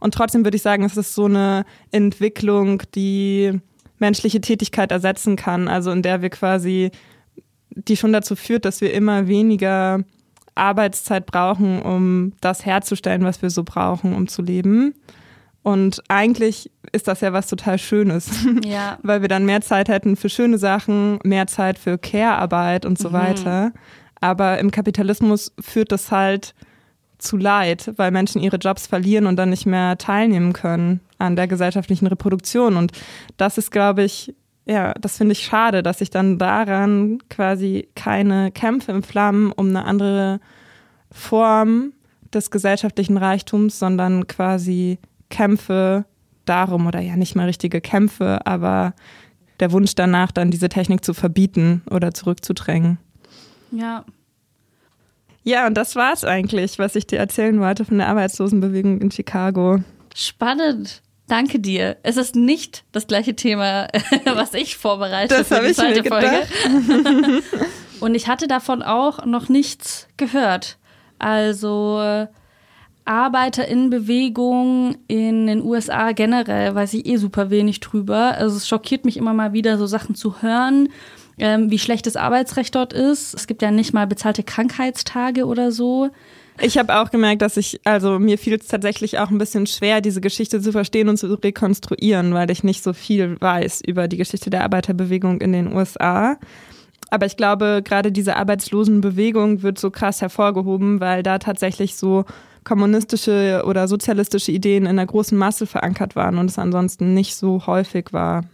Und 0.00 0.14
trotzdem 0.14 0.44
würde 0.44 0.56
ich 0.56 0.62
sagen, 0.62 0.82
es 0.84 0.96
ist 0.96 1.14
so 1.14 1.26
eine 1.26 1.64
Entwicklung, 1.92 2.82
die 2.96 3.60
menschliche 3.98 4.40
Tätigkeit 4.40 4.90
ersetzen 4.90 5.36
kann, 5.36 5.68
also 5.68 5.92
in 5.92 6.02
der 6.02 6.22
wir 6.22 6.30
quasi 6.30 6.90
die 7.74 7.96
schon 7.96 8.12
dazu 8.12 8.36
führt, 8.36 8.64
dass 8.64 8.80
wir 8.80 8.92
immer 8.92 9.28
weniger 9.28 10.00
Arbeitszeit 10.54 11.24
brauchen, 11.24 11.80
um 11.80 12.32
das 12.40 12.66
herzustellen, 12.66 13.24
was 13.24 13.40
wir 13.42 13.48
so 13.48 13.62
brauchen, 13.64 14.14
um 14.14 14.28
zu 14.28 14.42
leben. 14.42 14.94
Und 15.62 16.02
eigentlich 16.08 16.70
ist 16.90 17.06
das 17.08 17.20
ja 17.20 17.32
was 17.32 17.46
total 17.46 17.78
Schönes, 17.78 18.28
ja. 18.64 18.98
weil 19.02 19.22
wir 19.22 19.28
dann 19.28 19.46
mehr 19.46 19.60
Zeit 19.60 19.88
hätten 19.88 20.16
für 20.16 20.28
schöne 20.28 20.58
Sachen, 20.58 21.18
mehr 21.22 21.46
Zeit 21.46 21.78
für 21.78 21.98
Care-Arbeit 21.98 22.84
und 22.84 22.98
so 22.98 23.10
mhm. 23.10 23.14
weiter. 23.14 23.72
Aber 24.20 24.58
im 24.58 24.70
Kapitalismus 24.70 25.52
führt 25.60 25.92
das 25.92 26.10
halt 26.10 26.54
zu 27.18 27.36
leid, 27.36 27.92
weil 27.96 28.10
Menschen 28.10 28.42
ihre 28.42 28.56
Jobs 28.56 28.86
verlieren 28.86 29.26
und 29.26 29.36
dann 29.36 29.50
nicht 29.50 29.66
mehr 29.66 29.96
teilnehmen 29.98 30.52
können 30.52 31.00
an 31.18 31.36
der 31.36 31.46
gesellschaftlichen 31.46 32.08
Reproduktion. 32.08 32.76
Und 32.76 32.92
das 33.36 33.58
ist, 33.58 33.70
glaube 33.70 34.02
ich, 34.02 34.34
ja, 34.66 34.92
das 34.94 35.16
finde 35.16 35.32
ich 35.32 35.44
schade, 35.44 35.82
dass 35.82 35.98
sich 35.98 36.10
dann 36.10 36.38
daran 36.38 37.18
quasi 37.28 37.88
keine 37.94 38.50
Kämpfe 38.50 38.92
im 38.92 39.02
Flammen 39.02 39.52
um 39.52 39.68
eine 39.68 39.84
andere 39.84 40.40
Form 41.10 41.92
des 42.32 42.50
gesellschaftlichen 42.50 43.16
Reichtums, 43.16 43.78
sondern 43.78 44.26
quasi 44.26 44.98
Kämpfe 45.32 46.04
darum 46.44 46.86
oder 46.86 47.00
ja 47.00 47.16
nicht 47.16 47.34
mal 47.34 47.46
richtige 47.46 47.80
Kämpfe, 47.80 48.46
aber 48.46 48.94
der 49.60 49.72
Wunsch 49.72 49.94
danach, 49.94 50.30
dann 50.30 50.50
diese 50.50 50.68
Technik 50.68 51.04
zu 51.04 51.14
verbieten 51.14 51.82
oder 51.90 52.12
zurückzudrängen. 52.12 52.98
Ja. 53.70 54.04
Ja, 55.44 55.66
und 55.66 55.74
das 55.74 55.96
war 55.96 56.12
es 56.12 56.24
eigentlich, 56.24 56.78
was 56.78 56.94
ich 56.94 57.06
dir 57.06 57.18
erzählen 57.18 57.58
wollte 57.60 57.84
von 57.84 57.98
der 57.98 58.08
Arbeitslosenbewegung 58.08 59.00
in 59.00 59.10
Chicago. 59.10 59.80
Spannend. 60.14 61.02
Danke 61.28 61.58
dir. 61.58 61.96
Es 62.02 62.16
ist 62.16 62.36
nicht 62.36 62.84
das 62.92 63.06
gleiche 63.06 63.34
Thema, 63.34 63.88
was 64.24 64.54
ich 64.54 64.76
vorbereite 64.76 65.36
das 65.38 65.48
für 65.48 65.60
die 65.60 65.70
ich 65.70 65.76
zweite 65.76 66.04
Folge. 66.04 67.42
und 68.00 68.14
ich 68.14 68.28
hatte 68.28 68.46
davon 68.46 68.82
auch 68.82 69.24
noch 69.24 69.48
nichts 69.48 70.08
gehört. 70.16 70.78
Also 71.18 72.26
Arbeiterinnenbewegung 73.04 74.96
in 75.08 75.46
den 75.46 75.62
USA 75.62 76.12
generell 76.12 76.74
weiß 76.74 76.94
ich 76.94 77.06
eh 77.06 77.16
super 77.16 77.50
wenig 77.50 77.80
drüber. 77.80 78.36
Also 78.36 78.56
es 78.56 78.68
schockiert 78.68 79.04
mich 79.04 79.16
immer 79.16 79.34
mal 79.34 79.52
wieder, 79.52 79.78
so 79.78 79.86
Sachen 79.86 80.14
zu 80.14 80.42
hören, 80.42 80.88
ähm, 81.38 81.70
wie 81.70 81.78
schlecht 81.78 82.06
das 82.06 82.16
Arbeitsrecht 82.16 82.74
dort 82.74 82.92
ist. 82.92 83.34
Es 83.34 83.46
gibt 83.46 83.62
ja 83.62 83.70
nicht 83.70 83.92
mal 83.92 84.06
bezahlte 84.06 84.42
Krankheitstage 84.42 85.46
oder 85.46 85.72
so. 85.72 86.10
Ich 86.60 86.78
habe 86.78 86.96
auch 86.96 87.10
gemerkt, 87.10 87.42
dass 87.42 87.56
ich, 87.56 87.80
also 87.84 88.18
mir 88.18 88.38
fiel 88.38 88.54
es 88.54 88.68
tatsächlich 88.68 89.18
auch 89.18 89.30
ein 89.30 89.38
bisschen 89.38 89.66
schwer, 89.66 90.00
diese 90.00 90.20
Geschichte 90.20 90.60
zu 90.60 90.70
verstehen 90.70 91.08
und 91.08 91.16
zu 91.16 91.26
rekonstruieren, 91.34 92.34
weil 92.34 92.50
ich 92.50 92.62
nicht 92.62 92.84
so 92.84 92.92
viel 92.92 93.40
weiß 93.40 93.80
über 93.86 94.06
die 94.06 94.18
Geschichte 94.18 94.50
der 94.50 94.62
Arbeiterbewegung 94.62 95.40
in 95.40 95.52
den 95.52 95.74
USA. 95.74 96.36
Aber 97.10 97.26
ich 97.26 97.36
glaube, 97.36 97.82
gerade 97.84 98.12
diese 98.12 98.36
Arbeitslosenbewegung 98.36 99.62
wird 99.62 99.78
so 99.78 99.90
krass 99.90 100.20
hervorgehoben, 100.20 101.00
weil 101.00 101.22
da 101.22 101.38
tatsächlich 101.38 101.96
so 101.96 102.24
kommunistische 102.64 103.62
oder 103.66 103.88
sozialistische 103.88 104.52
Ideen 104.52 104.86
in 104.86 104.96
der 104.96 105.06
großen 105.06 105.36
Masse 105.36 105.66
verankert 105.66 106.16
waren 106.16 106.38
und 106.38 106.50
es 106.50 106.58
ansonsten 106.58 107.14
nicht 107.14 107.36
so 107.36 107.66
häufig 107.66 108.12
war. 108.12 108.44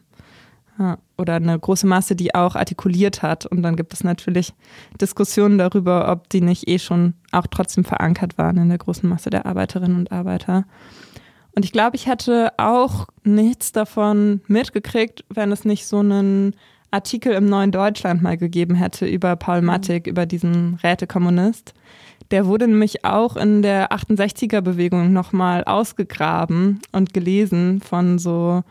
Ja, 0.78 0.98
oder 1.16 1.34
eine 1.34 1.58
große 1.58 1.88
Masse, 1.88 2.14
die 2.14 2.36
auch 2.36 2.54
artikuliert 2.54 3.22
hat. 3.22 3.46
Und 3.46 3.62
dann 3.62 3.74
gibt 3.74 3.92
es 3.92 4.04
natürlich 4.04 4.54
Diskussionen 5.00 5.58
darüber, 5.58 6.08
ob 6.08 6.28
die 6.28 6.40
nicht 6.40 6.68
eh 6.68 6.78
schon 6.78 7.14
auch 7.32 7.48
trotzdem 7.48 7.84
verankert 7.84 8.38
waren 8.38 8.58
in 8.58 8.68
der 8.68 8.78
großen 8.78 9.08
Masse 9.08 9.28
der 9.28 9.44
Arbeiterinnen 9.44 9.96
und 9.96 10.12
Arbeiter. 10.12 10.66
Und 11.56 11.64
ich 11.64 11.72
glaube, 11.72 11.96
ich 11.96 12.06
hätte 12.06 12.52
auch 12.58 13.08
nichts 13.24 13.72
davon 13.72 14.40
mitgekriegt, 14.46 15.24
wenn 15.28 15.50
es 15.50 15.64
nicht 15.64 15.88
so 15.88 15.98
einen 15.98 16.54
Artikel 16.92 17.32
im 17.32 17.46
Neuen 17.46 17.72
Deutschland 17.72 18.22
mal 18.22 18.36
gegeben 18.36 18.76
hätte 18.76 19.06
über 19.06 19.34
Paul 19.34 19.62
Mattig, 19.62 20.06
mhm. 20.06 20.10
über 20.10 20.26
diesen 20.26 20.76
Rätekommunist. 20.76 21.74
Der 22.30 22.46
wurde 22.46 22.68
nämlich 22.68 23.04
auch 23.04 23.36
in 23.36 23.62
der 23.62 23.90
68er-Bewegung 23.90 25.12
nochmal 25.12 25.64
ausgegraben 25.64 26.80
und 26.92 27.14
gelesen 27.14 27.80
von 27.80 28.18
so, 28.18 28.62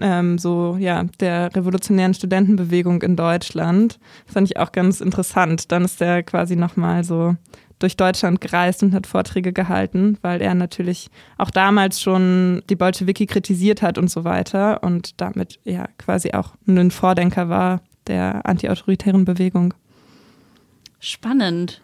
ähm, 0.00 0.38
so, 0.38 0.76
ja, 0.78 1.04
der 1.20 1.54
revolutionären 1.54 2.14
Studentenbewegung 2.14 3.02
in 3.02 3.14
Deutschland. 3.14 4.00
Das 4.26 4.34
fand 4.34 4.50
ich 4.50 4.56
auch 4.58 4.72
ganz 4.72 5.00
interessant. 5.00 5.70
Dann 5.70 5.84
ist 5.84 6.00
der 6.00 6.24
quasi 6.24 6.56
nochmal 6.56 7.04
so 7.04 7.36
durch 7.78 7.96
Deutschland 7.96 8.40
gereist 8.40 8.82
und 8.82 8.94
hat 8.94 9.06
Vorträge 9.06 9.52
gehalten, 9.52 10.18
weil 10.22 10.40
er 10.40 10.54
natürlich 10.54 11.10
auch 11.38 11.50
damals 11.50 12.00
schon 12.00 12.62
die 12.70 12.76
Bolschewiki 12.76 13.26
kritisiert 13.26 13.82
hat 13.82 13.98
und 13.98 14.10
so 14.10 14.24
weiter 14.24 14.82
und 14.82 15.20
damit 15.20 15.60
ja 15.64 15.86
quasi 15.98 16.32
auch 16.32 16.54
ein 16.66 16.90
Vordenker 16.90 17.48
war 17.48 17.80
der 18.06 18.46
antiautoritären 18.46 19.24
Bewegung. 19.24 19.74
Spannend. 21.00 21.82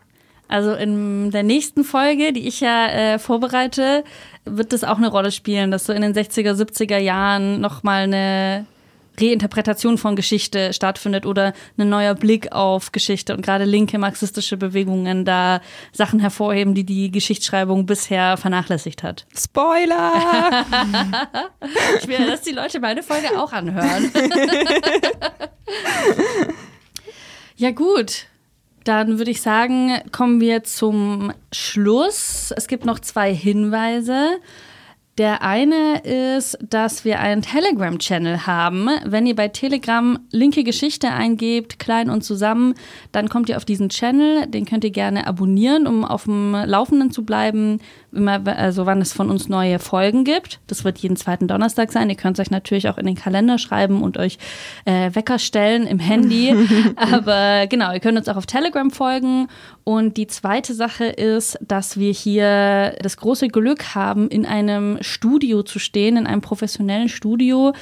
Also 0.53 0.74
in 0.74 1.30
der 1.30 1.44
nächsten 1.44 1.82
Folge, 1.82 2.34
die 2.34 2.46
ich 2.46 2.61
ja 2.61 2.86
äh, 2.88 3.18
vorbereite, 3.18 4.05
wird 4.44 4.74
das 4.74 4.84
auch 4.84 4.98
eine 4.98 5.09
Rolle 5.09 5.32
spielen, 5.32 5.70
dass 5.70 5.86
so 5.86 5.94
in 5.94 6.03
den 6.03 6.12
60er, 6.12 6.53
70er 6.53 6.98
Jahren 6.98 7.62
nochmal 7.62 8.03
eine 8.03 8.66
Reinterpretation 9.18 9.96
von 9.96 10.14
Geschichte 10.14 10.74
stattfindet 10.74 11.24
oder 11.24 11.55
ein 11.78 11.88
neuer 11.88 12.14
Blick 12.14 12.53
auf 12.53 12.92
Geschichte 12.92 13.34
und 13.34 13.40
gerade 13.40 13.64
linke 13.64 13.96
marxistische 13.96 14.59
Bewegungen 14.59 15.24
da 15.24 15.62
Sachen 15.90 16.20
hervorheben, 16.20 16.74
die 16.74 16.84
die 16.84 17.11
Geschichtsschreibung 17.11 17.86
bisher 17.86 18.36
vernachlässigt 18.36 19.03
hat. 19.03 19.24
Spoiler! 19.34 20.12
ich 21.98 22.09
will, 22.09 22.26
dass 22.26 22.42
die 22.42 22.53
Leute 22.53 22.78
meine 22.78 23.03
Folge 23.03 23.40
auch 23.40 23.55
anhören. 23.55 24.12
ja 27.57 27.70
gut, 27.70 28.26
dann 28.85 29.18
würde 29.18 29.30
ich 29.30 29.43
sagen, 29.43 30.01
kommen 30.12 30.41
wir 30.41 30.64
zum 30.64 31.33
Schluss. 31.53 32.53
Es 32.57 32.68
gibt 32.68 32.85
noch 32.85 32.99
zwei 32.99 33.35
Hinweise. 33.35 34.39
Der 35.18 35.42
eine 35.42 35.98
ist, 35.98 36.56
dass 36.66 37.04
wir 37.04 37.20
einen 37.20 37.42
Telegram-Channel 37.42 38.46
haben. 38.46 38.88
Wenn 39.04 39.26
ihr 39.26 39.36
bei 39.36 39.48
Telegram 39.48 40.18
linke 40.30 40.64
Geschichte 40.64 41.10
eingebt, 41.10 41.78
klein 41.78 42.08
und 42.08 42.24
zusammen, 42.24 42.72
dann 43.12 43.28
kommt 43.28 43.50
ihr 43.50 43.58
auf 43.58 43.66
diesen 43.66 43.90
Channel. 43.90 44.46
Den 44.46 44.64
könnt 44.64 44.84
ihr 44.84 44.90
gerne 44.90 45.26
abonnieren, 45.26 45.86
um 45.86 46.06
auf 46.06 46.24
dem 46.24 46.54
Laufenden 46.54 47.10
zu 47.10 47.26
bleiben, 47.26 47.80
immer, 48.10 48.40
also 48.46 48.86
wann 48.86 49.02
es 49.02 49.12
von 49.12 49.30
uns 49.30 49.50
neue 49.50 49.78
Folgen 49.78 50.24
gibt. 50.24 50.60
Das 50.66 50.82
wird 50.82 50.98
jeden 50.98 51.16
zweiten 51.16 51.46
Donnerstag 51.46 51.92
sein. 51.92 52.08
Ihr 52.08 52.16
könnt 52.16 52.38
es 52.38 52.46
euch 52.46 52.50
natürlich 52.50 52.88
auch 52.88 52.96
in 52.96 53.04
den 53.04 53.16
Kalender 53.16 53.58
schreiben 53.58 54.02
und 54.02 54.16
euch 54.16 54.38
äh, 54.86 55.14
Wecker 55.14 55.38
stellen 55.38 55.86
im 55.86 55.98
Handy. 55.98 56.54
Aber 56.96 57.66
genau, 57.66 57.92
ihr 57.92 58.00
könnt 58.00 58.16
uns 58.16 58.28
auch 58.28 58.36
auf 58.36 58.46
Telegram 58.46 58.90
folgen. 58.90 59.48
Und 59.84 60.16
die 60.16 60.26
zweite 60.26 60.74
Sache 60.74 61.06
ist, 61.06 61.58
dass 61.60 61.98
wir 61.98 62.12
hier 62.12 62.94
das 63.02 63.16
große 63.16 63.48
Glück 63.48 63.94
haben, 63.94 64.28
in 64.28 64.46
einem 64.46 65.02
Studio 65.12 65.62
zu 65.62 65.78
stehen, 65.78 66.16
in 66.16 66.26
einem 66.26 66.40
professionellen 66.40 67.08
Studio. 67.08 67.72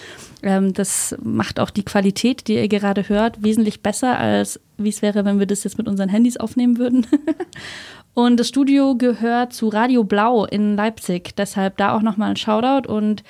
Ähm, 0.42 0.72
das 0.72 1.16
macht 1.22 1.60
auch 1.60 1.70
die 1.70 1.84
Qualität, 1.84 2.48
die 2.48 2.56
ihr 2.56 2.68
gerade 2.68 3.08
hört, 3.08 3.42
wesentlich 3.42 3.82
besser, 3.82 4.18
als 4.18 4.60
wie 4.76 4.90
es 4.90 5.02
wäre, 5.02 5.24
wenn 5.24 5.38
wir 5.38 5.46
das 5.46 5.64
jetzt 5.64 5.78
mit 5.78 5.88
unseren 5.88 6.08
Handys 6.08 6.36
aufnehmen 6.36 6.78
würden. 6.78 7.06
Und 8.14 8.38
das 8.38 8.48
Studio 8.48 8.96
gehört 8.96 9.52
zu 9.52 9.68
Radio 9.68 10.04
Blau 10.04 10.44
in 10.44 10.76
Leipzig. 10.76 11.36
Deshalb 11.36 11.76
da 11.76 11.94
auch 11.94 12.02
nochmal 12.02 12.30
ein 12.30 12.36
Shoutout 12.36 12.92
und 12.92 13.22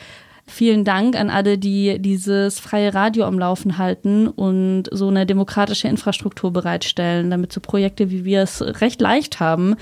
vielen 0.51 0.85
Dank 0.85 1.17
an 1.17 1.31
alle, 1.31 1.59
die 1.59 1.99
dieses 1.99 2.61
freie 2.61 2.93
Radio 2.95 3.25
am 3.25 3.39
Laufen 3.39 3.79
halten 3.79 4.29
und 4.29 4.85
so 4.91 5.09
eine 5.09 5.27
demokratische 5.27 5.89
Infrastruktur 5.89 6.53
bereitstellen, 6.53 7.31
damit 7.31 7.53
so 7.53 7.61
Projekte 7.61 8.11
wie 8.11 8.25
wir 8.25 8.43
es 8.43 8.61
recht 8.81 9.01
leicht 9.01 9.41
haben, 9.41 9.77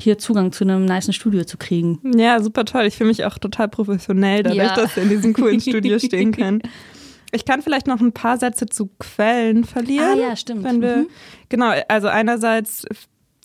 hier 0.00 0.18
Zugang 0.18 0.52
zu 0.52 0.64
einem 0.64 0.84
niceen 0.84 1.12
Studio 1.12 1.44
zu 1.44 1.56
kriegen. 1.56 2.00
Ja, 2.16 2.42
super 2.42 2.64
toll. 2.64 2.84
Ich 2.86 2.96
fühle 2.96 3.08
mich 3.08 3.24
auch 3.24 3.38
total 3.38 3.68
professionell, 3.68 4.42
dadurch, 4.42 4.62
ja. 4.62 4.74
dass 4.74 4.96
wir 4.96 5.02
in 5.02 5.08
diesem 5.10 5.34
coolen 5.34 5.60
Studio 5.60 5.98
stehen 5.98 6.32
können. 6.32 6.62
Ich 7.32 7.44
kann 7.44 7.62
vielleicht 7.62 7.88
noch 7.88 8.00
ein 8.00 8.12
paar 8.12 8.38
Sätze 8.38 8.66
zu 8.66 8.90
Quellen 9.00 9.64
verlieren. 9.64 10.20
Ah 10.20 10.28
ja, 10.28 10.36
stimmt. 10.36 10.62
Wenn 10.62 10.80
wir, 10.80 10.98
mhm. 10.98 11.06
Genau, 11.48 11.72
also 11.88 12.06
einerseits 12.06 12.84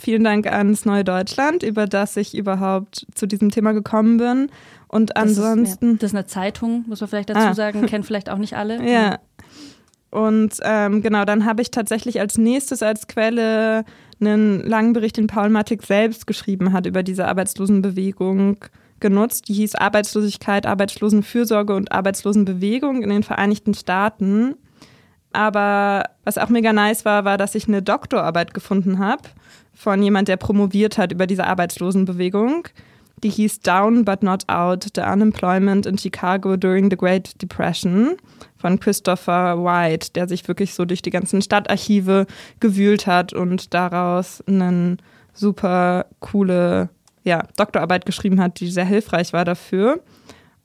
Vielen 0.01 0.23
Dank 0.23 0.47
ans 0.47 0.85
Neue 0.85 1.03
Deutschland, 1.03 1.61
über 1.61 1.85
das 1.85 2.15
ich 2.15 2.33
überhaupt 2.33 3.05
zu 3.15 3.27
diesem 3.27 3.51
Thema 3.51 3.73
gekommen 3.73 4.15
bin. 4.15 4.49
Und 4.89 5.15
ansonsten. 5.15 5.61
Das 5.61 5.69
ist, 5.69 5.81
ja, 5.81 5.93
das 5.93 6.03
ist 6.03 6.15
eine 6.15 6.25
Zeitung, 6.25 6.83
muss 6.87 6.99
man 6.99 7.09
vielleicht 7.09 7.29
dazu 7.29 7.39
ah. 7.39 7.53
sagen, 7.53 7.85
kennen 7.85 8.03
vielleicht 8.03 8.29
auch 8.29 8.37
nicht 8.37 8.55
alle. 8.57 8.79
Ja. 8.89 9.19
Und 10.11 10.55
ähm, 10.63 11.03
genau, 11.03 11.23
dann 11.23 11.45
habe 11.45 11.61
ich 11.61 11.69
tatsächlich 11.69 12.19
als 12.19 12.39
nächstes 12.39 12.81
als 12.81 13.05
Quelle 13.05 13.85
einen 14.19 14.59
langen 14.61 14.93
Bericht, 14.93 15.17
den 15.17 15.27
Paul 15.27 15.49
Mattig 15.49 15.83
selbst 15.83 16.25
geschrieben 16.25 16.73
hat 16.73 16.87
über 16.87 17.03
diese 17.03 17.27
Arbeitslosenbewegung 17.27 18.57
genutzt. 18.99 19.47
Die 19.47 19.53
hieß 19.53 19.75
Arbeitslosigkeit, 19.75 20.65
Arbeitslosenfürsorge 20.65 21.75
und 21.75 21.91
Arbeitslosenbewegung 21.91 23.03
in 23.03 23.09
den 23.09 23.21
Vereinigten 23.21 23.75
Staaten. 23.75 24.55
Aber 25.31 26.05
was 26.23 26.39
auch 26.39 26.49
mega 26.49 26.73
nice 26.73 27.05
war, 27.05 27.23
war, 27.23 27.37
dass 27.37 27.53
ich 27.53 27.67
eine 27.67 27.83
Doktorarbeit 27.83 28.55
gefunden 28.55 28.97
habe 28.97 29.21
von 29.75 30.01
jemand, 30.01 30.27
der 30.27 30.37
promoviert 30.37 30.97
hat 30.97 31.11
über 31.11 31.27
diese 31.27 31.45
Arbeitslosenbewegung. 31.45 32.67
Die 33.23 33.29
hieß 33.29 33.61
Down 33.61 34.05
but 34.05 34.23
Not 34.23 34.47
Out, 34.47 34.87
The 34.95 35.01
Unemployment 35.01 35.85
in 35.85 35.97
Chicago 35.97 36.55
During 36.55 36.89
the 36.89 36.97
Great 36.97 37.41
Depression 37.41 38.15
von 38.57 38.79
Christopher 38.79 39.57
White, 39.57 40.11
der 40.13 40.27
sich 40.27 40.47
wirklich 40.47 40.73
so 40.73 40.85
durch 40.85 41.01
die 41.01 41.09
ganzen 41.09 41.41
Stadtarchive 41.41 42.27
gewühlt 42.59 43.07
hat 43.07 43.33
und 43.33 43.73
daraus 43.73 44.41
eine 44.47 44.97
super 45.33 46.05
coole 46.19 46.89
ja, 47.23 47.43
Doktorarbeit 47.57 48.05
geschrieben 48.05 48.39
hat, 48.39 48.59
die 48.59 48.71
sehr 48.71 48.85
hilfreich 48.85 49.33
war 49.33 49.43
dafür. 49.43 50.01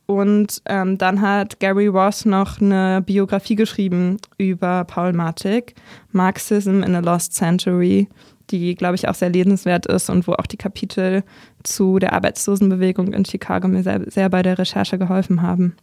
Und 0.06 0.60
ähm, 0.66 0.98
dann 0.98 1.22
hat 1.22 1.60
Gary 1.60 1.86
Ross 1.86 2.26
noch 2.26 2.60
eine 2.60 3.02
Biografie 3.04 3.56
geschrieben 3.56 4.18
über 4.36 4.84
Paul 4.84 5.14
Matic, 5.14 5.74
Marxism 6.12 6.82
in 6.82 6.94
a 6.94 7.00
Lost 7.00 7.32
Century 7.32 8.08
die, 8.50 8.74
glaube 8.74 8.94
ich, 8.94 9.08
auch 9.08 9.14
sehr 9.14 9.30
lesenswert 9.30 9.86
ist 9.86 10.10
und 10.10 10.26
wo 10.26 10.32
auch 10.32 10.46
die 10.46 10.56
Kapitel 10.56 11.24
zu 11.64 11.98
der 11.98 12.12
Arbeitslosenbewegung 12.12 13.12
in 13.12 13.24
Chicago 13.24 13.66
mir 13.68 13.82
sehr, 13.82 14.08
sehr 14.10 14.28
bei 14.28 14.42
der 14.42 14.58
Recherche 14.58 14.98
geholfen 14.98 15.42
haben. 15.42 15.74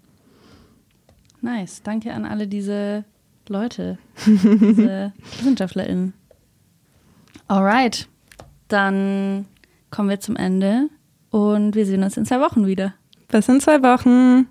Nice. 1.42 1.82
Danke 1.84 2.14
an 2.14 2.26
alle 2.26 2.48
diese 2.48 3.04
Leute, 3.50 3.98
diese 4.26 5.12
WissenschaftlerInnen. 5.40 6.14
Alright. 7.48 8.08
Dann 8.68 9.46
kommen 9.90 10.08
wir 10.08 10.20
zum 10.22 10.38
Ende 10.38 10.88
und 11.32 11.76
wir 11.76 11.86
sehen 11.86 12.04
uns 12.04 12.16
in 12.16 12.26
zwei 12.26 12.40
Wochen 12.40 12.66
wieder. 12.66 12.94
Bis 13.28 13.50
in 13.50 13.60
zwei 13.60 13.82
Wochen. 13.82 14.48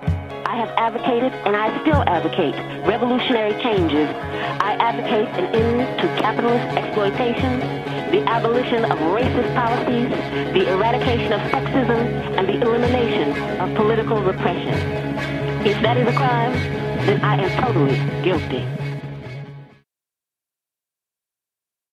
I 0.00 0.56
have 0.56 0.70
advocated 0.76 1.32
and 1.44 1.54
I 1.54 1.70
still 1.82 2.02
advocate 2.06 2.54
revolutionary 2.86 3.54
changes. 3.62 4.08
I 4.60 4.76
advocate 4.80 5.28
an 5.38 5.54
end 5.54 6.00
to 6.00 6.06
capitalist 6.20 6.76
exploitation, 6.76 7.60
the 8.14 8.22
abolition 8.28 8.84
of 8.84 8.96
racist 9.10 9.52
policies, 9.56 10.08
the 10.54 10.72
eradication 10.72 11.32
of 11.32 11.40
sexism, 11.50 11.98
and 12.38 12.46
the 12.46 12.60
elimination 12.62 13.32
of 13.60 13.74
political 13.74 14.22
repression. 14.22 14.72
If 15.66 15.82
that 15.82 15.96
is 15.96 16.06
a 16.06 16.12
crime, 16.12 16.52
then 17.06 17.20
I 17.22 17.42
am 17.42 17.60
totally 17.60 17.96
guilty. 18.22 18.83